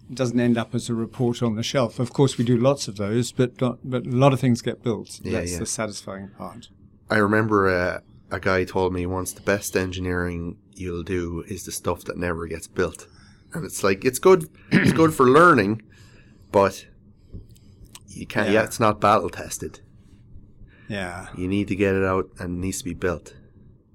it 0.10 0.16
doesn't 0.16 0.40
end 0.40 0.58
up 0.58 0.74
as 0.74 0.90
a 0.90 0.94
report 0.94 1.42
on 1.44 1.56
the 1.56 1.64
shelf. 1.64 2.00
Of 2.00 2.12
course, 2.14 2.38
we 2.38 2.46
do 2.46 2.58
lots 2.58 2.88
of 2.88 2.96
those, 2.96 3.32
but 3.32 3.60
not, 3.62 3.80
but 3.84 4.06
a 4.06 4.10
lot 4.10 4.34
of 4.34 4.40
things 4.40 4.62
get 4.62 4.82
built. 4.82 5.20
Yeah, 5.24 5.40
That's 5.40 5.54
yeah. 5.54 5.60
the 5.60 5.66
satisfying 5.66 6.30
part. 6.38 6.70
I 7.10 7.18
remember 7.18 7.70
uh, 7.70 8.00
a 8.32 8.40
guy 8.40 8.64
told 8.66 8.94
me 8.94 9.06
once 9.06 9.32
the 9.32 9.42
best 9.42 9.76
engineering 9.78 10.58
you'll 10.74 11.04
do 11.04 11.44
is 11.48 11.64
the 11.64 11.72
stuff 11.72 12.04
that 12.06 12.18
never 12.18 12.48
gets 12.48 12.68
built, 12.68 13.08
and 13.54 13.64
it's 13.66 13.84
like 13.84 14.04
it's 14.04 14.20
good 14.20 14.50
it's 14.72 14.92
good 14.94 15.14
for 15.14 15.26
learning, 15.30 15.82
but 16.52 16.86
you 18.18 18.26
can't. 18.28 18.50
Yeah, 18.50 18.64
it's 18.64 18.80
not 18.80 19.00
battle 19.00 19.30
tested. 19.30 19.82
Yeah. 20.90 21.28
You 21.38 21.48
need 21.48 21.68
to 21.68 21.76
get 21.76 21.96
it 21.96 22.04
out 22.04 22.30
and 22.40 22.58
it 22.58 22.60
needs 22.66 22.80
to 22.80 22.86
be 22.86 22.94
built. 22.94 23.36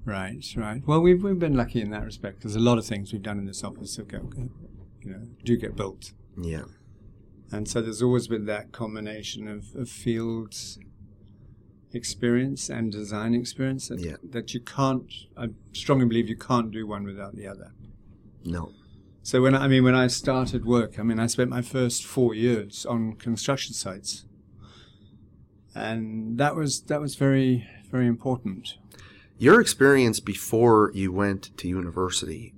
Right, 0.04 0.44
right. 0.56 0.82
Well, 0.87 1.00
we've, 1.00 1.22
we've 1.22 1.38
been 1.38 1.56
lucky 1.56 1.80
in 1.80 1.90
that 1.90 2.04
respect. 2.04 2.42
There's 2.42 2.56
a 2.56 2.61
lot 2.61 2.76
of 2.78 2.85
things 2.85 3.12
we've 3.12 3.22
done 3.22 3.38
in 3.38 3.46
this 3.46 3.62
office 3.62 3.96
go, 3.96 4.30
you 5.00 5.11
know, 5.11 5.22
do 5.44 5.56
get 5.56 5.76
built. 5.76 6.12
Yeah. 6.37 6.64
And 7.52 7.68
so 7.68 7.80
there's 7.82 8.02
always 8.02 8.28
been 8.28 8.46
that 8.46 8.72
combination 8.72 9.46
of, 9.46 9.74
of 9.76 9.88
field 9.88 10.54
experience 11.92 12.68
and 12.68 12.90
design 12.90 13.35
experience 13.35 13.88
that, 13.88 14.00
Yeah. 14.00 14.16
that 14.30 14.54
you 14.54 14.61
can't, 14.61 15.11
I 15.37 15.48
strongly 15.72 16.06
believe 16.06 16.28
you 16.28 16.37
can't 16.37 16.70
do 16.70 16.87
one 16.87 17.04
without 17.04 17.37
the 17.37 17.46
other. 17.46 17.72
No. 18.44 18.72
So 19.24 19.40
when 19.40 19.54
I 19.54 19.68
mean 19.68 19.85
when 19.85 19.94
I 19.94 20.08
started 20.08 20.64
work, 20.64 20.98
I 20.98 21.02
mean 21.02 21.20
I 21.20 21.26
spent 21.26 21.50
my 21.50 21.62
first 21.62 22.04
four 22.04 22.35
years 22.35 22.85
on 22.85 23.14
construction 23.14 23.72
sites, 23.74 24.24
and 25.74 26.38
that 26.38 26.56
was 26.56 26.82
that 26.82 27.00
was 27.00 27.14
very 27.14 27.66
very 27.90 28.06
important. 28.06 28.78
Your 29.38 29.61
experience 29.61 30.20
before 30.20 30.90
you 30.94 31.12
went 31.12 31.56
to 31.58 31.68
university 31.68 32.54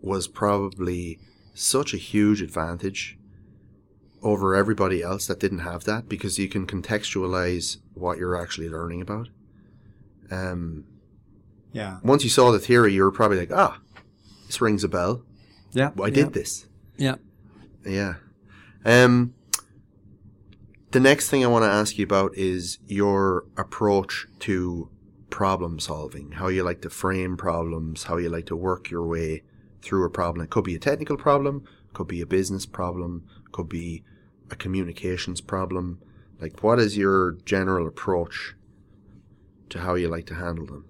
was 0.00 0.28
probably 0.28 1.18
such 1.54 1.92
a 1.92 1.98
huge 1.98 2.40
advantage 2.40 3.18
over 4.22 4.54
everybody 4.54 5.02
else 5.02 5.26
that 5.26 5.40
didn't 5.40 5.60
have 5.60 5.84
that 5.84 6.08
because 6.08 6.38
you 6.38 6.48
can 6.48 6.66
contextualize 6.66 7.78
what 7.94 8.18
you're 8.18 8.40
actually 8.40 8.68
learning 8.68 9.00
about. 9.00 9.28
Um, 10.30 10.84
Yeah, 11.72 11.98
once 12.02 12.22
you 12.22 12.30
saw 12.30 12.50
the 12.50 12.58
theory, 12.58 12.92
you 12.92 13.02
were 13.02 13.12
probably 13.12 13.38
like, 13.38 13.52
ah, 13.52 13.78
this 14.46 14.60
rings 14.60 14.84
a 14.84 14.88
bell. 14.88 15.22
Yeah. 15.72 15.90
I 16.00 16.06
yeah, 16.06 16.10
did 16.10 16.32
this. 16.32 16.66
Yeah. 16.96 17.16
Yeah. 17.84 18.14
Um, 18.84 19.34
the 20.90 21.00
next 21.00 21.30
thing 21.30 21.44
I 21.44 21.48
want 21.48 21.64
to 21.64 21.70
ask 21.70 21.98
you 21.98 22.04
about 22.04 22.34
is 22.36 22.78
your 22.86 23.44
approach 23.56 24.26
to 24.40 24.90
problem 25.30 25.78
solving, 25.78 26.32
how 26.32 26.48
you 26.48 26.62
like 26.62 26.82
to 26.82 26.90
frame 26.90 27.36
problems, 27.36 28.04
how 28.04 28.16
you 28.16 28.28
like 28.28 28.46
to 28.46 28.56
work 28.56 28.90
your 28.90 29.06
way 29.06 29.42
through 29.82 30.04
a 30.04 30.10
problem. 30.10 30.44
It 30.44 30.50
could 30.50 30.64
be 30.64 30.74
a 30.74 30.80
technical 30.80 31.16
problem, 31.16 31.64
could 31.92 32.08
be 32.08 32.20
a 32.20 32.26
business 32.26 32.66
problem, 32.66 33.24
could 33.52 33.68
be 33.68 34.02
a 34.50 34.56
communications 34.56 35.40
problem. 35.40 36.00
Like, 36.40 36.62
what 36.62 36.78
is 36.78 36.96
your 36.96 37.32
general 37.44 37.86
approach 37.86 38.54
to 39.68 39.80
how 39.80 39.94
you 39.94 40.08
like 40.08 40.26
to 40.26 40.34
handle 40.34 40.66
them? 40.66 40.89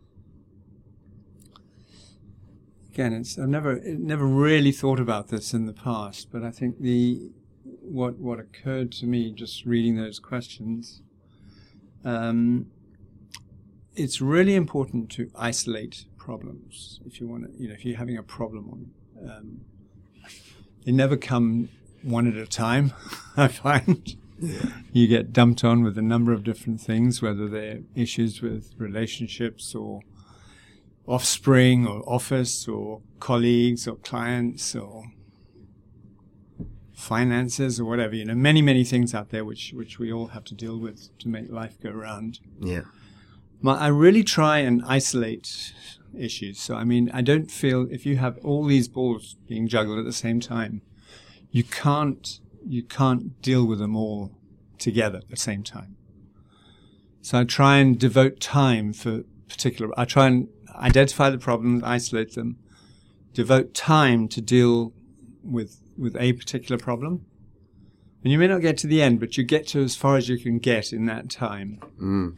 Again, 2.93 3.13
it's 3.13 3.39
I've 3.39 3.49
never 3.49 3.81
never 3.85 4.27
really 4.27 4.73
thought 4.73 4.99
about 4.99 5.29
this 5.29 5.55
in 5.55 5.67
the 5.67 5.73
past, 5.73 6.33
but 6.33 6.43
I 6.43 6.51
think 6.51 6.81
the 6.81 7.31
what 7.83 8.19
what 8.19 8.41
occurred 8.41 8.91
to 8.93 9.07
me 9.07 9.31
just 9.31 9.65
reading 9.65 9.97
those 9.97 10.19
questions. 10.19 11.01
Um, 12.05 12.67
it's 13.95 14.21
really 14.21 14.57
important 14.57 15.09
to 15.11 15.31
isolate 15.37 16.07
problems 16.17 17.01
if 17.07 17.21
you 17.21 17.29
want 17.29 17.45
to. 17.45 17.63
You 17.63 17.69
know, 17.69 17.75
if 17.75 17.85
you're 17.85 17.99
having 17.99 18.17
a 18.17 18.25
problem 18.25 18.69
on, 18.71 19.31
um, 19.31 19.61
they 20.85 20.91
never 20.91 21.17
come 21.17 21.69
one 22.03 22.27
at 22.27 22.37
a 22.37 22.47
time. 22.47 22.93
I 23.37 23.47
find 23.47 24.17
you 24.93 25.07
get 25.07 25.33
dumped 25.33 25.63
on 25.63 25.85
with 25.85 25.97
a 25.97 26.03
number 26.03 26.33
of 26.33 26.43
different 26.43 26.81
things, 26.81 27.23
whether 27.23 27.49
they're 27.49 27.83
issues 27.95 28.43
with 28.43 28.73
relationships 28.79 29.77
or 29.77 30.01
offspring 31.11 31.87
or 31.87 32.03
office 32.09 32.69
or 32.69 33.03
colleagues 33.19 33.89
or 33.89 33.97
clients 33.97 34.75
or 34.75 35.05
finances 36.95 37.81
or 37.81 37.85
whatever. 37.85 38.15
You 38.15 38.27
know, 38.27 38.35
many, 38.35 38.63
many 38.63 38.85
things 38.85 39.15
out 39.15 39.31
there 39.31 39.45
which, 39.45 39.73
which 39.73 39.99
we 39.99 40.13
all 40.13 40.29
have 40.29 40.45
to 40.45 40.55
deal 40.55 40.79
with 40.79 41.17
to 41.19 41.29
make 41.29 41.51
life 41.51 41.81
go 41.83 41.91
round. 41.91 42.39
Yeah. 42.61 42.83
My, 43.61 43.77
I 43.77 43.89
really 43.89 44.23
try 44.23 44.59
and 44.59 44.83
isolate 44.87 45.73
issues. 46.17 46.61
So, 46.61 46.77
I 46.77 46.85
mean, 46.85 47.11
I 47.13 47.23
don't 47.23 47.51
feel 47.51 47.87
if 47.91 48.07
you 48.07 48.17
have 48.19 48.39
all 48.45 48.65
these 48.65 48.89
balls 48.89 49.37
being 49.49 49.67
juggled 49.67 49.99
at 49.99 50.05
the 50.05 50.13
same 50.13 50.41
time, 50.41 50.83
you 51.51 51.65
can't, 51.65 52.39
you 52.67 52.83
can't 52.83 53.41
deal 53.43 53.67
with 53.67 53.79
them 53.79 53.97
all 53.97 54.33
together 54.79 55.19
at 55.19 55.29
the 55.29 55.37
same 55.37 55.63
time. 55.63 55.97
So 57.23 57.41
I 57.41 57.45
try 57.45 57.79
and 57.79 57.99
devote 57.99 58.41
time 58.41 58.93
for 58.93 59.25
particular, 59.49 59.93
I 59.99 60.05
try 60.05 60.27
and 60.29 60.49
identify 60.77 61.31
the 61.31 61.39
problems, 61.39 61.83
isolate 61.83 62.35
them, 62.35 62.57
devote 63.35 63.75
time 63.75 64.29
to 64.29 64.41
deal 64.41 64.93
with, 65.43 65.81
with 65.97 66.17
a 66.17 66.33
particular 66.35 66.79
problem. 66.79 67.25
And 68.23 68.33
you 68.33 68.39
may 68.39 68.49
not 68.49 68.61
get 68.61 68.77
to 68.79 68.87
the 68.87 69.01
end, 69.01 69.19
but 69.21 69.37
you 69.39 69.45
get 69.45 69.67
to 69.69 69.83
as 69.83 69.97
far 69.97 70.17
as 70.17 70.29
you 70.29 70.37
can 70.39 70.59
get 70.59 70.93
in 70.93 71.07
that 71.07 71.31
time 71.31 71.81
Mm. 72.01 72.37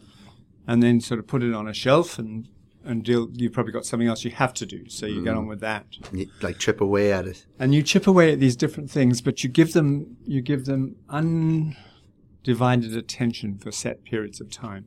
and 0.67 0.83
then 0.83 1.01
sort 1.01 1.19
of 1.19 1.27
put 1.27 1.43
it 1.43 1.53
on 1.55 1.67
a 1.69 1.75
shelf 1.75 2.19
and 2.19 2.49
and 2.85 3.05
deal. 3.05 3.29
You've 3.33 3.53
probably 3.53 3.73
got 3.73 3.85
something 3.87 4.09
else 4.09 4.25
you 4.25 4.33
have 4.33 4.53
to 4.55 4.67
do, 4.67 4.89
so 4.89 5.07
you 5.07 5.23
get 5.23 5.35
on 5.37 5.47
with 5.47 5.61
that. 5.61 5.87
You, 6.13 6.27
like 6.41 6.59
chip 6.59 6.81
away 6.81 7.13
at 7.13 7.27
it. 7.27 7.47
And 7.57 7.73
you 7.73 7.81
chip 7.81 8.09
away 8.09 8.33
at 8.33 8.41
these 8.41 8.57
different 8.57 8.91
things, 8.91 9.21
but 9.21 9.45
you 9.45 9.51
give 9.51 9.73
them 9.73 10.17
you 10.27 10.41
give 10.41 10.65
them 10.65 10.97
undivided 11.09 12.97
attention 12.97 13.59
for 13.59 13.71
set 13.71 14.03
periods 14.05 14.41
of 14.41 14.51
time, 14.51 14.87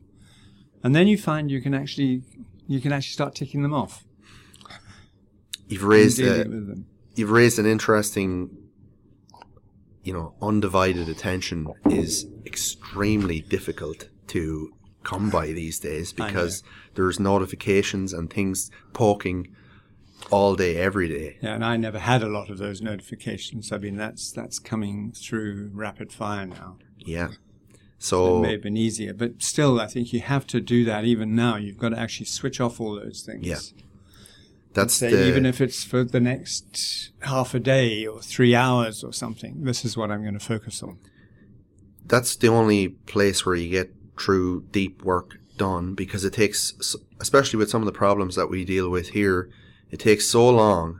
and 0.84 0.94
then 0.96 1.08
you 1.08 1.18
find 1.18 1.50
you 1.50 1.62
can 1.62 1.74
actually 1.74 2.22
you 2.68 2.80
can 2.82 2.92
actually 2.92 3.14
start 3.14 3.36
ticking 3.36 3.62
them 3.64 3.74
off. 3.74 4.04
You've 5.68 5.84
raised 5.84 6.20
a, 6.20 6.46
you've 7.16 7.32
raised 7.32 7.58
an 7.60 7.66
interesting 7.66 8.50
you 10.04 10.14
know 10.14 10.36
undivided 10.42 11.10
attention 11.10 11.68
is 11.90 12.28
extremely 12.46 13.42
difficult 13.42 14.10
to 14.28 14.72
come 15.04 15.30
by 15.30 15.48
these 15.48 15.80
days 15.80 16.14
because 16.14 16.64
there's 16.96 17.20
notifications 17.20 18.14
and 18.14 18.32
things 18.32 18.70
poking 18.94 19.48
all 20.32 20.56
day 20.56 20.78
every 20.78 21.08
day 21.08 21.38
Yeah, 21.42 21.56
and 21.56 21.66
I 21.66 21.78
never 21.78 22.00
had 22.00 22.24
a 22.24 22.28
lot 22.28 22.50
of 22.50 22.58
those 22.58 22.82
notifications. 22.82 23.72
I 23.72 23.78
mean, 23.78 23.96
that's 23.98 24.32
that's 24.32 24.60
coming 24.60 25.12
through 25.12 25.72
rapid 25.74 26.12
fire 26.12 26.46
now. 26.46 26.78
yeah 27.00 27.30
It 28.12 28.42
may 28.42 28.52
have 28.54 28.62
been 28.62 28.78
easier, 28.78 29.14
but 29.14 29.42
still, 29.42 29.80
I 29.80 29.88
think 29.88 30.14
you 30.14 30.20
have 30.22 30.46
to 30.48 30.62
do 30.62 30.86
that 30.86 31.06
even 31.06 31.36
now. 31.36 31.56
You've 31.58 31.78
got 31.78 31.90
to 31.90 32.00
actually 32.00 32.28
switch 32.28 32.60
off 32.62 32.80
all 32.80 32.96
those 32.96 33.22
things. 33.22 33.46
Yeah. 33.46 33.60
that's 34.74 34.94
Say, 34.96 35.12
the, 35.12 35.28
even 35.28 35.46
if 35.46 35.62
it's 35.62 35.84
for 35.84 36.04
the 36.04 36.20
next 36.20 37.12
half 37.22 37.54
a 37.54 37.60
day 37.60 38.06
or 38.06 38.22
three 38.22 38.54
hours 38.56 39.04
or 39.04 39.14
something, 39.14 39.64
this 39.64 39.86
is 39.86 39.96
what 39.98 40.12
I'm 40.12 40.22
going 40.22 40.38
to 40.38 40.46
focus 40.46 40.84
on. 40.84 40.98
that's 42.06 42.36
the 42.36 42.48
only 42.50 42.90
place 42.90 43.46
where 43.46 43.56
you 43.56 43.70
get 43.70 43.92
true 44.18 44.64
deep 44.72 45.04
work 45.04 45.38
done 45.58 45.94
because 45.96 46.24
it 46.26 46.34
takes 46.34 46.96
especially 47.20 47.58
with 47.58 47.70
some 47.70 47.82
of 47.82 47.86
the 47.86 47.92
problems 47.92 48.36
that 48.36 48.50
we 48.50 48.64
deal 48.66 48.90
with 48.90 49.10
here 49.10 49.50
it 49.90 50.00
takes 50.00 50.28
so 50.28 50.50
long 50.50 51.00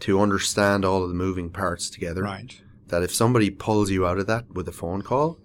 to 0.00 0.20
understand 0.20 0.84
all 0.84 1.02
of 1.02 1.08
the 1.08 1.14
moving 1.14 1.50
parts 1.50 1.90
together 1.90 2.22
Right. 2.22 2.60
that 2.88 3.02
if 3.02 3.12
somebody 3.12 3.50
pulls 3.50 3.90
you 3.90 4.06
out 4.06 4.18
of 4.18 4.26
that 4.28 4.50
with 4.52 4.68
a 4.68 4.72
phone 4.72 5.02
call, 5.02 5.38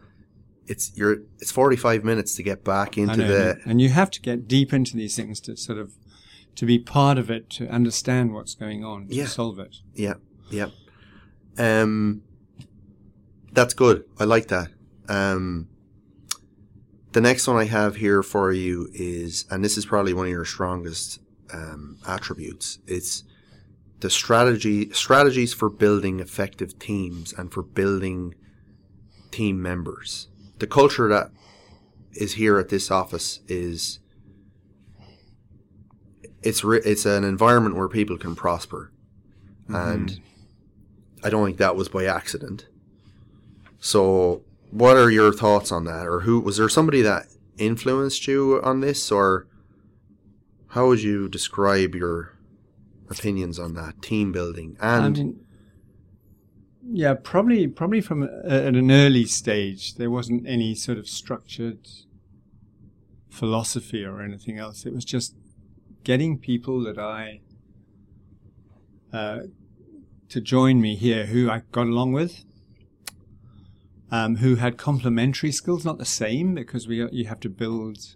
it's 0.67 0.91
you're 0.95 1.17
it's 1.39 1.52
45 1.52 2.04
minutes 2.04 2.36
to 2.36 2.43
get 2.43 2.63
back 2.63 2.97
into 2.97 3.17
know, 3.17 3.28
the 3.28 3.60
and 3.65 3.82
you 3.82 3.89
have 3.89 4.10
to 4.12 4.21
get 4.21 4.47
deep 4.47 4.73
into 4.73 4.95
these 4.95 5.15
things 5.15 5.39
to 5.41 5.58
sort 5.58 5.78
of 5.78 5.93
to 6.56 6.65
be 6.65 6.78
part 6.80 7.17
of 7.17 7.32
it, 7.32 7.49
to 7.49 7.67
understand 7.67 8.34
what's 8.34 8.54
going 8.56 8.84
on, 8.86 9.08
to 9.08 9.15
Yeah. 9.15 9.26
solve 9.26 9.60
it. 9.60 9.78
yeah 9.93 10.13
yeah. 10.49 10.67
Um 11.58 12.21
that's 13.52 13.73
good. 13.73 14.06
I 14.19 14.23
like 14.23 14.47
that. 14.47 14.69
Um 15.10 15.67
the 17.12 17.21
next 17.21 17.47
one 17.47 17.58
i 17.58 17.65
have 17.65 17.97
here 17.97 18.23
for 18.23 18.52
you 18.52 18.89
is 18.93 19.45
and 19.52 19.63
this 19.63 19.78
is 19.78 19.86
probably 19.86 20.13
one 20.13 20.26
of 20.26 20.32
your 20.32 20.45
strongest 20.45 21.19
um, 21.54 21.97
attributes. 22.08 22.80
It's 22.88 23.23
the 23.99 24.10
strategy 24.10 24.91
strategies 24.91 25.54
for 25.54 25.69
building 25.69 26.19
effective 26.19 26.80
teams 26.80 27.32
and 27.34 27.52
for 27.54 27.62
building 27.63 28.34
team 29.32 29.62
members 29.62 30.28
the 30.60 30.68
culture 30.68 31.08
that 31.10 31.32
is 32.13 32.34
here 32.34 32.60
at 32.60 32.70
this 32.70 32.92
office 32.92 33.39
is 33.48 34.00
it's 36.44 36.63
re- 36.63 36.82
it's 36.84 37.06
an 37.06 37.24
environment 37.24 37.76
where 37.76 37.88
people 37.88 38.18
can 38.18 38.36
prosper. 38.36 38.92
Mm-hmm. 39.70 39.76
And 39.76 40.22
I 41.24 41.30
don't 41.30 41.46
think 41.46 41.58
that 41.58 41.76
was 41.76 41.88
by 41.89 42.06
accident. 42.06 42.68
So, 43.80 44.44
what 44.72 44.98
are 44.98 45.10
your 45.10 45.32
thoughts 45.34 45.72
on 45.72 45.86
that, 45.86 46.08
or 46.08 46.22
who 46.22 46.39
was 46.39 46.58
there 46.58 46.70
somebody 46.70 47.02
that 47.02 47.28
influenced 47.58 48.28
you 48.28 48.62
on 48.63 48.82
this, 48.82 49.12
or 49.12 49.48
how 50.70 50.88
would 50.88 51.02
you 51.02 51.30
describe 51.30 51.96
your 51.96 52.34
opinions 53.10 53.60
on 53.60 53.74
that 53.76 54.02
team 54.02 54.32
building? 54.32 54.78
I 54.80 54.98
and 54.98 55.18
mean, 55.18 55.46
yeah, 56.89 57.13
probably 57.13 57.67
probably 57.67 58.02
from 58.02 58.24
a, 58.24 58.28
at 58.46 58.76
an 58.76 58.91
early 58.91 59.26
stage 59.26 59.96
there 59.96 60.10
wasn't 60.10 60.48
any 60.48 60.76
sort 60.76 60.98
of 60.98 61.08
structured 61.08 61.88
philosophy 63.30 64.04
or 64.04 64.22
anything 64.22 64.60
else. 64.60 64.86
It 64.86 64.93
was 64.93 65.06
just 65.06 65.36
getting 66.04 66.38
people 66.38 66.84
that 66.84 67.00
I 67.00 67.41
uh, 69.12 69.41
to 70.30 70.41
join 70.41 70.82
me 70.82 70.96
here 70.96 71.28
who 71.28 71.50
I 71.50 71.62
got 71.72 71.88
along 71.88 72.13
with, 72.13 72.43
um, 74.12 74.38
who 74.38 74.56
had 74.56 74.78
complementary 74.78 75.52
skills, 75.52 75.86
not 75.86 75.98
the 75.98 76.06
same 76.06 76.56
because 76.56 76.88
we 76.88 77.08
you 77.12 77.26
have 77.28 77.39
to 77.41 77.50
build 77.50 78.15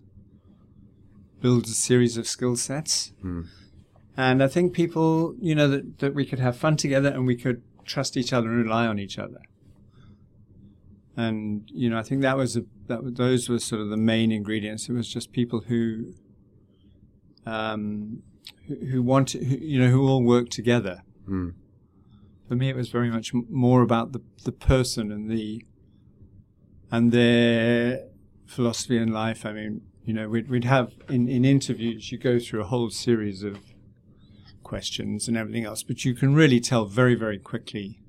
builds 1.39 1.69
a 1.69 1.75
series 1.75 2.17
of 2.17 2.27
skill 2.27 2.55
sets. 2.55 3.13
Hmm. 3.21 3.41
And 4.15 4.41
I 4.41 4.47
think 4.47 4.73
people, 4.73 5.35
you 5.39 5.53
know, 5.53 5.67
that, 5.67 5.99
that 5.99 6.15
we 6.15 6.25
could 6.25 6.39
have 6.39 6.57
fun 6.57 6.75
together 6.75 7.09
and 7.09 7.27
we 7.27 7.35
could 7.35 7.61
trust 7.87 8.17
each 8.17 8.33
other 8.33 8.49
and 8.49 8.63
rely 8.63 8.85
on 8.85 8.99
each 8.99 9.17
other. 9.17 9.39
And 11.15 11.69
you 11.73 11.89
know, 11.89 11.97
I 11.97 12.03
think 12.03 12.21
that 12.21 12.37
was 12.37 12.55
a, 12.55 12.63
that 12.87 13.15
those 13.15 13.49
were 13.49 13.59
sort 13.59 13.81
of 13.81 13.89
the 13.89 13.97
main 13.97 14.31
ingredients. 14.31 14.87
It 14.87 14.93
was 14.93 15.11
just 15.11 15.31
people 15.31 15.61
who, 15.61 16.13
um, 17.45 18.21
who, 18.67 18.75
who 18.75 19.01
wanted, 19.01 19.43
who, 19.43 19.55
you 19.55 19.79
know, 19.79 19.89
who 19.89 20.07
all 20.07 20.23
worked 20.23 20.51
together. 20.51 21.01
Hmm. 21.25 21.49
For 22.47 22.55
me, 22.55 22.69
it 22.69 22.75
was 22.75 22.89
very 22.89 23.09
much 23.09 23.33
m- 23.33 23.47
more 23.49 23.81
about 23.81 24.11
the 24.11 24.21
the 24.43 24.51
person 24.51 25.11
and 25.11 25.29
the 25.29 25.65
and 26.91 27.11
their 27.11 28.05
philosophy 28.45 28.97
in 28.97 29.11
life. 29.11 29.45
I 29.45 29.53
mean, 29.53 29.81
you 30.05 30.13
know, 30.13 30.29
we'd, 30.29 30.49
we'd 30.49 30.63
have 30.63 30.93
in, 31.09 31.27
in 31.27 31.43
interviews, 31.43 32.11
you 32.11 32.17
go 32.17 32.39
through 32.39 32.61
a 32.61 32.67
whole 32.67 32.89
series 32.89 33.43
of 33.43 33.59
questions 34.67 35.27
and 35.27 35.37
everything 35.37 35.63
else, 35.65 35.81
but 35.83 36.03
you 36.05 36.13
can 36.13 36.35
really 36.35 36.59
tell 36.59 36.85
very, 36.85 37.15
very 37.15 37.39
quickly 37.39 37.99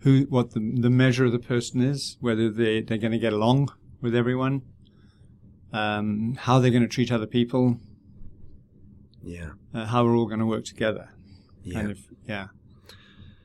who, 0.00 0.22
what 0.30 0.52
the, 0.52 0.60
the 0.60 0.88
measure 0.90 1.24
of 1.26 1.32
the 1.32 1.38
person 1.38 1.82
is, 1.82 2.16
whether 2.20 2.50
they, 2.50 2.80
they're 2.80 2.96
going 2.98 3.12
to 3.12 3.18
get 3.18 3.32
along 3.32 3.68
with 4.00 4.14
everyone, 4.14 4.62
um, 5.72 6.36
how 6.40 6.58
they're 6.58 6.70
going 6.70 6.82
to 6.82 6.88
treat 6.88 7.12
other 7.12 7.26
people, 7.26 7.78
Yeah. 9.22 9.50
uh, 9.74 9.86
how 9.86 10.04
we're 10.04 10.16
all 10.16 10.26
going 10.26 10.40
to 10.40 10.46
work 10.46 10.64
together. 10.64 11.10
Yeah. 11.62 11.78
And 11.80 11.90
if, 11.90 11.98
yeah. 12.26 12.46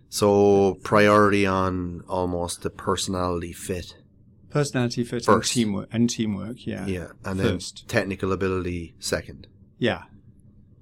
So 0.10 0.76
priority 0.84 1.46
on 1.46 2.02
almost 2.08 2.62
the 2.62 2.70
personality 2.70 3.52
fit. 3.52 3.96
Personality 4.50 5.04
fit 5.04 5.28
and 5.28 5.44
teamwork, 5.44 5.90
and 5.92 6.10
teamwork, 6.10 6.66
yeah. 6.66 6.86
Yeah. 6.86 7.08
And 7.26 7.40
then 7.40 7.60
technical 7.88 8.32
ability 8.32 8.96
second. 9.00 9.48
Yeah, 9.78 10.04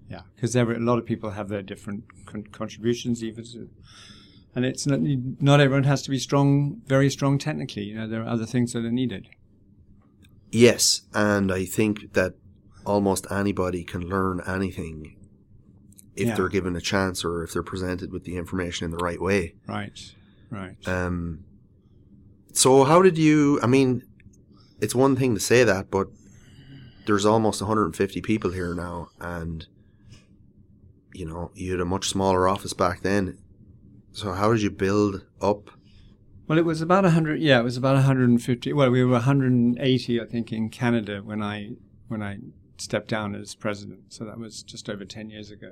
yeah, 0.10 0.22
because 0.36 0.56
a 0.56 0.64
lot 0.64 1.00
of 1.00 1.06
people 1.06 1.32
have 1.32 1.50
their 1.50 1.62
different 1.62 2.04
con- 2.26 2.44
contributions, 2.52 3.24
even 3.24 3.44
to, 3.46 3.70
and 4.56 4.66
it's 4.66 4.86
not, 4.86 5.00
not 5.02 5.60
everyone 5.60 5.84
has 5.86 6.02
to 6.04 6.10
be 6.10 6.20
strong, 6.20 6.82
very 6.86 7.10
strong 7.10 7.38
technically. 7.38 7.84
You 7.84 7.96
know, 7.96 8.08
there 8.08 8.22
are 8.22 8.28
other 8.28 8.46
things 8.46 8.74
that 8.74 8.86
are 8.86 8.92
needed. 8.92 9.28
Yes, 10.52 11.02
and 11.14 11.52
I 11.52 11.66
think 11.66 12.14
that 12.14 12.36
almost 12.86 13.26
anybody 13.32 13.84
can 13.84 14.02
learn 14.02 14.42
anything 14.46 15.16
if 16.16 16.28
Yeah. 16.28 16.36
they're 16.36 16.50
given 16.50 16.76
a 16.76 16.82
chance 16.82 17.26
or 17.26 17.44
if 17.44 17.54
they're 17.54 17.64
presented 17.64 18.12
with 18.12 18.24
the 18.24 18.36
information 18.38 18.86
in 18.86 18.92
the 18.92 18.98
right 19.04 19.20
way. 19.20 19.56
Right, 19.68 20.00
right. 20.52 20.88
Um, 20.88 21.46
so 22.52 22.84
how 22.84 23.02
did 23.02 23.18
you? 23.18 23.60
I 23.64 23.68
mean, 23.68 24.04
it's 24.80 24.94
one 24.94 25.16
thing 25.16 25.34
to 25.34 25.40
say 25.40 25.64
that, 25.64 25.90
but 25.90 26.08
there's 27.08 27.26
almost 27.26 27.62
150 27.62 28.22
people 28.22 28.52
here 28.52 28.76
now, 28.76 29.08
and 29.20 29.66
you 31.14 31.26
know 31.26 31.52
you 31.56 31.72
had 31.72 31.80
a 31.80 31.86
much 31.86 32.10
smaller 32.10 32.48
office 32.48 32.74
back 32.74 33.02
then. 33.02 33.38
So 34.12 34.34
how 34.34 34.52
did 34.52 34.62
you 34.62 34.70
build 34.70 35.26
up? 35.42 35.72
well, 36.48 36.58
it 36.58 36.66
was 36.66 36.82
about 36.82 37.06
hundred. 37.06 37.42
Yeah, 37.42 37.60
it 37.60 37.64
was 37.64 37.78
about 37.78 37.96
150. 37.96 38.74
Well, 38.74 38.90
we 38.90 39.04
were 39.04 39.14
180, 39.14 40.22
I 40.22 40.26
think, 40.26 40.52
in 40.52 40.70
Canada 40.70 41.22
when 41.24 41.42
I 41.42 41.72
when 42.08 42.22
I 42.22 42.40
stepped 42.78 43.08
down 43.08 43.34
as 43.34 43.56
president. 43.56 44.14
So 44.14 44.26
that 44.26 44.38
was 44.38 44.62
just 44.62 44.90
over 44.90 45.06
10 45.06 45.30
years 45.30 45.52
ago. 45.52 45.72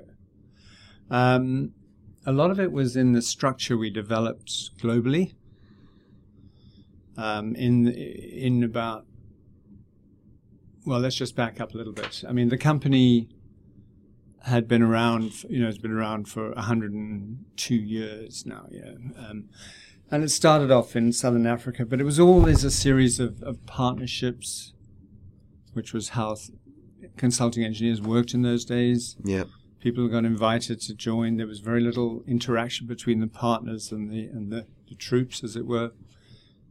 Um, 1.10 1.72
a 2.24 2.32
lot 2.32 2.50
of 2.50 2.58
it 2.58 2.72
was 2.72 2.96
in 2.96 3.12
the 3.12 3.20
structure 3.20 3.76
we 3.76 3.90
developed 3.90 4.76
globally. 4.80 5.34
Um, 7.18 7.54
in 7.54 7.88
in 7.88 8.62
about 8.62 9.04
well, 10.86 11.00
let's 11.00 11.16
just 11.16 11.36
back 11.36 11.60
up 11.60 11.74
a 11.74 11.76
little 11.76 11.92
bit. 11.92 12.24
I 12.26 12.32
mean, 12.32 12.48
the 12.48 12.58
company 12.58 13.28
had 14.44 14.66
been 14.68 14.82
around, 14.82 15.44
you 15.44 15.62
know, 15.62 15.68
it's 15.68 15.78
been 15.78 15.92
around 15.92 16.28
for 16.28 16.50
102 16.52 17.74
years 17.74 18.44
now. 18.44 18.66
Yeah, 18.70 18.92
um, 19.16 19.48
and 20.10 20.24
it 20.24 20.30
started 20.30 20.70
off 20.70 20.94
in 20.94 21.12
Southern 21.12 21.46
Africa, 21.46 21.86
but 21.86 22.00
it 22.00 22.04
was 22.04 22.20
always 22.20 22.64
a 22.64 22.70
series 22.70 23.18
of, 23.18 23.42
of 23.42 23.64
partnerships, 23.66 24.74
which 25.72 25.92
was 25.92 26.10
how 26.10 26.34
th- 26.34 26.50
consulting 27.16 27.64
engineers 27.64 28.00
worked 28.00 28.34
in 28.34 28.42
those 28.42 28.64
days 28.64 29.16
Yeah, 29.24 29.44
people 29.80 30.06
got 30.08 30.24
invited 30.24 30.80
to 30.82 30.94
join. 30.94 31.36
There 31.36 31.46
was 31.46 31.60
very 31.60 31.80
little 31.80 32.22
interaction 32.26 32.86
between 32.86 33.20
the 33.20 33.26
partners 33.26 33.90
and 33.90 34.10
the 34.10 34.26
and 34.26 34.52
the, 34.52 34.66
the 34.88 34.94
troops, 34.94 35.42
as 35.42 35.56
it 35.56 35.66
were. 35.66 35.92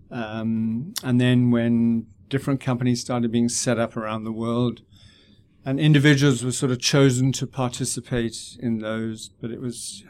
Um, 0.10 0.93
and 1.03 1.21
then 1.21 1.51
when 1.51 2.07
different 2.27 2.60
companies 2.60 3.01
started 3.01 3.31
being 3.31 3.49
set 3.49 3.79
up 3.79 3.95
around 3.95 4.23
the 4.23 4.31
world, 4.31 4.81
and 5.65 5.80
individuals 5.80 6.43
were 6.43 6.52
sort 6.52 6.71
of 6.71 6.80
chosen 6.80 7.32
to 7.34 7.47
participate 7.47 8.58
in 8.60 8.80
those, 8.80 9.30
but 9.41 9.52
it 9.52 9.62
was 9.62 10.04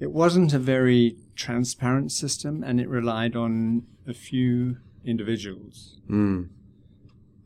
it 0.00 0.12
wasn't 0.12 0.52
a 0.52 0.58
very 0.58 1.16
transparent 1.34 2.12
system, 2.12 2.62
and 2.62 2.80
it 2.80 2.88
relied 2.88 3.34
on 3.34 3.82
a 4.06 4.14
few 4.14 4.76
individuals. 5.04 5.98
mm. 6.08 6.48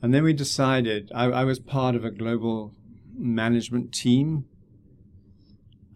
And 0.03 0.13
then 0.13 0.25
we 0.25 0.33
decided, 0.33 1.13
I, 1.15 1.27
I 1.27 1.45
was 1.45 1.61
part 1.61 1.95
of 1.95 2.05
a 2.05 2.11
global 2.11 2.75
management 3.17 3.93
team. 3.93 4.47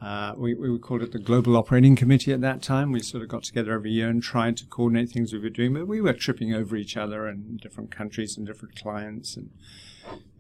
Uh, 0.01 0.35
we, 0.37 0.55
we 0.55 0.79
called 0.79 1.03
it 1.03 1.11
the 1.11 1.19
Global 1.19 1.57
Operating 1.57 1.97
Committee 1.97 2.33
at 2.33 2.41
that 2.41 2.63
time. 2.63 2.93
We 2.93 3.01
sort 3.01 3.25
of 3.25 3.29
got 3.29 3.43
together 3.43 3.73
every 3.73 3.91
year 3.91 4.09
and 4.09 4.23
tried 4.23 4.57
to 4.59 4.67
coordinate 4.67 5.11
things 5.11 5.33
we 5.33 5.41
were 5.41 5.51
doing, 5.51 5.75
but 5.75 5.89
we 5.89 6.01
were 6.01 6.13
tripping 6.13 6.55
over 6.55 6.77
each 6.77 6.97
other 6.97 7.27
and 7.27 7.59
different 7.61 7.91
countries 7.91 8.37
and 8.37 8.47
different 8.47 8.77
clients, 8.77 9.37
and 9.37 9.51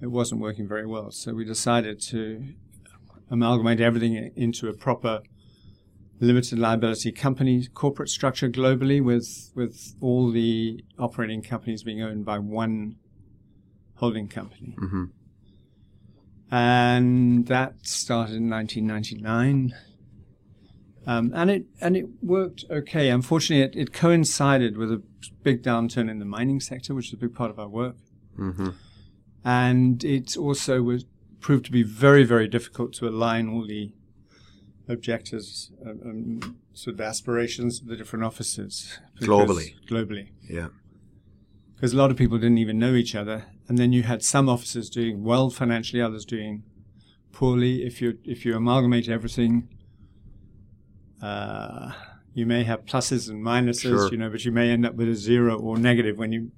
it 0.00 0.08
wasn't 0.08 0.40
working 0.40 0.68
very 0.68 0.86
well. 0.86 1.10
So 1.10 1.34
we 1.34 1.44
decided 1.44 2.00
to 2.08 2.54
amalgamate 3.30 3.80
everything 3.80 4.32
into 4.36 4.68
a 4.68 4.72
proper 4.72 5.22
limited 6.20 6.58
liability 6.58 7.12
company 7.12 7.66
corporate 7.74 8.08
structure 8.08 8.48
globally 8.48 9.02
with 9.02 9.50
with 9.54 9.94
all 10.00 10.30
the 10.30 10.82
operating 10.98 11.42
companies 11.42 11.82
being 11.82 12.02
owned 12.02 12.24
by 12.24 12.38
one 12.38 12.96
holding 13.96 14.28
company. 14.28 14.76
hmm 14.78 15.04
And 16.50 17.46
that 17.46 17.86
started 17.86 18.36
in 18.36 18.48
1999. 18.48 19.74
Um, 21.08 21.32
and 21.34 21.50
it 21.50 21.66
and 21.80 21.96
it 21.96 22.06
worked 22.22 22.64
okay. 22.70 23.10
Unfortunately, 23.10 23.64
it, 23.64 23.80
it 23.80 23.92
coincided 23.92 24.76
with 24.76 24.90
a 24.90 25.02
big 25.42 25.62
downturn 25.62 26.10
in 26.10 26.18
the 26.18 26.24
mining 26.24 26.60
sector, 26.60 26.94
which 26.94 27.08
is 27.08 27.12
a 27.12 27.16
big 27.16 27.34
part 27.34 27.50
of 27.50 27.58
our 27.58 27.68
work. 27.68 27.96
hmm 28.36 28.70
And 29.48 30.02
it 30.02 30.36
also 30.36 30.82
was 30.82 31.04
proved 31.38 31.64
to 31.66 31.70
be 31.70 31.84
very, 31.84 32.24
very 32.24 32.48
difficult 32.48 32.92
to 32.94 33.06
align 33.08 33.48
all 33.48 33.64
the 33.64 33.92
objectives 34.88 35.70
and, 35.84 36.02
and 36.02 36.54
sort 36.72 36.94
of 36.94 37.00
aspirations 37.00 37.80
of 37.80 37.86
the 37.86 37.96
different 37.96 38.24
offices 38.24 38.98
Globally. 39.20 39.74
Globally, 39.88 40.30
Yeah. 40.50 40.68
because 41.76 41.92
a 41.92 41.96
lot 41.96 42.10
of 42.10 42.16
people 42.16 42.38
didn't 42.38 42.58
even 42.58 42.78
know 42.80 42.94
each 42.94 43.14
other, 43.14 43.44
and 43.68 43.78
then 43.78 43.92
you 43.92 44.02
had 44.02 44.24
some 44.24 44.48
offices 44.48 44.90
doing 44.90 45.22
well 45.22 45.48
financially, 45.50 46.02
others 46.02 46.24
doing 46.24 46.64
poorly. 47.30 47.84
If 47.84 48.02
you 48.02 48.18
if 48.24 48.44
you 48.44 48.56
amalgamate 48.56 49.08
everything, 49.08 49.68
uh, 51.22 51.92
you 52.34 52.46
may 52.46 52.64
have 52.64 52.84
pluses 52.84 53.28
and 53.30 53.44
minuses, 53.44 53.80
Sure. 53.82 54.10
you 54.10 54.18
know, 54.18 54.30
but 54.30 54.44
you 54.44 54.50
may 54.52 54.70
end 54.70 54.84
up 54.86 54.94
with 54.96 55.08
a 55.08 55.14
zero 55.14 55.56
or 55.58 55.78
negative 55.78 56.16
when 56.18 56.32
you 56.32 56.50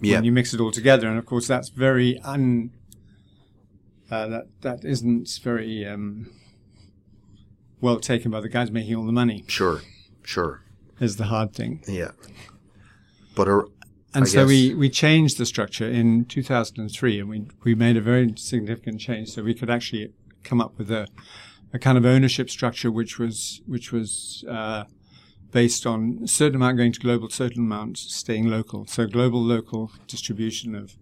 Yeah. 0.00 0.16
when 0.16 0.24
you 0.24 0.32
mix 0.32 0.54
it 0.54 0.60
all 0.60 0.70
together. 0.70 1.08
And 1.08 1.18
of 1.18 1.26
course, 1.26 1.46
that's 1.46 1.68
very 1.68 2.18
un. 2.20 2.70
Uh, 4.10 4.26
that 4.26 4.46
that 4.62 4.84
isn't 4.84 5.38
very 5.42 5.86
um, 5.86 6.30
well 7.80 8.00
taken 8.00 8.30
by 8.30 8.40
the 8.40 8.48
guys 8.48 8.70
making 8.70 8.94
all 8.96 9.06
the 9.06 9.12
money. 9.12 9.44
Sure. 9.46 9.82
Sure. 10.22 10.62
Is 10.98 11.16
the 11.16 11.26
hard 11.26 11.54
thing. 11.54 11.82
Yeah. 11.86 12.10
But 13.34 13.48
a, 13.48 13.64
And 14.12 14.24
I 14.24 14.26
so 14.26 14.46
we, 14.46 14.74
we 14.74 14.90
changed 14.90 15.38
the 15.38 15.46
structure 15.46 15.88
in 15.88 16.24
2003, 16.24 17.20
and 17.20 17.28
we 17.28 17.46
we 17.64 17.74
made 17.74 17.96
a 17.96 18.00
very 18.00 18.34
significant 18.36 19.00
change, 19.00 19.30
so 19.30 19.42
we 19.42 19.54
could 19.54 19.70
actually 19.70 20.12
come 20.42 20.60
up 20.60 20.76
with 20.76 20.90
a 20.90 21.06
a 21.72 21.78
kind 21.78 21.96
of 21.96 22.04
ownership 22.04 22.50
structure 22.50 22.90
which 22.90 23.18
was 23.18 23.62
which 23.66 23.92
was 23.92 24.44
uh, 24.48 24.84
based 25.50 25.86
on 25.86 26.20
a 26.24 26.28
certain 26.28 26.56
amount 26.56 26.76
going 26.76 26.92
to 26.92 27.00
global, 27.00 27.28
certain 27.28 27.64
amount 27.64 27.98
staying 27.98 28.48
local. 28.48 28.86
So 28.86 29.06
global, 29.06 29.42
local 29.42 29.90
distribution 30.06 30.74
of 30.74 30.96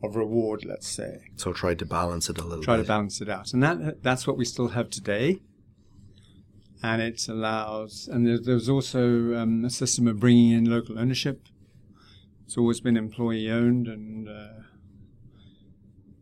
of 0.00 0.14
reward, 0.14 0.64
let's 0.64 0.86
say. 0.86 1.22
so 1.34 1.52
tried 1.52 1.78
to 1.80 1.84
balance 1.84 2.30
it 2.30 2.38
a 2.38 2.44
little 2.44 2.62
Try 2.62 2.76
to 2.76 2.84
balance 2.84 3.20
it 3.20 3.28
out, 3.28 3.52
and 3.52 3.62
that 3.62 4.02
that's 4.02 4.26
what 4.26 4.36
we 4.36 4.44
still 4.44 4.68
have 4.68 4.90
today. 4.90 5.40
And 6.80 7.02
it 7.02 7.26
allows, 7.26 8.06
and 8.06 8.24
there, 8.24 8.38
there's 8.38 8.68
also 8.68 9.34
um, 9.34 9.64
a 9.64 9.70
system 9.70 10.06
of 10.06 10.20
bringing 10.20 10.52
in 10.52 10.70
local 10.70 10.96
ownership. 10.96 11.48
It's 12.46 12.56
always 12.56 12.80
been 12.80 12.96
employee 12.96 13.50
owned, 13.50 13.88
and 13.88 14.28
uh, 14.28 14.62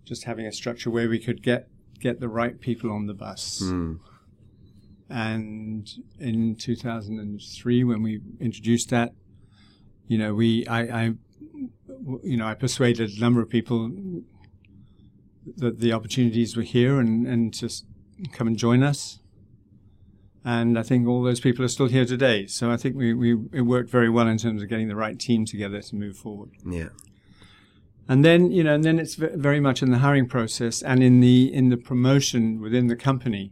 just 0.05 0.24
having 0.24 0.47
a 0.47 0.53
structure 0.53 0.89
where 0.89 1.09
we 1.09 1.18
could 1.18 1.43
get 1.43 1.68
get 2.01 2.20
the 2.20 2.29
right 2.29 2.59
people 2.61 2.91
on 2.91 3.07
the 3.07 3.14
bus. 3.14 3.61
Mm. 3.62 4.01
And 5.09 5.88
in 6.18 6.57
2003, 6.57 7.84
when 7.84 8.02
we 8.02 8.20
introduced 8.40 8.90
that, 8.90 9.12
you 10.09 10.18
know, 10.18 10.34
we 10.34 10.66
I, 10.66 10.80
I 10.80 11.12
you 12.22 12.36
know, 12.36 12.46
I 12.46 12.54
persuaded 12.54 13.16
a 13.16 13.20
number 13.20 13.40
of 13.40 13.48
people 13.48 13.90
that 15.57 15.80
the 15.80 15.92
opportunities 15.92 16.57
were 16.57 16.62
here 16.62 16.98
and, 16.98 17.26
and 17.26 17.54
to 17.54 17.70
come 18.32 18.46
and 18.46 18.57
join 18.57 18.82
us. 18.82 19.20
And 20.44 20.78
I 20.78 20.82
think 20.82 21.09
all 21.09 21.22
those 21.22 21.40
people 21.40 21.64
are 21.64 21.68
still 21.68 21.86
here 21.86 22.04
today. 22.04 22.46
So 22.46 22.70
I 22.70 22.76
think 22.76 22.96
we, 22.96 23.12
we 23.14 23.32
it 23.52 23.62
worked 23.62 23.90
very 23.90 24.09
well 24.09 24.28
in 24.28 24.38
terms 24.38 24.62
of 24.62 24.68
getting 24.68 24.88
the 24.88 24.96
right 24.96 25.18
team 25.18 25.44
together 25.44 25.82
to 25.82 25.96
move 25.96 26.16
forward. 26.16 26.50
Yeah. 26.64 26.90
And 28.09 28.24
then 28.24 28.52
you 28.52 28.62
know, 28.62 28.74
and 28.74 28.84
then 28.84 29.00
it's 29.00 29.16
very 29.16 29.59
much 29.59 29.82
in 29.82 29.90
the 29.90 29.98
hiring 29.98 30.28
process 30.28 30.82
and 30.82 31.02
in 31.02 31.18
the 31.20 31.52
in 31.52 31.70
the 31.70 31.76
promotion 31.76 32.61
within 32.61 32.86
the 32.86 32.94
company, 32.94 33.50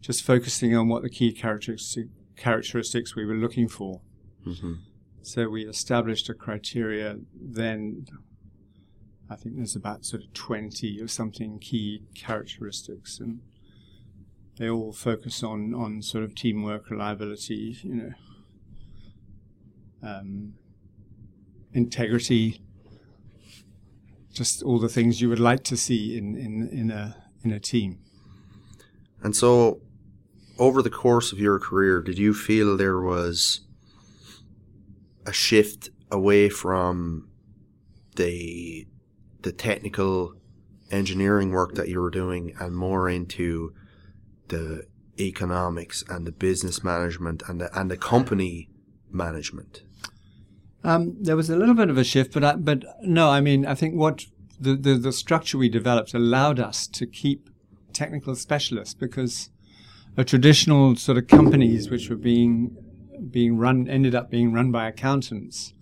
just 0.00 0.22
focusing 0.22 0.76
on 0.76 0.88
what 0.88 1.02
the 1.02 1.10
key 1.10 1.32
characteristics 1.32 2.08
characteristics 2.36 3.16
we 3.16 3.24
were 3.24 3.34
looking 3.34 3.68
for. 3.68 4.00
hmm 4.44 4.74
So 5.22 5.48
we 5.48 5.66
established 5.66 6.28
a 6.28 6.34
criteria. 6.34 7.18
Then 7.34 8.06
I 9.28 9.36
think 9.36 9.56
there's 9.56 9.76
about 9.76 10.04
sort 10.04 10.22
of 10.22 10.32
twenty 10.32 11.00
or 11.00 11.08
something 11.08 11.58
key 11.58 12.02
characteristics, 12.14 13.18
and 13.20 13.40
they 14.56 14.68
all 14.68 14.92
focus 14.92 15.42
on 15.42 15.74
on 15.74 16.02
sort 16.02 16.24
of 16.24 16.34
teamwork, 16.34 16.90
reliability, 16.90 17.76
you 17.82 17.94
know, 17.94 18.12
um, 20.02 20.54
integrity, 21.72 22.62
just 24.32 24.62
all 24.62 24.78
the 24.78 24.88
things 24.88 25.20
you 25.20 25.28
would 25.28 25.40
like 25.40 25.64
to 25.64 25.76
see 25.76 26.16
in 26.16 26.36
in 26.36 26.68
in 26.68 26.90
a 26.90 27.16
in 27.44 27.52
a 27.52 27.60
team. 27.60 27.98
And 29.22 29.34
so, 29.34 29.80
over 30.58 30.82
the 30.82 30.90
course 30.90 31.32
of 31.32 31.38
your 31.38 31.58
career, 31.58 32.02
did 32.02 32.18
you 32.18 32.34
feel 32.34 32.76
there 32.76 33.00
was 33.00 33.60
a 35.26 35.32
shift 35.32 35.90
away 36.10 36.48
from 36.48 37.28
the 38.16 38.86
the 39.42 39.52
technical 39.52 40.34
engineering 40.90 41.50
work 41.50 41.74
that 41.74 41.88
you 41.88 42.00
were 42.00 42.10
doing 42.10 42.54
and 42.58 42.74
more 42.74 43.08
into 43.08 43.72
the 44.48 44.84
economics 45.20 46.02
and 46.08 46.26
the 46.26 46.32
business 46.32 46.82
management 46.82 47.42
and 47.48 47.60
the 47.60 47.78
and 47.78 47.90
the 47.90 47.96
company 47.96 48.68
management? 49.10 49.82
Um, 50.84 51.16
there 51.20 51.36
was 51.36 51.50
a 51.50 51.56
little 51.56 51.74
bit 51.74 51.90
of 51.90 51.98
a 51.98 52.04
shift, 52.04 52.32
but 52.32 52.44
I, 52.44 52.54
but 52.54 52.84
no, 53.02 53.30
I 53.30 53.40
mean, 53.40 53.66
I 53.66 53.74
think 53.74 53.94
what 53.94 54.26
the, 54.60 54.74
the, 54.74 54.94
the 54.94 55.12
structure 55.12 55.58
we 55.58 55.68
developed 55.68 56.14
allowed 56.14 56.60
us 56.60 56.86
to 56.86 57.06
keep 57.06 57.50
technical 57.92 58.34
specialists 58.36 58.94
because 58.94 59.50
a 60.18 60.24
traditional 60.24 60.96
sort 60.96 61.16
of 61.16 61.26
companies 61.28 61.88
which 61.90 62.10
were 62.10 62.16
being 62.16 62.76
being 63.30 63.56
run 63.56 63.88
ended 63.88 64.14
up 64.14 64.30
being 64.30 64.52
run 64.52 64.70
by 64.70 64.86
accountants. 64.88 65.72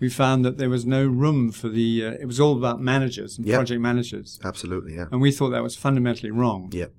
We 0.00 0.08
found 0.08 0.44
that 0.44 0.58
there 0.58 0.70
was 0.70 0.84
no 0.86 1.04
room 1.06 1.50
for 1.50 1.68
the. 1.68 2.04
Uh, 2.06 2.10
it 2.22 2.26
was 2.26 2.38
all 2.38 2.56
about 2.56 2.80
managers 2.80 3.36
and 3.38 3.46
Yeah. 3.46 3.56
project 3.56 3.80
managers, 3.80 4.38
Absolutely, 4.44 4.94
yeah. 4.94 5.06
and 5.10 5.20
we 5.20 5.32
thought 5.32 5.50
that 5.50 5.62
was 5.62 5.74
fundamentally 5.76 6.30
wrong. 6.30 6.70
Yep. 6.72 6.92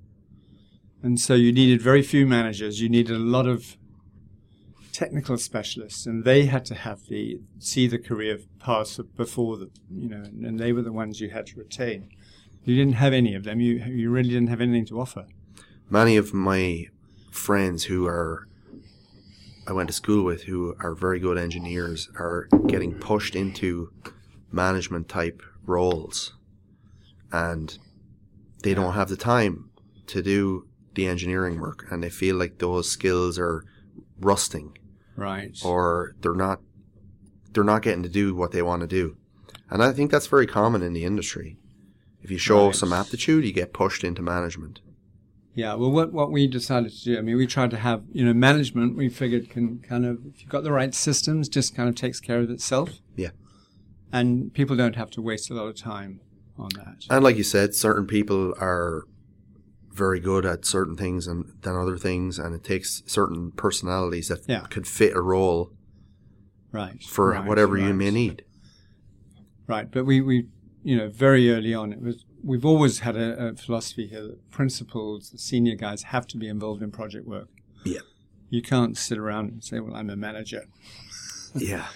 And 1.02 1.18
so 1.18 1.34
you 1.34 1.50
needed 1.52 1.80
very 1.80 2.02
few 2.02 2.26
managers. 2.26 2.80
You 2.82 2.88
needed 2.90 3.16
a 3.16 3.24
lot 3.36 3.46
of 3.46 3.76
technical 4.92 5.38
specialists, 5.38 6.04
and 6.06 6.24
they 6.24 6.44
had 6.46 6.64
to 6.66 6.74
have 6.74 7.06
the 7.08 7.40
see 7.58 7.86
the 7.86 7.98
career 7.98 8.38
path 8.58 8.98
before 9.16 9.56
the 9.56 9.70
you 9.90 10.08
know, 10.08 10.22
and, 10.30 10.44
and 10.46 10.58
they 10.60 10.72
were 10.72 10.82
the 10.82 10.92
ones 10.92 11.20
you 11.20 11.30
had 11.30 11.46
to 11.48 11.58
retain. 11.58 12.08
You 12.64 12.76
didn't 12.76 12.94
have 13.04 13.14
any 13.14 13.34
of 13.34 13.44
them. 13.44 13.60
You 13.60 13.74
you 14.02 14.10
really 14.10 14.28
didn't 14.30 14.48
have 14.48 14.60
anything 14.60 14.86
to 14.86 15.00
offer. 15.00 15.24
Many 15.90 16.16
of 16.16 16.32
my 16.32 16.86
friends 17.30 17.84
who 17.84 18.06
are 18.06 18.46
I 19.66 19.72
went 19.72 19.88
to 19.88 19.92
school 19.94 20.24
with 20.24 20.44
who 20.44 20.74
are 20.80 20.94
very 20.94 21.20
good 21.20 21.38
engineers 21.38 22.08
are 22.18 22.48
getting 22.66 22.94
pushed 22.94 23.36
into 23.36 23.92
management 24.50 25.08
type 25.08 25.42
roles 25.64 26.34
and 27.30 27.78
they 28.62 28.74
don't 28.74 28.94
have 28.94 29.08
the 29.08 29.16
time 29.16 29.70
to 30.08 30.22
do 30.22 30.66
the 30.94 31.06
engineering 31.06 31.60
work 31.60 31.86
and 31.90 32.02
they 32.02 32.10
feel 32.10 32.34
like 32.36 32.58
those 32.58 32.90
skills 32.90 33.38
are 33.38 33.64
rusting 34.20 34.76
Right. 35.16 35.56
or 35.64 36.14
they're 36.20 36.34
not 36.34 36.60
they're 37.52 37.62
not 37.64 37.82
getting 37.82 38.02
to 38.02 38.08
do 38.08 38.34
what 38.34 38.52
they 38.52 38.62
want 38.62 38.80
to 38.82 38.86
do. 38.86 39.16
And 39.68 39.82
I 39.82 39.92
think 39.92 40.10
that's 40.10 40.28
very 40.28 40.46
common 40.46 40.82
in 40.82 40.92
the 40.92 41.04
industry. 41.04 41.58
If 42.22 42.30
you 42.30 42.38
show 42.38 42.66
Right. 42.66 42.74
some 42.74 42.92
aptitude, 42.92 43.44
you 43.44 43.52
get 43.52 43.72
pushed 43.72 44.04
into 44.04 44.22
management. 44.22 44.80
Yeah, 45.54 45.74
well, 45.74 45.90
what, 45.90 46.12
what 46.12 46.30
we 46.30 46.46
decided 46.46 46.92
to 46.92 47.04
do, 47.04 47.18
I 47.18 47.22
mean, 47.22 47.36
we 47.36 47.46
tried 47.46 47.70
to 47.72 47.76
have, 47.76 48.04
you 48.12 48.24
know, 48.24 48.32
management, 48.32 48.96
we 48.96 49.08
figured 49.08 49.50
can 49.50 49.80
kind 49.80 50.06
of, 50.06 50.18
if 50.26 50.40
you've 50.40 50.48
got 50.48 50.62
the 50.62 50.72
right 50.72 50.94
systems, 50.94 51.48
just 51.48 51.74
kind 51.74 51.88
of 51.88 51.96
takes 51.96 52.20
care 52.20 52.38
of 52.38 52.50
itself. 52.50 52.90
Yeah. 53.16 53.30
And 54.12 54.54
people 54.54 54.76
don't 54.76 54.94
have 54.96 55.10
to 55.10 55.22
waste 55.22 55.50
a 55.50 55.54
lot 55.54 55.66
of 55.66 55.76
time 55.76 56.20
on 56.56 56.68
that. 56.76 57.04
And 57.10 57.24
like 57.24 57.36
you 57.36 57.42
said, 57.42 57.74
certain 57.74 58.06
people 58.06 58.54
are 58.60 59.04
very 59.92 60.20
good 60.20 60.46
at 60.46 60.64
certain 60.64 60.96
things 60.96 61.26
and 61.26 61.44
than 61.62 61.74
other 61.76 61.98
things, 61.98 62.38
and 62.38 62.54
it 62.54 62.62
takes 62.62 63.02
certain 63.06 63.50
personalities 63.50 64.28
that 64.28 64.48
Yeah. 64.48 64.60
could 64.70 64.86
fit 64.86 65.16
a 65.16 65.20
role 65.20 65.72
right. 66.70 67.02
for 67.02 67.30
right, 67.30 67.44
whatever 67.44 67.76
you 67.76 67.92
may 67.92 68.10
need. 68.12 68.44
Right. 69.66 69.90
But 69.90 70.06
we, 70.06 70.20
we, 70.20 70.46
you 70.84 70.96
know, 70.96 71.08
very 71.08 71.50
early 71.52 71.74
on, 71.74 71.92
it 71.92 72.00
was, 72.00 72.24
we've 72.42 72.64
always 72.64 73.00
had 73.00 73.16
a, 73.16 73.48
a 73.48 73.54
philosophy 73.54 74.06
here 74.06 74.22
that 74.22 74.50
principals, 74.50 75.32
senior 75.36 75.74
guys 75.74 76.04
have 76.04 76.26
to 76.28 76.36
be 76.36 76.48
involved 76.48 76.82
in 76.82 76.90
project 76.90 77.26
work. 77.26 77.48
Yeah. 77.84 78.00
You 78.48 78.62
can't 78.62 78.96
sit 78.96 79.18
around 79.18 79.50
and 79.50 79.64
say, 79.64 79.80
well, 79.80 79.94
I'm 79.94 80.10
a 80.10 80.16
manager. 80.16 80.64
Yeah. 81.54 81.86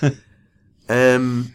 um, 0.88 1.54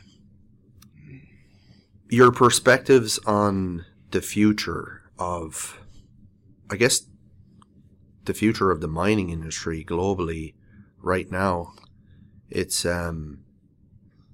your 2.10 2.32
perspectives 2.32 3.20
on 3.20 3.86
the 4.12 4.22
future 4.22 5.03
of, 5.18 5.80
I 6.70 6.76
guess, 6.76 7.01
the 8.26 8.34
future 8.34 8.72
of 8.72 8.82
the 8.82 8.88
mining 8.88 9.30
industry 9.30 9.84
globally 9.84 10.53
right 11.01 11.30
now. 11.32 11.74
It's, 12.49 12.86
um, 12.86 13.39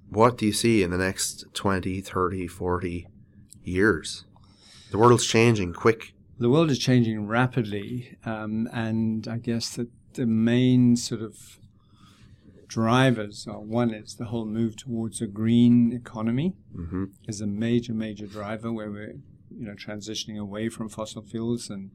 what 0.09 0.37
do 0.37 0.45
you 0.45 0.53
see 0.53 0.83
in 0.83 0.91
the 0.91 0.97
next 0.97 1.45
20, 1.53 2.01
30, 2.01 2.47
40 2.47 3.07
years? 3.67 4.25
The 4.91 4.97
world's 4.97 5.25
changing 5.25 5.73
quick. 5.73 6.13
the 6.39 6.49
world 6.49 6.69
is 6.71 6.79
changing 6.79 7.27
rapidly, 7.27 8.17
um, 8.25 8.67
and 8.73 9.27
I 9.27 9.37
guess 9.37 9.69
that 9.75 9.89
the 10.13 10.25
main 10.25 10.95
sort 10.95 11.21
of 11.21 11.59
drivers 12.67 13.47
are 13.47 13.59
one 13.59 13.93
is 13.93 14.15
the 14.15 14.25
whole 14.25 14.45
move 14.45 14.75
towards 14.75 15.21
a 15.21 15.27
green 15.27 15.93
economy 15.93 16.55
hmm 16.75 17.05
is 17.27 17.39
a 17.39 17.45
major 17.47 17.93
major 17.93 18.25
driver 18.25 18.71
where 18.71 18.89
we're 18.89 19.15
you 19.55 19.65
know 19.67 19.73
transitioning 19.75 20.39
away 20.39 20.67
from 20.67 20.89
fossil 20.89 21.21
fuels 21.21 21.69
and 21.69 21.91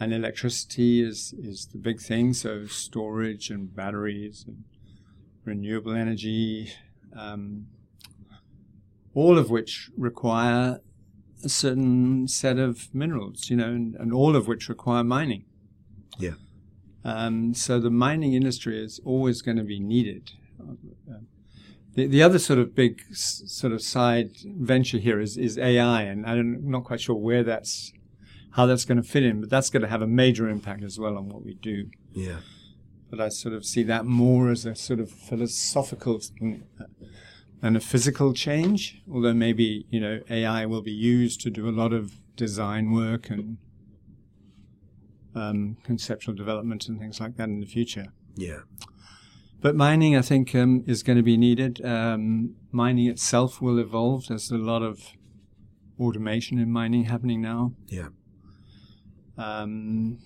and 0.00 0.12
electricity 0.12 1.02
is 1.02 1.34
is 1.38 1.66
the 1.72 1.78
big 1.78 2.00
thing 2.00 2.32
so 2.32 2.66
storage 2.66 3.50
and 3.50 3.74
batteries 3.76 4.44
and 4.46 4.64
renewable 5.44 5.92
energy 5.92 6.72
um, 7.16 7.66
all 9.14 9.38
of 9.38 9.48
which 9.50 9.90
require 9.96 10.80
a 11.44 11.48
certain 11.48 12.26
set 12.28 12.58
of 12.58 12.92
minerals 12.94 13.48
you 13.50 13.56
know 13.56 13.68
and, 13.68 13.94
and 13.96 14.12
all 14.12 14.34
of 14.36 14.46
which 14.48 14.68
require 14.68 15.04
mining 15.04 15.44
Yeah. 16.18 16.32
um, 17.04 17.54
so 17.54 17.78
the 17.80 17.90
mining 17.90 18.32
industry 18.34 18.82
is 18.82 19.00
always 19.04 19.42
going 19.42 19.56
to 19.58 19.64
be 19.64 19.78
needed 19.80 20.32
the, 21.94 22.06
the 22.06 22.22
other 22.22 22.38
sort 22.38 22.58
of 22.58 22.74
big 22.74 23.02
s- 23.10 23.42
sort 23.46 23.72
of 23.72 23.80
side 23.82 24.30
venture 24.44 24.98
here 24.98 25.20
is, 25.20 25.36
is 25.36 25.56
AI, 25.58 26.02
and 26.02 26.26
I'm 26.26 26.68
not 26.68 26.82
quite 26.84 27.00
sure 27.00 27.14
where 27.14 27.44
that's 27.44 27.92
how 28.52 28.66
that's 28.66 28.84
going 28.84 29.00
to 29.00 29.08
fit 29.08 29.22
in, 29.22 29.40
but 29.40 29.48
that's 29.50 29.70
going 29.70 29.82
to 29.82 29.88
have 29.88 30.02
a 30.02 30.06
major 30.06 30.48
impact 30.48 30.82
as 30.82 30.98
well 30.98 31.16
on 31.16 31.28
what 31.28 31.44
we 31.44 31.54
do. 31.54 31.90
Yeah. 32.12 32.38
But 33.10 33.20
I 33.20 33.28
sort 33.28 33.54
of 33.54 33.64
see 33.64 33.84
that 33.84 34.06
more 34.06 34.50
as 34.50 34.64
a 34.66 34.74
sort 34.74 34.98
of 34.98 35.08
philosophical 35.10 36.18
thing 36.18 36.64
than 37.64 37.76
a 37.76 37.80
physical 37.80 38.34
change. 38.34 39.00
Although 39.10 39.32
maybe 39.32 39.86
you 39.88 39.98
know 39.98 40.20
AI 40.28 40.66
will 40.66 40.82
be 40.82 40.92
used 40.92 41.40
to 41.40 41.50
do 41.50 41.66
a 41.66 41.72
lot 41.72 41.94
of 41.94 42.12
design 42.36 42.92
work 42.92 43.30
and 43.30 43.56
um, 45.34 45.78
conceptual 45.82 46.34
development 46.34 46.86
and 46.88 47.00
things 47.00 47.20
like 47.20 47.36
that 47.36 47.48
in 47.48 47.60
the 47.60 47.66
future. 47.66 48.08
Yeah. 48.36 48.60
But 49.62 49.74
mining, 49.76 50.14
I 50.14 50.20
think, 50.20 50.54
um, 50.54 50.84
is 50.86 51.02
going 51.02 51.16
to 51.16 51.22
be 51.22 51.38
needed. 51.38 51.82
Um, 51.82 52.54
mining 52.70 53.06
itself 53.06 53.62
will 53.62 53.78
evolve. 53.78 54.26
There's 54.28 54.50
a 54.50 54.58
lot 54.58 54.82
of 54.82 55.14
automation 55.98 56.58
in 56.58 56.70
mining 56.70 57.04
happening 57.04 57.40
now. 57.40 57.72
Yeah. 57.86 58.08
Um, 59.38 60.18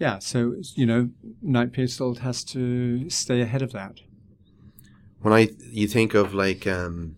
yeah, 0.00 0.18
so 0.18 0.56
you 0.74 0.84
know, 0.84 1.10
Piésold 1.44 2.18
has 2.18 2.42
to 2.44 3.08
stay 3.08 3.40
ahead 3.40 3.62
of 3.62 3.70
that. 3.70 4.00
When 5.26 5.32
I 5.32 5.48
you 5.72 5.88
think 5.88 6.14
of 6.14 6.34
like 6.34 6.68
um, 6.68 7.16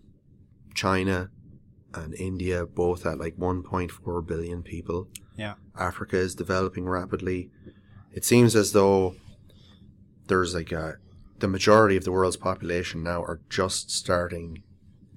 China 0.74 1.28
and 1.92 2.14
India, 2.14 2.64
both 2.64 3.04
at 3.04 3.18
like 3.18 3.36
1.4 3.36 4.26
billion 4.26 4.62
people. 4.62 5.08
Yeah. 5.36 5.56
Africa 5.78 6.16
is 6.16 6.34
developing 6.34 6.88
rapidly. 6.88 7.50
It 8.14 8.24
seems 8.24 8.56
as 8.56 8.72
though 8.72 9.16
there's 10.26 10.54
like 10.54 10.72
a 10.72 10.96
the 11.40 11.48
majority 11.48 11.98
of 11.98 12.04
the 12.04 12.10
world's 12.10 12.38
population 12.38 13.02
now 13.02 13.20
are 13.20 13.42
just 13.50 13.90
starting 13.90 14.62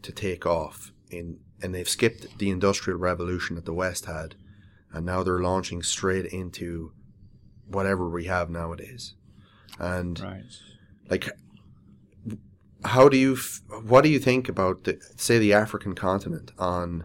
to 0.02 0.12
take 0.12 0.46
off 0.46 0.92
in 1.10 1.40
and 1.64 1.74
they've 1.74 1.88
skipped 1.88 2.40
the 2.40 2.50
industrial 2.50 3.00
revolution 3.00 3.56
that 3.56 3.64
the 3.64 3.74
west 3.74 4.04
had 4.04 4.36
and 4.92 5.06
now 5.06 5.24
they're 5.24 5.40
launching 5.40 5.82
straight 5.82 6.26
into 6.26 6.92
whatever 7.68 8.10
we 8.10 8.26
have 8.26 8.50
nowadays 8.50 9.14
and 9.80 10.20
Right. 10.20 10.44
like 11.10 11.30
how 12.84 13.08
do 13.08 13.18
you 13.18 13.34
f- 13.34 13.62
what 13.84 14.04
do 14.04 14.10
you 14.10 14.20
think 14.20 14.50
about 14.50 14.84
the, 14.84 15.00
say 15.16 15.38
the 15.38 15.54
african 15.54 15.94
continent 15.94 16.52
on 16.58 17.04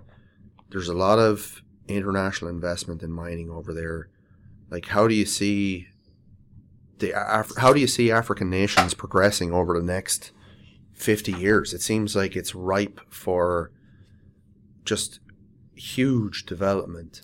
there's 0.70 0.89
a 0.89 0.95
lot 0.95 1.18
of 1.18 1.62
international 1.89 2.51
investment 2.51 3.03
in 3.03 3.12
mining 3.12 3.51
over 3.51 3.72
there. 3.72 4.09
Like 4.70 4.87
how 4.87 5.07
do 5.07 5.14
you 5.14 5.24
see 5.24 5.89
the 6.99 7.12
Af- 7.12 7.57
how 7.59 7.72
do 7.72 7.81
you 7.81 7.87
see 7.87 8.11
african 8.11 8.51
nations 8.51 8.95
progressing 8.95 9.53
over 9.53 9.79
the 9.79 9.87
next 9.87 10.33
50 10.95 11.33
years? 11.33 11.72
It 11.72 11.83
seems 11.83 12.16
like 12.16 12.37
it's 12.37 12.55
ripe 12.55 13.01
for 13.09 13.70
just 14.85 15.20
huge 15.74 16.47
development. 16.47 17.20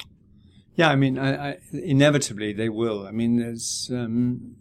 Yeah, 0.74 0.88
I 0.88 0.96
mean, 0.96 1.18
I, 1.18 1.50
I, 1.50 1.58
inevitably 1.72 2.52
they 2.52 2.68
will. 2.68 3.06
I 3.06 3.10
mean, 3.10 3.36
there's 3.36 3.90
um, 3.92 4.56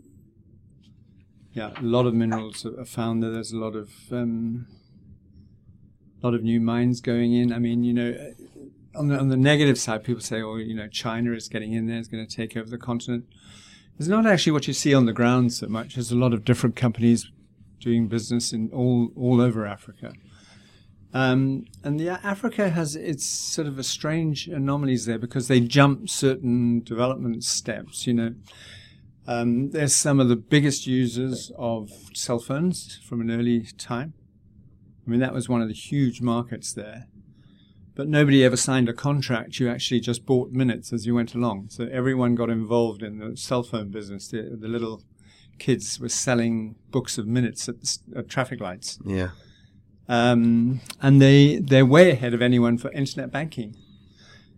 yeah, 1.53 1.71
a 1.77 1.83
lot 1.83 2.05
of 2.05 2.13
minerals 2.13 2.65
are 2.65 2.85
found 2.85 3.21
there. 3.21 3.31
There's 3.31 3.51
a 3.51 3.57
lot 3.57 3.75
of 3.75 3.91
um, 4.11 4.67
lot 6.21 6.33
of 6.33 6.43
new 6.43 6.59
mines 6.61 7.01
going 7.01 7.33
in. 7.33 7.51
I 7.51 7.59
mean, 7.59 7.83
you 7.83 7.93
know, 7.93 8.33
on 8.95 9.07
the 9.07 9.17
on 9.17 9.29
the 9.29 9.37
negative 9.37 9.77
side, 9.77 10.03
people 10.03 10.21
say, 10.21 10.41
"Oh, 10.41 10.55
you 10.55 10.75
know, 10.75 10.87
China 10.87 11.33
is 11.33 11.47
getting 11.47 11.73
in 11.73 11.87
there, 11.87 11.97
is 11.97 12.07
going 12.07 12.25
to 12.25 12.35
take 12.35 12.55
over 12.55 12.69
the 12.69 12.77
continent." 12.77 13.25
It's 13.99 14.07
not 14.07 14.25
actually 14.25 14.53
what 14.53 14.67
you 14.67 14.73
see 14.73 14.93
on 14.93 15.05
the 15.05 15.13
ground 15.13 15.53
so 15.53 15.67
much. 15.67 15.95
There's 15.95 16.11
a 16.11 16.17
lot 16.17 16.33
of 16.33 16.43
different 16.45 16.75
companies 16.75 17.29
doing 17.79 18.07
business 18.07 18.53
in 18.53 18.69
all 18.71 19.11
all 19.15 19.41
over 19.41 19.65
Africa. 19.65 20.13
Um, 21.13 21.65
and 21.83 21.99
the 21.99 22.09
Africa 22.09 22.69
has 22.69 22.95
its 22.95 23.25
sort 23.25 23.67
of 23.67 23.77
a 23.77 23.83
strange 23.83 24.47
anomalies 24.47 25.05
there 25.05 25.19
because 25.19 25.49
they 25.49 25.59
jump 25.59 26.07
certain 26.07 26.81
development 26.81 27.43
steps. 27.43 28.07
You 28.07 28.13
know, 28.13 28.35
um, 29.27 29.71
there's 29.71 29.95
some 29.95 30.19
of 30.19 30.29
the 30.29 30.35
biggest 30.35 30.87
users 30.87 31.51
of 31.57 31.91
cell 32.13 32.39
phones 32.39 32.99
from 33.03 33.21
an 33.21 33.31
early 33.31 33.67
time. 33.77 34.13
I 35.05 35.09
mean, 35.09 35.19
that 35.19 35.33
was 35.33 35.49
one 35.49 35.61
of 35.61 35.67
the 35.67 35.73
huge 35.73 36.21
markets 36.21 36.73
there. 36.73 37.07
But 37.93 38.07
nobody 38.07 38.43
ever 38.43 38.55
signed 38.55 38.87
a 38.87 38.93
contract. 38.93 39.59
You 39.59 39.69
actually 39.69 39.99
just 39.99 40.25
bought 40.25 40.51
minutes 40.51 40.93
as 40.93 41.05
you 41.05 41.13
went 41.13 41.35
along. 41.35 41.67
So 41.69 41.87
everyone 41.91 42.35
got 42.35 42.49
involved 42.49 43.03
in 43.03 43.19
the 43.19 43.35
cell 43.35 43.63
phone 43.63 43.89
business. 43.89 44.27
The, 44.29 44.57
the 44.59 44.67
little 44.67 45.03
kids 45.59 45.99
were 45.99 46.09
selling 46.09 46.75
books 46.89 47.17
of 47.17 47.27
minutes 47.27 47.67
at, 47.69 47.75
at 48.15 48.27
traffic 48.27 48.59
lights 48.59 48.97
yeah 49.05 49.29
um, 50.11 50.81
and 51.01 51.21
they 51.21 51.59
they're 51.59 51.85
way 51.85 52.11
ahead 52.11 52.33
of 52.33 52.41
anyone 52.41 52.77
for 52.77 52.91
internet 52.91 53.31
banking. 53.31 53.77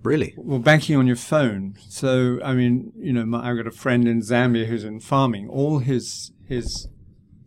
Really 0.04 0.34
Well, 0.38 0.60
banking 0.60 0.96
on 0.96 1.08
your 1.08 1.16
phone. 1.16 1.76
So 1.90 2.40
I 2.44 2.54
mean, 2.54 2.92
you 2.98 3.14
know, 3.14 3.26
my, 3.26 3.50
I've 3.50 3.58
got 3.58 3.68
a 3.68 3.72
friend 3.72 4.08
in 4.08 4.22
Zambia 4.22 4.66
who's 4.66 4.84
in 4.84 5.00
farming. 5.00 5.50
All 5.50 5.80
his 5.80 6.32
his 6.48 6.88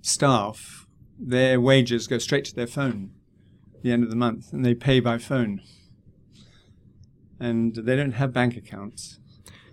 staff, 0.03 0.87
their 1.19 1.61
wages 1.61 2.07
go 2.07 2.19
straight 2.19 2.45
to 2.47 2.55
their 2.55 2.67
phone 2.67 3.11
at 3.75 3.83
the 3.83 3.93
end 3.93 4.05
of 4.05 4.11
the 4.11 4.17
month, 4.17 4.53
and 4.53 4.65
they 4.65 4.75
pay 4.75 5.01
by 5.01 5.19
phone. 5.19 5.61
And 7.39 7.75
they 7.75 7.97
don't 7.97 8.13
have 8.13 8.33
bank 8.33 8.57
accounts 8.57 9.19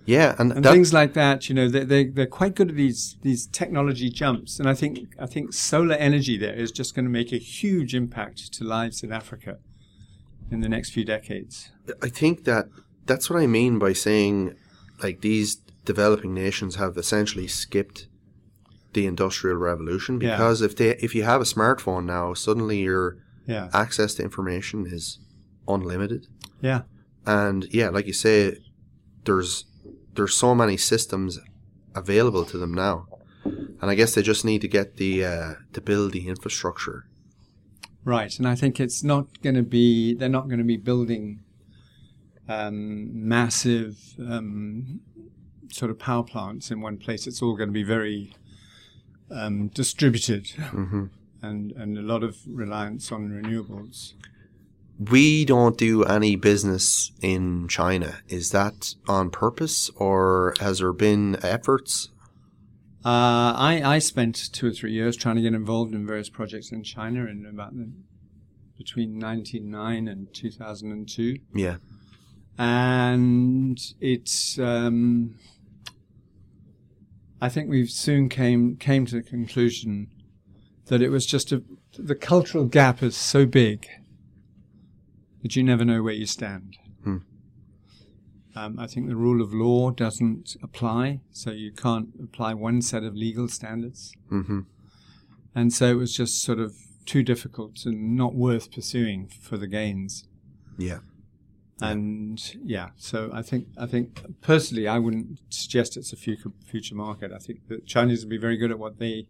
yeah 0.05 0.35
and, 0.37 0.51
and 0.51 0.65
things 0.65 0.93
like 0.93 1.13
that. 1.13 1.49
You 1.49 1.55
know, 1.55 1.69
they 1.69 1.83
they 1.83 2.05
they're 2.05 2.25
quite 2.25 2.55
good 2.55 2.69
at 2.69 2.75
these 2.75 3.17
these 3.21 3.47
technology 3.47 4.09
jumps, 4.09 4.59
and 4.59 4.67
I 4.67 4.73
think 4.73 5.15
I 5.19 5.25
think 5.25 5.53
solar 5.53 5.95
energy 5.95 6.37
there 6.37 6.53
is 6.53 6.71
just 6.71 6.95
going 6.95 7.05
to 7.05 7.11
make 7.11 7.31
a 7.31 7.37
huge 7.37 7.95
impact 7.95 8.53
to 8.53 8.63
lives 8.63 9.03
in 9.03 9.11
Africa 9.11 9.59
in 10.53 10.61
the 10.61 10.69
next 10.69 10.91
few 10.91 11.03
decades. 11.03 11.71
I 12.01 12.09
think 12.09 12.43
that 12.45 12.65
that's 13.05 13.29
what 13.29 13.39
I 13.41 13.47
mean 13.47 13.79
by 13.79 13.93
saying 13.93 14.55
like 15.01 15.21
these 15.21 15.55
developing 15.83 16.33
nations 16.33 16.75
have 16.75 16.95
essentially 16.97 17.47
skipped 17.47 18.07
the 18.93 19.05
industrial 19.07 19.57
revolution 19.57 20.21
Yeah. 20.21 20.31
because 20.31 20.61
if 20.61 20.75
they 20.77 20.91
if 21.07 21.15
you 21.15 21.23
have 21.23 21.41
a 21.41 21.45
smartphone 21.55 22.05
now 22.05 22.33
suddenly 22.33 22.79
your 22.81 23.17
Yeah, 23.47 23.69
access 23.73 24.13
to 24.15 24.23
information 24.23 24.85
is 24.87 25.19
unlimited. 25.67 26.27
Yeah, 26.61 26.81
and 27.25 27.65
yeah 27.71 27.89
like 27.89 28.07
you 28.07 28.13
say 28.13 28.57
there's 29.25 29.65
there's 30.15 30.35
so 30.35 30.53
many 30.55 30.77
systems 30.77 31.39
available 31.95 32.45
to 32.45 32.57
them 32.57 32.73
now. 32.73 33.07
And 33.81 33.91
I 33.91 33.95
guess 33.95 34.13
they 34.15 34.21
just 34.21 34.45
need 34.45 34.61
to 34.61 34.69
get 34.69 34.95
the 34.97 35.25
uh, 35.25 35.53
to 35.73 35.81
build 35.81 36.13
the 36.13 36.27
infrastructure 36.33 36.99
right. 38.05 38.37
And 38.37 38.47
I 38.47 38.55
think 38.55 38.79
it's 38.79 39.03
not 39.03 39.41
going 39.41 39.55
to 39.55 39.63
be 39.63 40.13
they're 40.13 40.29
not 40.29 40.47
going 40.47 40.59
to 40.59 40.65
be 40.65 40.77
building 40.77 41.39
um, 42.47 43.27
massive 43.27 44.15
um, 44.19 44.99
sort 45.71 45.91
of 45.91 45.97
power 45.99 46.23
plants 46.23 46.71
in 46.71 46.81
one 46.81 46.97
place. 46.97 47.27
It's 47.27 47.41
all 47.41 47.55
going 47.55 47.69
to 47.69 47.73
be 47.73 47.83
very 47.83 48.33
um, 49.31 49.69
distributed. 49.69 50.47
hmm 50.49 51.05
And, 51.41 51.73
and 51.73 51.97
a 51.97 52.01
lot 52.01 52.23
of 52.23 52.37
reliance 52.47 53.11
on 53.11 53.29
renewables. 53.29 54.13
we 54.97 55.43
don't 55.43 55.77
do 55.77 56.03
any 56.03 56.35
business 56.37 57.11
in 57.21 57.67
China. 57.67 58.19
Is 58.29 58.51
that 58.51 58.95
on 59.07 59.29
purpose 59.29 59.89
or 59.95 60.53
has 60.59 60.79
there 60.79 60.93
been 60.93 61.37
efforts? 61.43 62.09
Uh, 63.05 63.51
I, 63.57 63.81
I 63.83 63.99
spent 63.99 64.53
two 64.53 64.67
or 64.67 64.71
three 64.71 64.93
years 64.93 65.17
trying 65.17 65.35
to 65.35 65.41
get 65.41 65.53
involved 65.53 65.93
in 65.93 66.07
various 66.07 66.29
projects 66.29 66.71
in 66.71 66.83
China 66.83 67.25
in 67.25 67.45
about 67.45 67.75
the, 67.75 67.91
between 68.77 69.19
1999 69.19 70.07
and 70.07 70.33
2002. 70.33 71.37
Yeah. 71.53 71.77
And 72.57 73.77
it's, 73.99 74.57
um, 74.57 75.35
I 77.41 77.49
think 77.49 77.69
we 77.69 77.87
soon 77.87 78.29
came, 78.29 78.77
came 78.77 79.05
to 79.07 79.15
the 79.15 79.23
conclusion 79.23 80.07
that 80.85 81.01
it 81.01 81.09
was 81.09 81.25
just 81.25 81.51
a, 81.51 81.61
the 81.97 82.15
cultural 82.15 82.65
gap 82.65 83.03
is 83.03 83.17
so 83.17 83.45
big 83.45 83.85
that 85.41 85.57
you 85.57 85.63
never 85.63 85.83
know 85.83 86.01
where 86.01 86.13
you 86.13 86.25
stand. 86.25 86.77
Um, 88.55 88.77
I 88.79 88.87
think 88.87 89.07
the 89.07 89.15
rule 89.15 89.41
of 89.41 89.53
law 89.53 89.89
doesn't 89.89 90.55
apply, 90.61 91.21
so 91.31 91.51
you 91.51 91.71
can't 91.71 92.09
apply 92.21 92.53
one 92.53 92.81
set 92.81 93.03
of 93.03 93.15
legal 93.15 93.47
standards. 93.47 94.13
hmm 94.29 94.61
And 95.55 95.73
so 95.73 95.87
it 95.87 95.95
was 95.95 96.15
just 96.15 96.43
sort 96.43 96.59
of 96.59 96.75
too 97.05 97.23
difficult 97.23 97.85
and 97.85 98.15
not 98.15 98.35
worth 98.35 98.71
pursuing 98.71 99.27
for 99.27 99.57
the 99.57 99.67
gains. 99.67 100.27
Yeah. 100.77 100.99
And 101.81 102.39
yeah, 102.63 102.89
so 102.95 103.29
I 103.33 103.41
think 103.41 103.67
I 103.77 103.87
think 103.87 104.21
personally 104.41 104.87
I 104.87 104.99
wouldn't 104.99 105.39
suggest 105.49 105.97
it's 105.97 106.13
a 106.13 106.15
future 106.15 106.51
future 106.65 106.95
market. 106.95 107.31
I 107.33 107.39
think 107.39 107.67
the 107.67 107.79
Chinese 107.79 108.23
will 108.23 108.29
be 108.29 108.37
very 108.37 108.57
good 108.57 108.71
at 108.71 108.79
what 108.79 108.99
they 108.99 109.27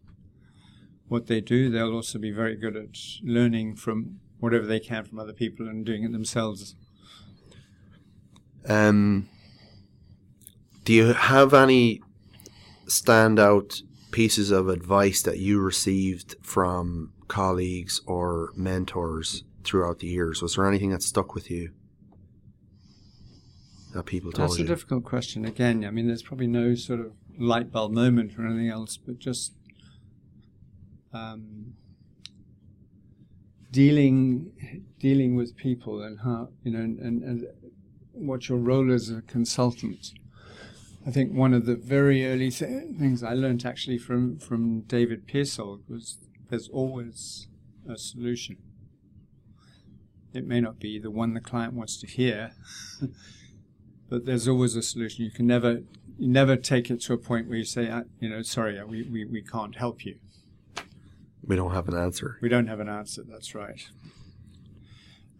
what 1.07 1.27
they 1.27 1.41
do. 1.41 1.69
They'll 1.69 1.93
also 1.93 2.19
be 2.19 2.31
very 2.31 2.55
good 2.55 2.75
at 2.75 2.97
learning 3.23 3.77
from 3.77 4.19
whatever 4.39 4.65
they 4.67 4.79
can 4.79 5.05
from 5.05 5.19
other 5.19 5.33
people 5.33 5.67
and 5.67 5.85
doing 5.85 6.03
it 6.03 6.11
themselves. 6.11 6.75
Um, 8.67 9.29
do 10.83 10.93
you 10.93 11.13
have 11.13 11.53
any 11.53 12.01
standout 12.87 13.81
pieces 14.11 14.51
of 14.51 14.67
advice 14.67 15.21
that 15.23 15.39
you 15.39 15.59
received 15.59 16.35
from 16.41 17.13
colleagues 17.27 18.01
or 18.05 18.51
mentors 18.55 19.43
throughout 19.63 19.99
the 19.99 20.07
years? 20.07 20.41
Was 20.41 20.55
there 20.55 20.67
anything 20.67 20.91
that 20.91 21.01
stuck 21.01 21.33
with 21.33 21.49
you 21.49 21.71
that 23.93 24.05
people 24.05 24.31
told 24.31 24.49
That's 24.49 24.59
a 24.59 24.61
you? 24.61 24.67
difficult 24.67 25.03
question. 25.03 25.45
Again, 25.45 25.85
I 25.85 25.91
mean, 25.91 26.07
there's 26.07 26.23
probably 26.23 26.47
no 26.47 26.75
sort 26.75 26.99
of 26.99 27.13
light 27.37 27.71
bulb 27.71 27.91
moment 27.91 28.37
or 28.37 28.45
anything 28.45 28.69
else, 28.69 28.97
but 28.97 29.19
just 29.19 29.53
um, 31.13 31.73
dealing 33.71 34.51
dealing 34.99 35.35
with 35.35 35.55
people 35.57 36.01
and 36.01 36.19
how 36.19 36.49
you 36.63 36.71
know 36.71 36.79
and, 36.79 36.99
and, 36.99 37.23
and 37.23 37.47
what 38.13 38.49
your 38.49 38.57
role 38.57 38.91
as 38.91 39.09
a 39.09 39.21
consultant. 39.21 40.13
I 41.05 41.11
think 41.11 41.33
one 41.33 41.53
of 41.53 41.65
the 41.65 41.75
very 41.75 42.25
early 42.25 42.49
th- 42.49 42.95
things 42.97 43.23
I 43.23 43.33
learned 43.33 43.65
actually 43.65 43.97
from 43.97 44.37
from 44.37 44.81
David 44.81 45.27
Piésold 45.27 45.81
was 45.89 46.17
there's 46.49 46.69
always 46.69 47.47
a 47.89 47.97
solution. 47.97 48.57
It 50.33 50.47
may 50.47 50.61
not 50.61 50.79
be 50.79 50.99
the 50.99 51.11
one 51.11 51.33
the 51.33 51.41
client 51.41 51.73
wants 51.73 51.97
to 51.97 52.07
hear, 52.07 52.53
but 54.09 54.25
there's 54.25 54.47
always 54.47 54.75
a 54.75 54.81
solution. 54.81 55.25
You 55.25 55.31
can 55.31 55.45
never 55.45 55.81
you 56.17 56.27
never 56.27 56.55
take 56.55 56.89
it 56.89 57.01
to 57.01 57.13
a 57.13 57.17
point 57.17 57.47
where 57.47 57.57
you 57.57 57.65
say, 57.65 57.89
uh, 57.89 58.03
you 58.19 58.29
know, 58.29 58.41
sorry, 58.41 58.81
we, 58.85 59.03
we, 59.03 59.25
we 59.25 59.41
can't 59.41 59.75
help 59.75 60.05
you. 60.05 60.19
we 61.45 61.55
don't 61.55 61.71
have 61.71 61.87
an 61.87 61.97
answer. 61.97 62.37
We 62.41 62.49
don't 62.49 62.67
have 62.67 62.79
an 62.79 62.89
answer. 62.89 63.23
That's 63.27 63.55
right. 63.55 63.83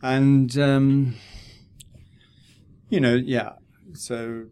And 0.02 0.58
um, 0.58 1.16
you 2.94 3.00
know, 3.00 3.16
yeah. 3.16 3.54
So, 3.94 4.46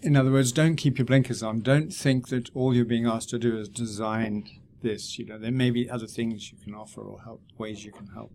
in 0.00 0.16
other 0.16 0.32
words, 0.32 0.52
don't 0.52 0.76
keep 0.76 0.96
your 0.96 1.04
blinkers 1.04 1.42
on. 1.42 1.60
Don't 1.60 1.92
think 1.92 2.28
that 2.28 2.48
all 2.54 2.74
you're 2.74 2.86
being 2.86 3.06
asked 3.06 3.28
to 3.30 3.38
do 3.38 3.58
is 3.58 3.68
design 3.68 4.48
this? 4.80 5.18
You 5.18 5.26
know, 5.26 5.38
there 5.38 5.52
may 5.52 5.70
be 5.70 5.90
other 5.90 6.06
things 6.06 6.50
you 6.50 6.56
can 6.56 6.74
offer 6.74 7.02
or 7.02 7.20
help 7.20 7.42
ways 7.58 7.84
you 7.84 7.92
can 7.92 8.06
help. 8.06 8.32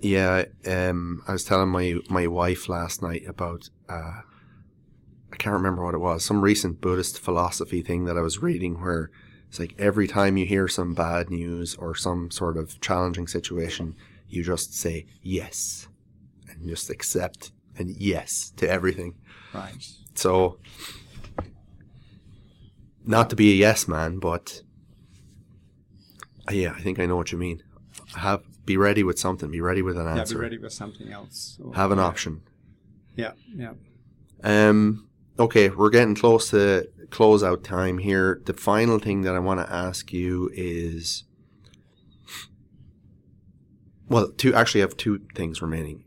Yeah, 0.00 0.46
um, 0.66 1.22
I 1.28 1.32
was 1.32 1.44
telling 1.44 1.68
my 1.68 1.96
my 2.08 2.26
wife 2.26 2.70
last 2.70 3.02
night 3.02 3.24
about 3.28 3.68
uh, 3.86 4.22
I 5.30 5.36
can't 5.36 5.52
remember 5.52 5.84
what 5.84 5.94
it 5.94 5.98
was, 5.98 6.24
some 6.24 6.40
recent 6.40 6.80
Buddhist 6.80 7.18
philosophy 7.18 7.82
thing 7.82 8.06
that 8.06 8.16
I 8.16 8.22
was 8.22 8.40
reading 8.40 8.80
where 8.80 9.10
it's 9.48 9.60
like 9.60 9.74
every 9.78 10.08
time 10.08 10.38
you 10.38 10.46
hear 10.46 10.68
some 10.68 10.94
bad 10.94 11.28
news 11.28 11.74
or 11.74 11.94
some 11.94 12.30
sort 12.30 12.56
of 12.56 12.80
challenging 12.80 13.26
situation, 13.26 13.94
you 14.26 14.42
just 14.42 14.74
say 14.74 15.04
yes 15.20 15.88
and 16.48 16.66
just 16.66 16.88
accept 16.88 17.52
and 17.78 17.90
yes 17.96 18.50
to 18.56 18.68
everything. 18.68 19.14
Right. 19.54 19.74
So, 20.14 20.58
not 23.04 23.30
to 23.30 23.36
be 23.36 23.52
a 23.52 23.54
yes 23.54 23.88
man, 23.88 24.18
but 24.18 24.62
uh, 26.48 26.52
yeah, 26.52 26.72
I 26.76 26.80
think 26.80 26.98
I 26.98 27.06
know 27.06 27.16
what 27.16 27.32
you 27.32 27.38
mean. 27.38 27.62
Have 28.16 28.42
be 28.64 28.76
ready 28.76 29.02
with 29.02 29.18
something. 29.18 29.50
Be 29.50 29.60
ready 29.60 29.82
with 29.82 29.96
an 29.98 30.06
answer. 30.06 30.34
Yeah, 30.34 30.38
be 30.38 30.42
ready 30.42 30.58
with 30.58 30.72
something 30.72 31.10
else. 31.10 31.58
or- 31.62 31.74
Have 31.74 31.90
an 31.90 31.98
yeah. 31.98 32.04
option. 32.04 32.42
Yeah, 33.16 33.32
yeah. 33.54 33.72
Um. 34.42 35.08
Okay, 35.38 35.68
we're 35.70 35.90
getting 35.90 36.16
close 36.16 36.50
to 36.50 36.88
closeout 37.10 37.62
time 37.62 37.98
here. 37.98 38.40
The 38.44 38.52
final 38.54 38.98
thing 38.98 39.22
that 39.22 39.34
I 39.36 39.38
want 39.38 39.60
to 39.60 39.72
ask 39.72 40.12
you 40.12 40.50
is, 40.52 41.24
well, 44.08 44.30
two 44.32 44.52
actually 44.54 44.82
I 44.82 44.84
have 44.86 44.96
two 44.96 45.20
things 45.34 45.62
remaining. 45.62 46.04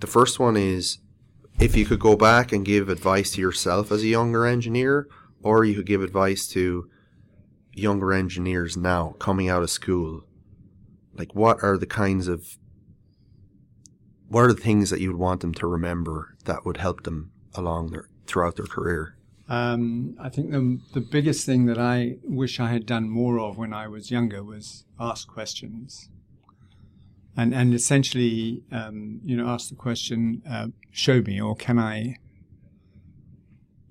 The 0.00 0.06
first 0.06 0.38
one 0.40 0.56
is, 0.56 0.98
if 1.58 1.76
you 1.76 1.84
could 1.84 2.00
go 2.00 2.16
back 2.16 2.52
and 2.52 2.64
give 2.64 2.88
advice 2.88 3.32
to 3.32 3.40
yourself 3.40 3.92
as 3.92 4.02
a 4.02 4.08
younger 4.08 4.46
engineer, 4.46 5.06
or 5.42 5.64
you 5.64 5.74
could 5.74 5.86
give 5.86 6.02
advice 6.02 6.46
to 6.48 6.88
younger 7.74 8.12
engineers 8.12 8.76
now 8.76 9.14
coming 9.18 9.48
out 9.48 9.62
of 9.62 9.70
school, 9.70 10.24
like 11.14 11.34
what 11.34 11.62
are 11.62 11.76
the 11.76 11.86
kinds 11.86 12.28
of 12.28 12.56
what 14.28 14.44
are 14.44 14.52
the 14.52 14.60
things 14.60 14.90
that 14.90 15.00
you 15.00 15.08
would 15.08 15.20
want 15.20 15.40
them 15.40 15.52
to 15.54 15.66
remember 15.66 16.36
that 16.44 16.64
would 16.64 16.76
help 16.76 17.02
them 17.02 17.32
along 17.54 17.90
their 17.90 18.08
throughout 18.26 18.56
their 18.56 18.66
career? 18.66 19.16
Um, 19.48 20.16
I 20.20 20.28
think 20.28 20.50
the 20.50 20.80
the 20.94 21.00
biggest 21.00 21.44
thing 21.44 21.66
that 21.66 21.78
I 21.78 22.16
wish 22.22 22.58
I 22.58 22.68
had 22.68 22.86
done 22.86 23.10
more 23.10 23.38
of 23.38 23.58
when 23.58 23.74
I 23.74 23.88
was 23.88 24.10
younger 24.10 24.42
was 24.42 24.84
ask 24.98 25.28
questions, 25.28 26.08
and 27.40 27.54
and 27.54 27.72
essentially, 27.72 28.62
um, 28.70 29.20
you 29.24 29.34
know, 29.34 29.48
ask 29.48 29.70
the 29.70 29.74
question, 29.74 30.42
uh, 30.48 30.68
"Show 30.90 31.22
me," 31.22 31.40
or 31.40 31.56
"Can 31.56 31.78
I?" 31.78 32.16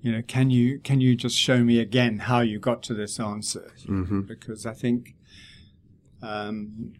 You 0.00 0.12
know, 0.12 0.22
can 0.22 0.50
you 0.50 0.78
can 0.78 1.00
you 1.00 1.16
just 1.16 1.36
show 1.36 1.64
me 1.64 1.80
again 1.80 2.20
how 2.20 2.40
you 2.40 2.60
got 2.60 2.82
to 2.84 2.94
this 2.94 3.18
answer? 3.18 3.72
Mm-hmm. 3.86 4.20
Because 4.22 4.66
I 4.66 4.72
think, 4.72 5.16
um, 6.22 6.92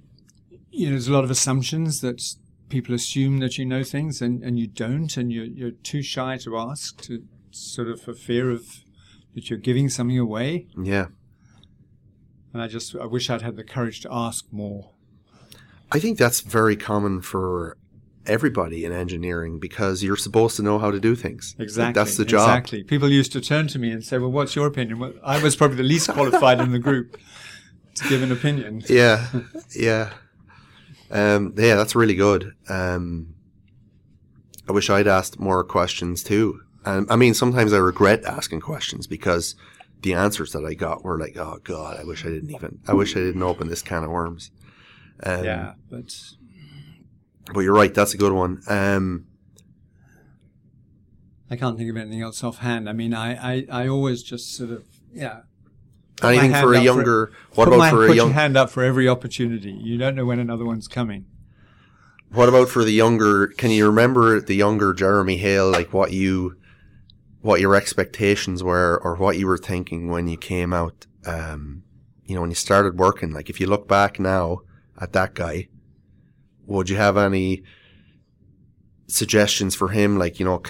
you 0.71 0.87
know, 0.87 0.93
there's 0.93 1.07
a 1.09 1.13
lot 1.13 1.23
of 1.23 1.31
assumptions 1.31 2.01
that 2.01 2.21
people 2.69 2.95
assume 2.97 3.39
that 3.39 3.57
you 3.57 3.65
know 3.65 3.85
things 3.85 4.21
and, 4.21 4.43
and 4.43 4.59
you 4.59 4.67
don't, 4.67 5.17
and 5.17 5.33
you're, 5.33 5.45
you're 5.45 5.71
too 5.71 6.03
shy 6.03 6.37
to 6.39 6.57
ask 6.57 7.01
to 7.03 7.25
sort 7.51 7.89
of 7.89 8.01
for 8.01 8.15
fear 8.15 8.51
of 8.51 8.85
that 9.35 9.51
you're 9.51 9.59
giving 9.59 9.89
something 9.89 10.19
away. 10.19 10.67
Yeah, 10.81 11.07
And 12.53 12.61
I 12.61 12.67
just 12.67 12.97
I 12.97 13.07
wish 13.07 13.31
I'd 13.31 13.43
had 13.43 13.55
the 13.55 13.65
courage 13.65 14.01
to 14.01 14.09
ask 14.11 14.47
more. 14.51 14.91
I 15.93 15.99
think 15.99 16.19
that's 16.19 16.41
very 16.41 16.77
common 16.77 17.21
for 17.21 17.77
everybody 18.27 18.85
in 18.85 18.93
engineering 18.93 19.59
because 19.59 20.03
you're 20.03 20.17
supposed 20.17 20.57
to 20.57 20.63
know 20.63 20.79
how 20.79 20.91
to 20.91 21.01
do 21.01 21.15
things. 21.15 21.57
Exactly. 21.59 21.93
that's 21.93 22.17
the 22.17 22.25
job. 22.25 22.49
Exactly. 22.49 22.85
People 22.85 23.09
used 23.11 23.33
to 23.33 23.41
turn 23.41 23.67
to 23.69 23.79
me 23.79 23.91
and 23.91 24.05
say, 24.05 24.19
"Well, 24.19 24.31
what's 24.31 24.55
your 24.55 24.67
opinion?" 24.67 24.99
Well, 24.99 25.13
I 25.23 25.43
was 25.43 25.57
probably 25.57 25.79
the 25.79 25.83
least 25.83 26.09
qualified 26.11 26.61
in 26.61 26.73
the 26.73 26.79
group 26.79 27.17
to 27.95 28.09
give 28.09 28.23
an 28.23 28.33
opinion. 28.33 28.83
Yeah, 28.89 29.27
yeah, 29.75 30.11
um, 31.11 31.55
yeah. 31.57 31.77
That's 31.77 31.95
really 31.95 32.15
good. 32.15 32.53
Um, 32.69 33.35
I 34.69 34.73
wish 34.73 34.91
I'd 34.91 35.09
asked 35.09 35.41
more 35.41 35.65
questions 35.65 36.23
too. 36.23 36.61
And 36.85 37.11
I 37.11 37.17
mean, 37.17 37.35
sometimes 37.35 37.73
I 37.73 37.79
regret 37.79 38.25
asking 38.25 38.61
questions 38.61 39.07
because 39.07 39.55
the 40.03 40.15
answers 40.15 40.53
that 40.53 40.65
I 40.65 40.75
got 40.75 41.05
were 41.05 41.19
like, 41.19 41.37
"Oh 41.37 41.59
God, 41.65 41.99
I 41.99 42.05
wish 42.05 42.25
I 42.25 42.29
didn't 42.29 42.51
even. 42.51 42.79
I 42.87 42.95
wish 42.95 43.17
I 43.17 43.21
didn't 43.21 43.43
open 43.43 43.69
this 43.69 43.83
can 43.83 44.05
of 44.05 44.11
worms." 44.11 44.51
Um, 45.23 45.45
Yeah, 45.45 45.75
but 45.91 46.15
but 47.53 47.61
you're 47.61 47.75
right. 47.75 47.93
That's 47.93 48.15
a 48.15 48.19
good 48.19 48.33
one. 48.33 48.63
Um, 48.69 49.27
I 51.51 51.57
can't 51.57 51.77
think 51.77 51.91
of 51.91 51.97
anything 51.97 52.23
else 52.23 52.45
offhand. 52.45 52.89
I 52.89 52.93
mean, 52.93 53.13
I, 53.13 53.55
I, 53.55 53.67
I 53.71 53.89
always 53.89 54.23
just 54.23 54.55
sort 54.55 54.71
of 54.71 54.85
yeah. 55.13 55.41
Put 56.17 56.35
anything 56.35 56.53
for 56.53 56.75
a 56.75 56.81
younger? 56.81 57.33
what 57.55 57.67
about 57.67 57.79
my, 57.79 57.91
for 57.91 58.05
a 58.05 58.09
put 58.09 58.17
young? 58.17 58.29
your 58.29 58.35
hand 58.35 58.57
up 58.57 58.71
for 58.71 58.85
every 58.85 59.09
opportunity. 59.09 59.73
You 59.73 59.99
don't 59.99 60.15
know 60.15 60.27
when 60.27 60.39
another 60.39 60.65
one's 60.65 60.87
coming. 60.87 61.27
What 62.31 62.49
about 62.49 62.69
for 62.69 62.85
the 62.85 62.93
younger? 62.93 63.49
Can 63.49 63.71
you 63.71 63.87
remember 63.87 64.41
the 64.41 64.55
younger 64.55 64.93
Jeremy 64.93 65.39
Haile? 65.39 65.71
Like 65.71 65.93
what 65.93 66.13
you, 66.13 66.57
what 67.41 67.61
your 67.61 67.75
expectations 67.75 68.63
were, 68.63 69.01
or 69.03 69.17
what 69.17 69.39
you 69.39 69.47
were 69.47 69.59
thinking 69.59 70.09
when 70.11 70.29
you 70.29 70.37
came 70.37 70.73
out? 70.73 71.07
Um, 71.27 71.83
you 72.27 72.35
know, 72.35 72.43
when 72.43 72.51
you 72.51 72.57
started 72.57 72.99
working. 72.99 73.33
Like 73.33 73.51
if 73.51 73.59
you 73.59 73.67
look 73.67 73.89
back 73.89 74.21
now 74.21 74.61
at 75.01 75.13
that 75.13 75.35
guy, 75.35 75.69
would 76.67 76.89
you 76.89 76.97
have 76.97 77.17
any 77.17 77.63
suggestions 79.07 79.75
for 79.75 79.89
him? 79.89 80.19
Like 80.19 80.39
you 80.39 80.45
know, 80.45 80.63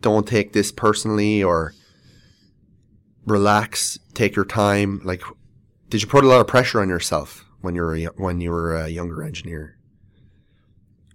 don't 0.00 0.26
take 0.26 0.52
this 0.52 0.70
personally, 0.70 1.42
or 1.42 1.74
relax, 3.26 3.98
take 4.14 4.36
your 4.36 4.44
time. 4.44 5.00
Like, 5.04 5.22
did 5.88 6.02
you 6.02 6.08
put 6.08 6.24
a 6.24 6.28
lot 6.28 6.40
of 6.40 6.46
pressure 6.46 6.80
on 6.80 6.88
yourself 6.88 7.44
when 7.60 7.74
you 7.74 7.82
were 7.82 7.96
a, 7.96 8.04
when 8.16 8.40
you 8.40 8.50
were 8.50 8.76
a 8.76 8.88
younger 8.88 9.22
engineer? 9.22 9.78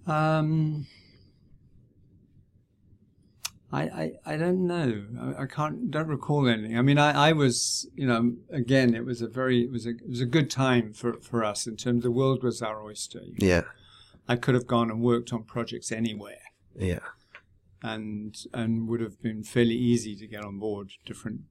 Um, 0.08 0.88
I, 3.72 3.82
I, 3.84 4.12
I 4.26 4.38
don't 4.38 4.66
know. 4.66 5.06
I, 5.20 5.44
I 5.44 5.46
can't 5.46 5.92
don't 5.92 6.08
recall 6.08 6.48
anything. 6.48 6.78
I 6.78 6.82
mean, 6.82 6.98
I, 6.98 7.30
I 7.30 7.34
was 7.34 7.88
you 7.96 8.08
know 8.08 8.36
again 8.52 8.96
it 8.96 9.06
was 9.06 9.22
a 9.22 9.28
very 9.28 9.64
it 9.64 9.72
was 9.72 9.86
a 9.86 9.92
it 9.92 10.10
was 10.10 10.22
a 10.22 10.26
good 10.26 10.50
time 10.50 10.94
for, 10.94 11.20
for 11.22 11.44
us 11.44 11.68
in 11.68 11.78
terms 11.78 12.04
the 12.04 12.12
world 12.12 12.44
was 12.44 12.62
our 12.62 12.82
oyster. 12.84 13.22
Yeah, 13.38 13.64
I 14.28 14.36
could 14.36 14.56
have 14.56 14.68
gone 14.68 14.90
and 14.90 15.02
worked 15.02 15.32
on 15.32 15.44
projects 15.44 15.92
anywhere 15.92 16.40
yeah. 16.80 17.00
and 17.84 18.36
and 18.54 18.88
would 18.88 19.02
have 19.02 19.22
been 19.22 19.44
fairly 19.44 19.76
easy 19.76 20.16
to 20.16 20.28
get 20.28 20.44
on 20.44 20.60
board 20.60 20.92
different 21.06 21.42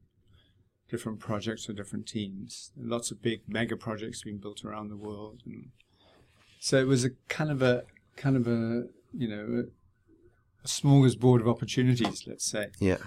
different 0.88 1.20
projects 1.20 1.68
or 1.68 1.74
different 1.74 2.06
teams. 2.06 2.72
Lots 2.76 3.10
of 3.10 3.22
big 3.22 3.42
mega 3.46 3.76
projects 3.76 4.22
being 4.22 4.38
built 4.38 4.64
around 4.64 4.88
the 4.88 4.96
world, 4.96 5.42
and 5.44 5.70
so 6.58 6.78
it 6.78 6.86
was 6.86 7.04
a 7.04 7.10
kind 7.28 7.50
of 7.50 7.62
a 7.62 7.84
kind 8.16 8.36
of 8.36 8.46
a 8.46 8.84
you 9.12 9.28
know 9.28 9.62
a, 9.62 9.62
a 9.62 9.77
smorgasbord 10.68 11.40
of 11.40 11.48
opportunities, 11.48 12.24
let's 12.26 12.44
say. 12.44 12.68
Yeah. 12.78 12.98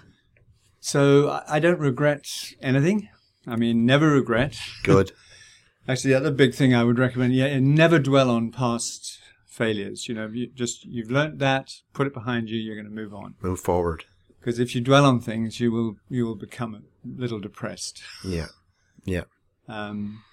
So 0.79 1.41
I, 1.47 1.59
don't 1.59 1.79
regret 1.79 2.27
anything. 2.61 3.09
I 3.47 3.55
mean, 3.55 3.85
never 3.85 4.09
regret. 4.09 4.59
Good. 4.83 5.11
Actually, 5.87 6.11
the 6.11 6.17
other 6.17 6.31
big 6.31 6.53
thing 6.53 6.73
I 6.73 6.83
would 6.83 6.99
recommend, 6.99 7.33
yeah, 7.33 7.59
never 7.59 7.99
dwell 7.99 8.29
on 8.29 8.51
past 8.51 9.19
failures. 9.47 10.07
You 10.07 10.15
know, 10.15 10.27
you 10.27 10.47
just 10.47 10.85
you've 10.85 11.11
learnt 11.11 11.39
that, 11.39 11.71
put 11.93 12.07
it 12.07 12.13
behind 12.13 12.49
you. 12.49 12.59
You're 12.59 12.75
going 12.75 12.87
to 12.87 12.91
move 12.91 13.13
on. 13.13 13.35
Move 13.41 13.59
forward. 13.59 14.05
Because 14.39 14.59
if 14.59 14.73
you 14.73 14.81
dwell 14.81 15.05
on 15.05 15.19
things, 15.19 15.59
you 15.59 15.71
will 15.71 15.97
you 16.09 16.25
will 16.25 16.35
become 16.35 16.73
a 16.75 16.81
little 17.05 17.39
depressed. 17.39 18.01
Yeah. 18.23 18.47
Yeah. 19.05 19.23
Um, 19.67 20.23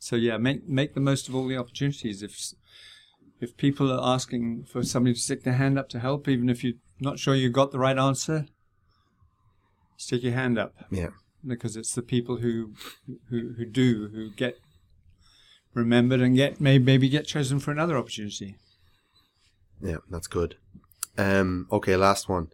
so 0.00 0.16
yeah, 0.16 0.36
make 0.36 0.66
make 0.66 0.94
the 0.94 1.00
most 1.00 1.28
of 1.28 1.34
all 1.34 1.46
the 1.46 1.56
opportunities. 1.56 2.22
If 2.24 2.54
if 3.40 3.56
people 3.56 3.90
are 3.92 4.14
asking 4.14 4.64
for 4.64 4.82
somebody 4.82 5.14
to 5.14 5.20
stick 5.20 5.42
their 5.44 5.54
hand 5.54 5.78
up 5.78 5.88
to 5.90 5.98
help, 5.98 6.28
even 6.28 6.48
if 6.48 6.62
you're 6.62 6.74
not 7.00 7.18
sure 7.18 7.34
you 7.34 7.48
got 7.50 7.70
the 7.72 7.78
right 7.78 7.98
answer, 7.98 8.46
stick 9.96 10.22
your 10.22 10.32
hand 10.34 10.58
up 10.58 10.74
Yeah. 10.90 11.10
because 11.46 11.76
it's 11.76 11.94
the 11.94 12.02
people 12.02 12.36
who 12.38 12.74
who, 13.28 13.54
who 13.56 13.64
do 13.64 14.08
who 14.12 14.30
get 14.30 14.58
remembered 15.74 16.20
and 16.20 16.36
get 16.36 16.60
may, 16.60 16.78
maybe 16.78 17.08
get 17.08 17.26
chosen 17.26 17.60
for 17.60 17.70
another 17.70 17.96
opportunity. 17.96 18.56
Yeah. 19.82 19.98
That's 20.10 20.26
good. 20.26 20.56
Um, 21.16 21.66
okay. 21.72 21.96
Last 21.96 22.28
one. 22.28 22.48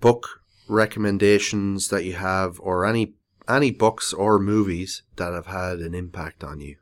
Book 0.00 0.28
recommendations 0.68 1.88
that 1.88 2.04
you 2.04 2.14
have 2.14 2.58
or 2.60 2.84
any, 2.86 3.14
any 3.48 3.70
books 3.70 4.12
or 4.12 4.38
movies 4.38 5.02
that 5.16 5.32
have 5.32 5.46
had 5.46 5.78
an 5.78 5.94
impact 5.94 6.44
on 6.44 6.60
you. 6.60 6.76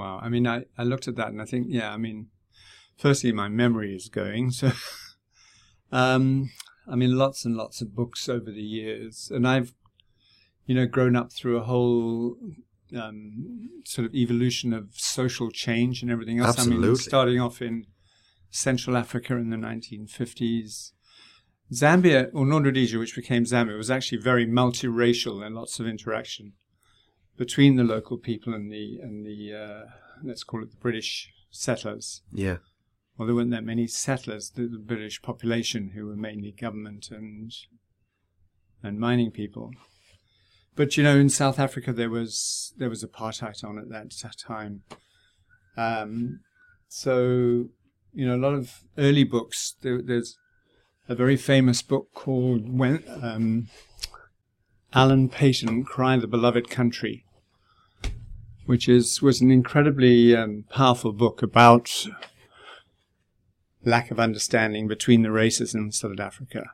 Wow. 0.00 0.18
I 0.22 0.30
mean, 0.30 0.46
I, 0.46 0.64
I 0.78 0.84
looked 0.84 1.08
at 1.08 1.16
that 1.16 1.28
and 1.28 1.42
I 1.42 1.44
think, 1.44 1.66
yeah, 1.68 1.92
I 1.92 1.98
mean, 1.98 2.28
firstly, 2.96 3.32
my 3.32 3.48
memory 3.48 3.94
is 3.94 4.08
going. 4.08 4.50
So, 4.50 4.72
um, 5.92 6.50
I 6.88 6.96
mean, 6.96 7.18
lots 7.18 7.44
and 7.44 7.54
lots 7.54 7.82
of 7.82 7.94
books 7.94 8.26
over 8.26 8.50
the 8.50 8.62
years. 8.62 9.30
And 9.30 9.46
I've, 9.46 9.74
you 10.64 10.74
know, 10.74 10.86
grown 10.86 11.16
up 11.16 11.34
through 11.34 11.58
a 11.58 11.64
whole 11.64 12.36
um, 12.98 13.68
sort 13.84 14.06
of 14.06 14.14
evolution 14.14 14.72
of 14.72 14.88
social 14.94 15.50
change 15.50 16.00
and 16.00 16.10
everything 16.10 16.38
else. 16.38 16.58
I 16.58 16.62
mean, 16.62 16.78
Absolutely. 16.78 17.02
starting 17.02 17.38
off 17.38 17.60
in 17.60 17.84
Central 18.48 18.96
Africa 18.96 19.36
in 19.36 19.50
the 19.50 19.58
1950s. 19.58 20.92
Zambia, 21.74 22.30
or 22.32 22.46
Nord-Rhodesia, 22.46 22.98
which 22.98 23.14
became 23.14 23.44
Zambia, 23.44 23.76
was 23.76 23.90
actually 23.90 24.22
very 24.22 24.46
multiracial 24.46 25.44
and 25.44 25.54
lots 25.54 25.78
of 25.78 25.86
interaction 25.86 26.54
between 27.40 27.76
the 27.76 27.84
local 27.84 28.18
people 28.18 28.52
and 28.52 28.70
the 28.70 28.98
and 29.02 29.24
the 29.24 29.54
uh, 29.54 29.90
let's 30.22 30.44
call 30.44 30.62
it 30.62 30.70
the 30.70 30.76
British 30.76 31.32
settlers. 31.50 32.20
Yeah. 32.30 32.58
Well, 33.16 33.26
there 33.26 33.34
weren't 33.34 33.50
that 33.50 33.64
many 33.64 33.86
settlers. 33.86 34.50
The, 34.50 34.66
the 34.66 34.78
British 34.78 35.22
population, 35.22 35.92
who 35.94 36.06
were 36.06 36.16
mainly 36.16 36.52
government 36.52 37.08
and 37.10 37.50
and 38.82 39.00
mining 39.00 39.30
people. 39.30 39.70
But 40.76 40.98
you 40.98 41.02
know, 41.02 41.16
in 41.16 41.30
South 41.30 41.58
Africa, 41.58 41.94
there 41.94 42.10
was 42.10 42.74
there 42.76 42.90
was 42.90 43.02
apartheid 43.02 43.64
on 43.64 43.78
at 43.78 43.88
that 43.88 44.12
time. 44.38 44.82
Um, 45.78 46.40
so 46.88 47.70
you 48.12 48.26
know, 48.26 48.36
a 48.36 48.44
lot 48.46 48.52
of 48.52 48.82
early 48.98 49.24
books. 49.24 49.76
There, 49.80 50.02
there's 50.02 50.36
a 51.08 51.14
very 51.14 51.38
famous 51.38 51.80
book 51.80 52.08
called 52.12 52.70
when 52.78 53.02
um, 53.22 53.68
Alan 54.92 55.30
Paton, 55.30 55.84
Cry 55.84 56.18
the 56.18 56.26
Beloved 56.26 56.68
Country, 56.68 57.24
which 58.70 58.88
is 58.88 59.20
was 59.20 59.40
an 59.40 59.50
incredibly 59.50 60.34
um, 60.36 60.64
powerful 60.70 61.12
book 61.12 61.42
about 61.42 62.06
lack 63.84 64.10
of 64.10 64.20
understanding 64.20 64.86
between 64.88 65.22
the 65.22 65.30
races 65.30 65.74
in 65.74 65.90
South 65.92 66.20
Africa. 66.20 66.64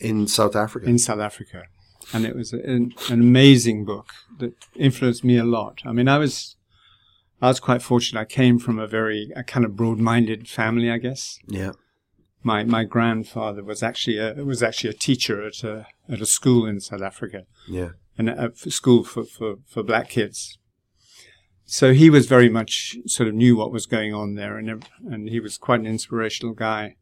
In 0.00 0.26
South 0.26 0.56
Africa. 0.56 0.86
In 0.88 0.98
South 0.98 1.20
Africa, 1.20 1.64
and 2.12 2.24
it 2.24 2.34
was 2.34 2.52
an, 2.52 2.92
an 3.10 3.20
amazing 3.20 3.84
book 3.84 4.08
that 4.38 4.54
influenced 4.74 5.22
me 5.24 5.36
a 5.38 5.44
lot. 5.44 5.80
I 5.84 5.92
mean, 5.92 6.08
I 6.08 6.18
was 6.18 6.56
I 7.40 7.48
was 7.48 7.60
quite 7.60 7.82
fortunate. 7.82 8.20
I 8.20 8.24
came 8.24 8.58
from 8.58 8.78
a 8.78 8.86
very 8.86 9.30
a 9.36 9.44
kind 9.44 9.64
of 9.64 9.76
broad-minded 9.76 10.48
family, 10.48 10.90
I 10.90 10.98
guess. 10.98 11.38
yeah. 11.46 11.72
My 12.44 12.64
my 12.64 12.82
grandfather 12.84 13.62
was 13.62 13.82
actually 13.84 14.18
a 14.18 14.34
was 14.44 14.62
actually 14.64 14.90
a 14.90 14.94
teacher 15.08 15.46
at 15.46 15.62
a 15.62 15.86
at 16.08 16.20
a 16.20 16.26
school 16.26 16.66
in 16.66 16.80
South 16.80 17.02
Africa, 17.02 17.44
Yeah. 17.68 17.90
and 18.18 18.28
a, 18.28 18.50
a 18.66 18.70
school 18.70 19.04
for, 19.04 19.24
for, 19.24 19.50
for 19.72 19.82
black 19.84 20.08
kids. 20.08 20.58
So 21.72 21.94
he 21.94 22.10
was 22.10 22.26
very 22.26 22.50
much 22.50 22.98
sort 23.06 23.30
of 23.30 23.34
knew 23.34 23.56
what 23.56 23.72
was 23.72 23.86
going 23.86 24.12
on 24.12 24.34
there, 24.34 24.58
and 24.58 24.84
and 25.06 25.30
he 25.30 25.40
was 25.40 25.56
quite 25.56 25.80
an 25.80 25.86
inspirational 25.86 26.52
guy. 26.52 26.96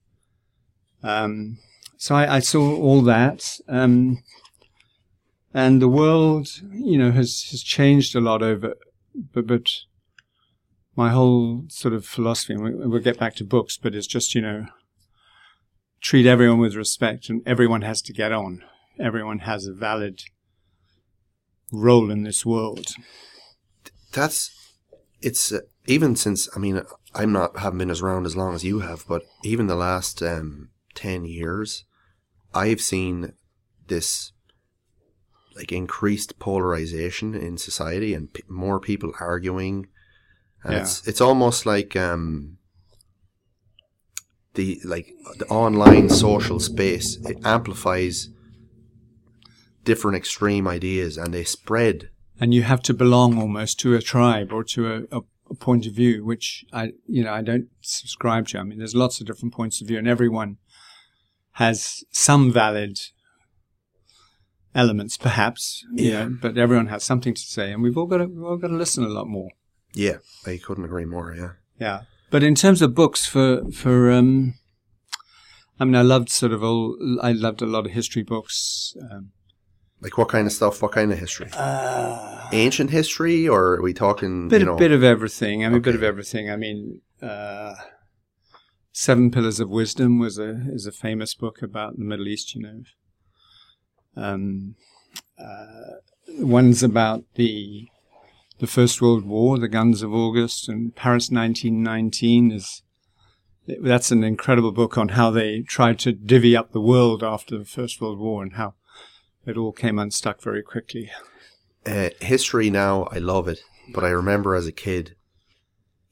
Um, 1.02 1.58
so 1.96 2.14
I, 2.14 2.36
I 2.36 2.38
saw 2.38 2.76
all 2.76 3.02
that, 3.02 3.58
um, 3.66 4.22
and 5.52 5.82
the 5.82 5.88
world, 5.88 6.62
you 6.70 6.96
know, 6.96 7.10
has 7.10 7.48
has 7.50 7.64
changed 7.64 8.14
a 8.14 8.20
lot 8.20 8.44
over, 8.44 8.76
but 9.34 9.48
but 9.48 9.66
my 10.94 11.10
whole 11.10 11.64
sort 11.66 11.92
of 11.92 12.06
philosophy, 12.06 12.54
and 12.54 12.62
we, 12.62 12.72
we'll 12.72 13.02
get 13.02 13.18
back 13.18 13.34
to 13.36 13.44
books, 13.44 13.76
but 13.76 13.96
it's 13.96 14.06
just 14.06 14.36
you 14.36 14.40
know, 14.40 14.66
treat 16.00 16.26
everyone 16.26 16.60
with 16.60 16.76
respect, 16.76 17.28
and 17.28 17.42
everyone 17.44 17.82
has 17.82 18.00
to 18.02 18.12
get 18.12 18.30
on. 18.30 18.62
Everyone 19.00 19.40
has 19.40 19.66
a 19.66 19.74
valid 19.74 20.22
role 21.72 22.08
in 22.08 22.22
this 22.22 22.46
world. 22.46 22.94
That's 24.12 24.59
it's 25.20 25.52
uh, 25.52 25.60
even 25.86 26.16
since 26.16 26.48
I 26.54 26.58
mean 26.58 26.82
I'm 27.14 27.32
not 27.32 27.58
haven't 27.58 27.78
been 27.78 27.90
as 27.90 28.00
around 28.00 28.26
as 28.26 28.36
long 28.36 28.54
as 28.54 28.64
you 28.64 28.80
have, 28.80 29.04
but 29.08 29.22
even 29.44 29.66
the 29.66 29.74
last 29.76 30.22
um, 30.22 30.70
ten 30.94 31.24
years, 31.24 31.84
I've 32.54 32.80
seen 32.80 33.32
this 33.86 34.32
like 35.56 35.72
increased 35.72 36.38
polarization 36.38 37.34
in 37.34 37.58
society 37.58 38.14
and 38.14 38.32
p- 38.32 38.42
more 38.48 38.80
people 38.80 39.12
arguing, 39.20 39.88
and 40.62 40.74
Yeah. 40.74 40.80
it's 40.82 41.06
it's 41.06 41.20
almost 41.20 41.66
like 41.66 41.96
um 41.96 42.58
the 44.54 44.80
like 44.84 45.12
the 45.38 45.46
online 45.46 46.08
social 46.08 46.58
space 46.58 47.16
it 47.24 47.38
amplifies 47.44 48.30
different 49.84 50.16
extreme 50.16 50.66
ideas 50.66 51.16
and 51.16 51.32
they 51.32 51.44
spread 51.44 52.10
and 52.40 52.54
you 52.54 52.62
have 52.62 52.82
to 52.82 52.94
belong 52.94 53.38
almost 53.38 53.78
to 53.80 53.94
a 53.94 54.00
tribe 54.02 54.52
or 54.52 54.64
to 54.64 54.92
a, 54.92 55.18
a, 55.18 55.20
a 55.50 55.54
point 55.54 55.86
of 55.86 55.92
view, 55.92 56.24
which 56.24 56.64
I, 56.72 56.92
you 57.06 57.22
know, 57.24 57.32
I 57.32 57.42
don't 57.42 57.68
subscribe 57.82 58.48
to. 58.48 58.58
I 58.58 58.62
mean, 58.62 58.78
there's 58.78 58.94
lots 58.94 59.20
of 59.20 59.26
different 59.26 59.54
points 59.54 59.80
of 59.80 59.88
view, 59.88 59.98
and 59.98 60.08
everyone 60.08 60.56
has 61.52 62.02
some 62.10 62.50
valid 62.52 62.98
elements, 64.74 65.16
perhaps, 65.16 65.84
Yeah. 65.94 66.24
know, 66.24 66.36
but 66.40 66.56
everyone 66.56 66.86
has 66.88 67.02
something 67.04 67.34
to 67.34 67.40
say, 67.40 67.72
and 67.72 67.82
we've 67.82 67.96
all 67.98 68.06
got 68.06 68.18
to, 68.18 68.26
we've 68.26 68.44
all 68.44 68.56
got 68.56 68.68
to 68.68 68.76
listen 68.76 69.04
a 69.04 69.08
lot 69.08 69.26
more. 69.28 69.48
yeah 69.94 70.18
I 70.46 70.58
couldn't 70.64 70.84
agree 70.84 71.04
more 71.04 71.34
yeah 71.36 71.52
Yeah. 71.78 72.00
But 72.30 72.44
in 72.44 72.54
terms 72.54 72.80
of 72.80 72.94
books 72.94 73.26
for, 73.26 73.68
for, 73.72 74.12
um, 74.12 74.54
I 75.80 75.84
mean, 75.84 75.96
I 75.96 76.02
loved 76.02 76.28
sort 76.28 76.52
of 76.52 76.62
all, 76.62 76.96
I 77.20 77.32
loved 77.32 77.60
a 77.62 77.66
lot 77.66 77.86
of 77.86 77.90
history 77.92 78.22
books. 78.22 78.94
Um, 79.10 79.32
Like 80.00 80.16
what 80.16 80.28
kind 80.28 80.46
of 80.46 80.52
stuff? 80.52 80.80
What 80.82 80.92
kind 80.92 81.12
of 81.12 81.18
history? 81.18 81.48
uh, 81.54 82.48
Ancient 82.52 82.90
history, 82.90 83.46
or 83.46 83.74
are 83.74 83.82
we 83.82 83.92
talking? 83.92 84.48
bit, 84.48 84.60
you 84.60 84.66
know, 84.66 84.74
a 84.74 84.78
bit 84.78 84.92
of 84.92 85.04
everything. 85.04 85.64
I 85.64 85.68
mean, 85.68 85.78
a 85.78 85.80
bit 85.80 85.94
of 85.94 86.02
everything. 86.02 86.50
I 86.50 86.56
mean, 86.56 87.00
uh, 87.22 87.74
Seven 88.92 89.30
Pillars 89.30 89.60
of 89.60 89.70
Wisdom 89.70 90.18
was 90.18 90.38
a 90.38 90.62
is 90.72 90.86
a 90.86 90.92
famous 90.92 91.34
book 91.34 91.62
about 91.62 91.96
the 91.96 92.04
Middle 92.04 92.26
East. 92.26 92.54
You 92.54 92.62
know, 92.62 92.82
um, 94.16 94.74
uh, 95.38 95.98
one's 96.38 96.82
about 96.82 97.24
the 97.34 97.88
the 98.58 98.66
First 98.66 99.00
World 99.00 99.24
War, 99.24 99.58
the 99.58 99.68
Guns 99.68 100.02
of 100.02 100.12
August, 100.12 100.68
and 100.68 100.94
Paris 100.96 101.30
1919 101.30 102.50
is. 102.52 102.82
That's 103.80 104.10
an 104.10 104.24
incredible 104.24 104.72
book 104.72 104.98
on 104.98 105.10
how 105.10 105.30
they 105.30 105.60
tried 105.60 106.00
to 106.00 106.10
divvy 106.12 106.56
up 106.56 106.72
the 106.72 106.80
world 106.80 107.22
after 107.22 107.56
the 107.56 107.64
First 107.64 108.00
World 108.00 108.18
War 108.18 108.42
and 108.42 108.54
how 108.54 108.74
it 109.46 109.56
all 109.56 109.72
came 109.72 109.98
unstuck 109.98 110.40
very 110.42 110.62
quickly. 110.62 111.10
uh, 111.86 112.10
history 112.20 112.70
now. 112.70 113.04
I 113.10 113.18
love 113.18 113.48
it, 113.48 113.60
but 113.92 114.04
I 114.04 114.10
remember 114.10 114.54
as 114.54 114.66
a 114.66 114.72
kid, 114.72 115.14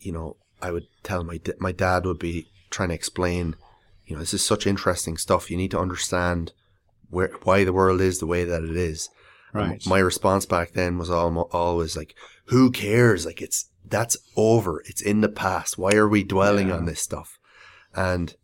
you 0.00 0.12
know, 0.12 0.36
I 0.62 0.70
would 0.70 0.86
tell 1.02 1.24
my 1.24 1.40
my 1.58 1.72
dad 1.72 2.04
would 2.06 2.18
be 2.18 2.46
trying 2.70 2.88
to 2.90 2.94
explain, 2.94 3.54
you 4.06 4.14
know, 4.14 4.20
this 4.20 4.34
is 4.34 4.44
such 4.44 4.66
interesting 4.66 5.16
stuff. 5.16 5.50
You 5.50 5.56
need 5.56 5.70
to 5.72 5.78
understand 5.80 6.52
where 7.10 7.30
why 7.44 7.64
the 7.64 7.72
world 7.72 8.00
is 8.00 8.18
the 8.18 8.26
way 8.26 8.44
that 8.44 8.62
it 8.64 8.76
is. 8.76 9.08
Right. 9.54 9.84
my 9.86 9.98
response 9.98 10.44
back 10.44 10.72
then 10.72 10.98
was 10.98 11.08
always 11.10 11.96
like, 11.96 12.14
"Who 12.46 12.70
cares? 12.70 13.24
Like 13.24 13.40
it's 13.40 13.70
that's 13.84 14.16
over. 14.36 14.82
It's 14.86 15.00
in 15.00 15.22
the 15.22 15.28
past. 15.30 15.78
Why 15.78 15.92
are 15.94 16.08
we 16.08 16.22
dwelling 16.22 16.68
Yeah. 16.68 16.76
on 16.76 16.84
this 16.84 17.00
stuff?" 17.00 17.38
And 17.94 18.34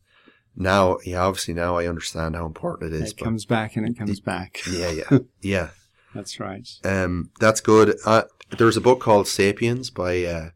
now, 0.57 0.99
yeah, 1.05 1.21
obviously 1.23 1.55
now 1.55 1.77
I 1.77 1.87
understand 1.87 2.37
how 2.37 2.47
important 2.47 2.93
it 2.95 3.03
is. 3.03 3.11
It 3.13 3.19
comes 3.19 3.45
back 3.45 3.77
and 3.77 3.87
it 3.89 3.99
comes 3.99 4.21
back. 4.21 4.61
yeah, 4.71 4.91
yeah, 4.91 5.19
yeah. 5.41 5.69
That's 6.15 6.39
right. 6.39 6.69
Um, 6.85 7.31
that's 7.41 7.61
good. 7.61 7.97
Uh, 8.07 8.23
there's 8.57 8.77
a 8.77 8.81
book 8.81 9.01
called 9.01 9.27
*Sapiens* 9.27 9.91
by 9.91 10.25
uh, 10.25 10.51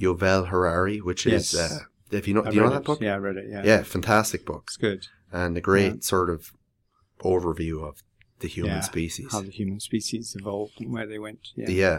Yuval 0.00 0.48
Harari, 0.48 0.98
which 1.00 1.26
is 1.26 1.52
Yes. 1.52 1.72
uh, 1.72 1.78
if 2.10 2.26
you 2.26 2.34
know, 2.34 2.44
I 2.44 2.50
do 2.50 2.56
you 2.56 2.62
know 2.62 2.70
that 2.70 2.84
book? 2.84 3.00
Yeah, 3.00 3.14
I 3.14 3.18
read 3.18 3.36
it. 3.36 3.46
Yeah. 3.50 3.62
Yeah, 3.64 3.82
fantastic 3.82 4.46
book, 4.46 4.64
It's 4.68 4.76
good. 4.78 5.06
and 5.30 5.56
a 5.56 5.60
great 5.60 5.94
Yeah. 5.96 6.00
sort 6.00 6.30
of 6.30 6.52
overview 7.22 7.86
of 7.86 8.02
the 8.40 8.48
human 8.48 8.76
Yeah, 8.76 8.80
species. 8.80 9.28
How 9.30 9.42
the 9.42 9.50
human 9.50 9.80
species 9.80 10.34
evolved 10.38 10.80
and 10.80 10.92
where 10.92 11.06
they 11.06 11.18
went. 11.18 11.48
Yeah. 11.56 11.68
Yeah, 11.68 11.98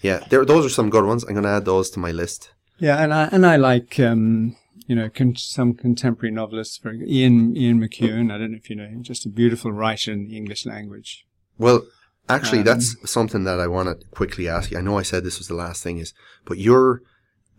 yeah. 0.00 0.18
There, 0.30 0.44
those 0.44 0.64
are 0.64 0.68
some 0.70 0.90
good 0.90 1.04
ones. 1.04 1.24
I'm 1.24 1.32
going 1.34 1.42
to 1.44 1.50
add 1.50 1.64
those 1.64 1.90
to 1.90 1.98
my 1.98 2.12
list. 2.12 2.52
Yeah, 2.78 3.02
and 3.02 3.12
I 3.12 3.28
and 3.32 3.44
I 3.46 3.56
like 3.56 3.98
um, 3.98 4.54
you 4.86 4.94
know 4.96 5.08
con- 5.08 5.36
some 5.36 5.74
contemporary 5.74 6.32
novelists. 6.34 6.78
Good. 6.78 7.02
Ian 7.08 7.56
Ian 7.56 7.80
McEwan. 7.80 8.32
I 8.32 8.38
don't 8.38 8.52
know 8.52 8.58
if 8.58 8.70
you 8.70 8.76
know 8.76 8.86
him. 8.86 9.02
Just 9.02 9.26
a 9.26 9.28
beautiful 9.28 9.72
writer 9.72 10.12
in 10.12 10.28
the 10.28 10.36
English 10.36 10.66
language. 10.66 11.26
Well, 11.58 11.86
actually, 12.28 12.60
Um, 12.60 12.64
that's 12.64 13.10
something 13.10 13.44
that 13.44 13.60
I 13.60 13.66
want 13.66 13.88
to 13.88 14.06
quickly 14.08 14.48
ask 14.48 14.70
you. 14.70 14.78
I 14.78 14.82
know 14.82 14.98
I 14.98 15.02
said 15.02 15.24
this 15.24 15.38
was 15.38 15.48
the 15.48 15.54
last 15.54 15.82
thing, 15.82 15.98
is 15.98 16.12
but 16.44 16.58
you're 16.58 17.02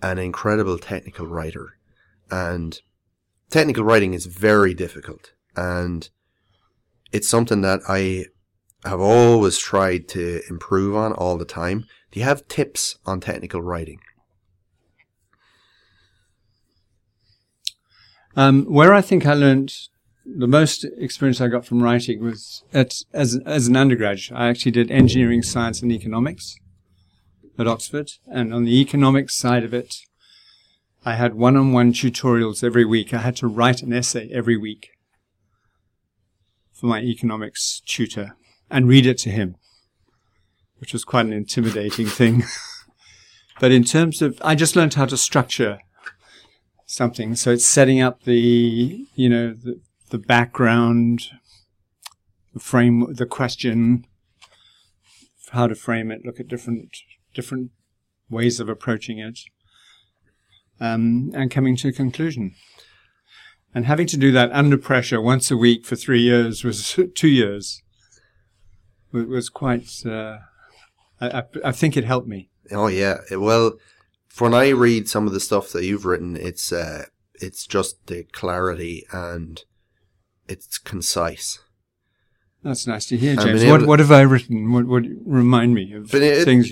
an 0.02 0.18
incredible 0.18 0.78
technical 0.78 1.28
writer, 1.28 1.78
and 2.30 2.80
technical 3.50 3.84
writing 3.84 4.14
is 4.14 4.26
very 4.26 4.74
difficult, 4.74 5.34
and 5.56 6.10
it's 7.12 7.28
something 7.28 7.62
that 7.62 7.82
I 7.88 8.26
have 8.84 9.00
always 9.02 9.58
tried 9.58 10.08
to 10.10 10.42
improve 10.50 10.96
on 10.96 11.12
all 11.14 11.38
the 11.38 11.46
time. 11.46 11.86
Do 12.12 12.20
you 12.20 12.26
have 12.26 12.48
tips 12.48 12.98
on 13.06 13.20
technical 13.20 13.62
writing? 13.62 14.00
Um, 18.38 18.66
where 18.66 18.94
I 18.94 19.02
think 19.02 19.26
I 19.26 19.34
learned 19.34 19.74
the 20.24 20.48
most 20.48 20.86
experience 21.00 21.42
I 21.42 21.48
got 21.48 21.66
from 21.66 21.82
writing 21.82 22.24
was 22.24 22.64
at 22.72 23.02
as 23.12 23.40
as 23.48 23.68
an 23.68 23.76
undergraduate. 23.76 24.40
I 24.40 24.48
actually 24.50 24.74
did 24.74 24.92
engineering, 24.92 25.42
science, 25.42 25.82
and 25.82 25.92
economics 25.92 26.56
at 27.58 27.68
Oxford, 27.68 28.12
and 28.28 28.54
on 28.54 28.64
the 28.64 28.80
economics 28.80 29.34
side 29.34 29.64
of 29.64 29.74
it, 29.74 29.96
I 31.04 31.16
had 31.16 31.34
one-on-one 31.34 31.94
tutorials 31.94 32.64
every 32.64 32.86
week. 32.86 33.12
I 33.12 33.20
had 33.20 33.36
to 33.38 33.48
write 33.48 33.82
an 33.82 33.92
essay 33.92 34.30
every 34.32 34.56
week 34.56 34.90
for 36.72 36.86
my 36.86 37.02
economics 37.02 37.82
tutor 37.88 38.36
and 38.70 38.88
read 38.88 39.08
it 39.08 39.18
to 39.20 39.32
him, 39.32 39.56
which 40.78 40.94
was 40.94 41.04
quite 41.04 41.26
an 41.26 41.34
intimidating 41.34 42.06
thing. 42.20 42.44
but 43.60 43.72
in 43.72 43.84
terms 43.84 44.22
of, 44.22 44.40
I 44.44 44.54
just 44.54 44.76
learned 44.76 44.94
how 44.94 45.06
to 45.06 45.18
structure 45.18 45.80
something. 46.88 47.36
So 47.36 47.52
it's 47.52 47.66
setting 47.66 48.02
up 48.02 48.24
the, 48.24 49.06
you 49.14 49.30
know, 49.30 49.54
the, 49.54 49.80
the 50.10 50.18
background, 50.18 51.30
the 52.54 52.60
frame, 52.60 53.14
the 53.14 53.28
question, 53.28 54.08
how 55.52 55.68
to 55.68 55.76
frame 55.76 56.12
it, 56.12 56.26
look 56.26 56.40
at 56.40 56.48
different 56.48 56.98
different 57.34 57.72
ways 58.30 58.60
of 58.60 58.68
approaching 58.68 59.20
it, 59.20 59.40
um, 60.80 61.32
and 61.36 61.52
coming 61.52 61.76
to 61.78 61.90
a 61.90 61.94
conclusion. 61.94 62.56
And 63.76 63.86
having 63.86 64.08
to 64.08 64.18
do 64.18 64.32
that 64.32 64.52
under 64.52 64.78
pressure 64.78 65.22
once 65.22 65.52
a 65.52 65.58
week 65.58 65.86
for 65.86 65.96
three 65.96 66.22
years 66.22 66.64
was 66.64 66.98
two 67.16 67.28
years 67.28 67.82
It 69.14 69.28
was 69.28 69.50
quite. 69.50 70.06
Uh, 70.06 70.38
I, 71.20 71.44
I 71.64 71.72
think 71.72 71.96
it 71.98 72.04
helped 72.04 72.28
me. 72.28 72.50
Oh 72.72 72.88
yeah. 72.88 73.20
Well, 73.32 73.74
when 74.40 74.54
I 74.54 74.70
read 74.70 75.10
some 75.10 75.28
of 75.28 75.34
the 75.34 75.40
stuff 75.40 75.72
that 75.72 75.86
you've 75.86 76.06
written, 76.06 76.36
it's 76.36 76.72
uh, 76.72 77.06
it's 77.36 77.66
just 77.66 78.08
the 78.08 78.24
clarity 78.32 79.06
and 79.12 79.64
it's 80.48 80.78
concise. 80.78 81.60
That's 82.64 82.88
nice 82.88 83.06
to 83.08 83.18
hear, 83.18 83.36
James. 83.36 83.64
What, 83.66 83.86
what 83.86 84.00
have 84.00 84.12
I 84.12 84.22
written? 84.22 84.72
What 84.74 84.88
would 84.88 85.08
remind 85.26 85.74
me 85.74 85.94
of 85.94 86.14
it, 86.14 86.44
things? 86.44 86.72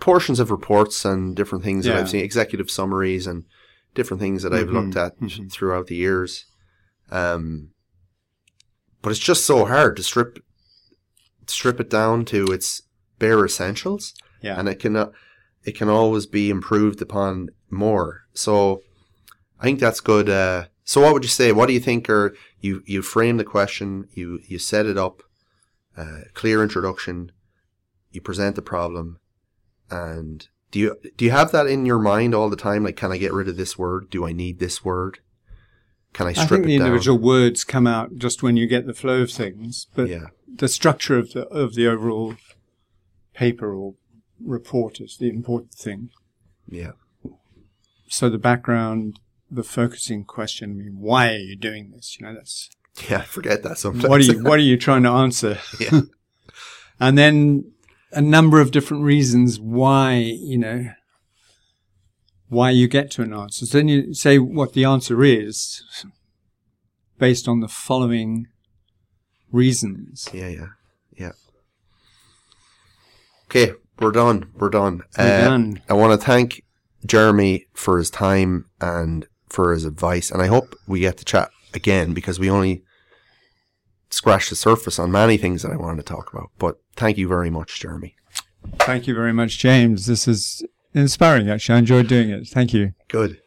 portions 0.00 0.40
of 0.40 0.50
reports 0.50 1.04
and 1.04 1.34
different 1.34 1.64
things 1.64 1.84
yeah. 1.84 1.92
that 1.92 2.00
I've 2.00 2.10
seen, 2.10 2.24
executive 2.24 2.70
summaries 2.70 3.26
and 3.26 3.44
different 3.94 4.20
things 4.20 4.42
that 4.44 4.54
I've 4.54 4.68
mm-hmm. 4.68 4.76
looked 4.76 4.96
at 4.96 5.20
mm-hmm. 5.20 5.48
throughout 5.48 5.88
the 5.88 5.96
years. 5.96 6.46
Um, 7.10 7.70
but 9.02 9.10
it's 9.10 9.18
just 9.20 9.44
so 9.44 9.66
hard 9.66 9.96
to 9.96 10.02
strip 10.02 10.38
strip 11.46 11.80
it 11.80 11.90
down 11.90 12.24
to 12.26 12.46
its 12.46 12.82
bare 13.18 13.44
essentials. 13.44 14.14
Yeah. 14.42 14.58
And 14.58 14.68
it 14.68 14.78
can 14.78 14.96
uh, 14.96 15.10
it 15.66 15.74
can 15.74 15.88
always 15.88 16.26
be 16.26 16.48
improved 16.48 17.02
upon 17.02 17.50
more. 17.68 18.22
So 18.32 18.82
I 19.60 19.64
think 19.64 19.80
that's 19.80 20.00
good. 20.00 20.30
Uh, 20.30 20.66
so 20.84 21.02
what 21.02 21.12
would 21.12 21.24
you 21.24 21.28
say? 21.28 21.50
What 21.52 21.66
do 21.66 21.74
you 21.74 21.80
think 21.80 22.08
are 22.08 22.34
you 22.60 22.82
you 22.86 23.02
frame 23.02 23.36
the 23.36 23.44
question, 23.44 24.08
you 24.12 24.40
you 24.46 24.58
set 24.58 24.86
it 24.86 24.96
up, 24.96 25.22
uh, 25.96 26.20
clear 26.32 26.62
introduction, 26.62 27.32
you 28.12 28.20
present 28.20 28.54
the 28.54 28.62
problem, 28.62 29.18
and 29.90 30.46
do 30.70 30.78
you 30.78 30.96
do 31.16 31.24
you 31.24 31.32
have 31.32 31.50
that 31.50 31.66
in 31.66 31.84
your 31.84 31.98
mind 31.98 32.34
all 32.34 32.48
the 32.48 32.56
time? 32.56 32.84
Like, 32.84 32.96
can 32.96 33.10
I 33.10 33.18
get 33.18 33.32
rid 33.32 33.48
of 33.48 33.56
this 33.56 33.76
word? 33.76 34.08
Do 34.08 34.24
I 34.24 34.32
need 34.32 34.60
this 34.60 34.84
word? 34.84 35.18
Can 36.12 36.28
I 36.28 36.32
strip 36.32 36.46
I 36.46 36.48
think 36.48 36.66
the 36.66 36.78
down? 36.78 36.86
individual 36.86 37.18
words 37.18 37.64
come 37.64 37.86
out 37.86 38.16
just 38.16 38.42
when 38.42 38.56
you 38.56 38.66
get 38.68 38.86
the 38.86 38.94
flow 38.94 39.22
of 39.22 39.30
things, 39.30 39.88
but 39.94 40.08
yeah. 40.08 40.26
the 40.46 40.68
structure 40.68 41.18
of 41.18 41.32
the 41.32 41.46
of 41.48 41.74
the 41.74 41.88
overall 41.88 42.36
paper 43.34 43.74
or 43.74 43.94
report 44.44 45.00
is 45.00 45.16
the 45.18 45.28
important 45.28 45.74
thing. 45.74 46.10
Yeah. 46.68 46.92
So 48.08 48.28
the 48.28 48.38
background, 48.38 49.20
the 49.50 49.62
focusing 49.62 50.24
question. 50.24 50.70
I 50.70 50.74
mean, 50.74 50.98
why 50.98 51.32
are 51.32 51.38
you 51.38 51.56
doing 51.56 51.90
this? 51.90 52.16
You 52.18 52.26
know, 52.26 52.34
that's 52.34 52.70
yeah. 53.08 53.18
I 53.18 53.22
forget 53.22 53.62
that 53.62 53.78
sometimes. 53.78 54.08
What 54.08 54.20
are 54.20 54.24
you 54.24 54.42
What 54.42 54.58
are 54.58 54.62
you 54.62 54.76
trying 54.76 55.02
to 55.04 55.10
answer? 55.10 55.58
Yeah. 55.78 56.02
and 57.00 57.16
then 57.16 57.72
a 58.12 58.20
number 58.20 58.60
of 58.60 58.70
different 58.70 59.02
reasons 59.04 59.58
why 59.60 60.14
you 60.14 60.58
know 60.58 60.90
why 62.48 62.70
you 62.70 62.88
get 62.88 63.10
to 63.12 63.22
an 63.22 63.32
answer. 63.32 63.66
So 63.66 63.78
then 63.78 63.88
you 63.88 64.14
say 64.14 64.38
what 64.38 64.72
the 64.72 64.84
answer 64.84 65.24
is 65.24 65.82
based 67.18 67.48
on 67.48 67.60
the 67.60 67.68
following 67.68 68.46
reasons. 69.50 70.28
Yeah, 70.32 70.48
yeah, 70.48 70.66
yeah. 71.16 71.32
Okay, 73.46 73.72
we're 74.00 74.12
done. 74.12 74.50
We're 74.54 74.70
done. 74.70 75.02
We're 75.18 75.24
uh, 75.24 75.44
done. 75.48 75.82
I 75.88 75.94
want 75.94 76.18
to 76.18 76.24
thank 76.24 76.64
Jeremy 77.04 77.66
for 77.72 77.98
his 77.98 78.10
time 78.10 78.66
and 78.80 79.26
for 79.48 79.72
his 79.72 79.84
advice, 79.84 80.30
and 80.30 80.42
I 80.42 80.46
hope 80.46 80.74
we 80.86 81.00
get 81.00 81.16
to 81.18 81.24
chat 81.24 81.50
again 81.74 82.12
because 82.14 82.38
we 82.38 82.50
only 82.50 82.82
scratched 84.10 84.50
the 84.50 84.56
surface 84.56 84.98
on 84.98 85.10
many 85.10 85.36
things 85.36 85.62
that 85.62 85.72
I 85.72 85.76
wanted 85.76 85.98
to 85.98 86.14
talk 86.14 86.32
about. 86.32 86.50
But 86.58 86.78
thank 86.94 87.18
you 87.18 87.28
very 87.28 87.50
much, 87.50 87.80
Jeremy. 87.80 88.16
Thank 88.78 89.06
you 89.06 89.14
very 89.14 89.32
much, 89.32 89.58
James. 89.58 90.06
This 90.06 90.26
is 90.26 90.64
inspiring, 90.94 91.48
actually. 91.50 91.76
I 91.76 91.78
enjoyed 91.78 92.08
doing 92.08 92.30
it. 92.30 92.48
Thank 92.48 92.72
you. 92.72 92.94
Good. 93.08 93.40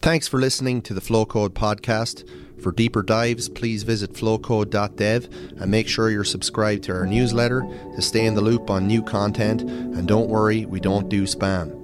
Thanks 0.00 0.26
for 0.28 0.38
listening 0.38 0.82
to 0.82 0.94
the 0.94 1.00
Flow 1.00 1.24
Flocode 1.24 1.50
podcast. 1.50 2.28
For 2.62 2.70
deeper 2.70 3.02
dives, 3.02 3.48
please 3.48 3.82
visit 3.82 4.12
flocode.dev 4.12 5.28
and 5.60 5.70
make 5.70 5.88
sure 5.88 6.10
you're 6.10 6.22
subscribed 6.22 6.84
to 6.84 6.92
our 6.92 7.06
newsletter 7.06 7.62
to 7.96 8.00
stay 8.00 8.24
in 8.24 8.34
the 8.34 8.40
loop 8.40 8.70
on 8.70 8.86
new 8.86 9.02
content. 9.02 9.62
And 9.62 10.06
don't 10.06 10.28
worry, 10.28 10.64
we 10.64 10.78
don't 10.78 11.08
do 11.08 11.24
spam. 11.24 11.78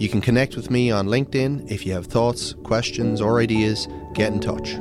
You 0.00 0.08
can 0.08 0.22
connect 0.22 0.56
with 0.56 0.70
me 0.70 0.90
on 0.90 1.08
LinkedIn. 1.08 1.70
If 1.70 1.84
you 1.84 1.92
have 1.92 2.06
thoughts, 2.06 2.54
questions, 2.64 3.20
or 3.20 3.38
ideas, 3.38 3.86
get 4.14 4.32
in 4.32 4.40
touch. 4.40 4.74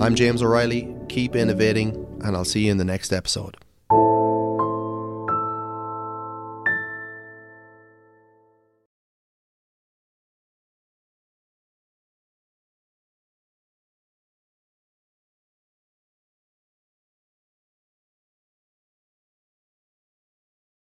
I'm 0.00 0.16
James 0.16 0.42
O'Reilly. 0.42 0.94
Keep 1.08 1.36
innovating, 1.36 1.94
and 2.24 2.36
I'll 2.36 2.44
see 2.44 2.66
you 2.66 2.72
in 2.72 2.78
the 2.78 2.84
next 2.84 3.12
episode. 3.12 3.63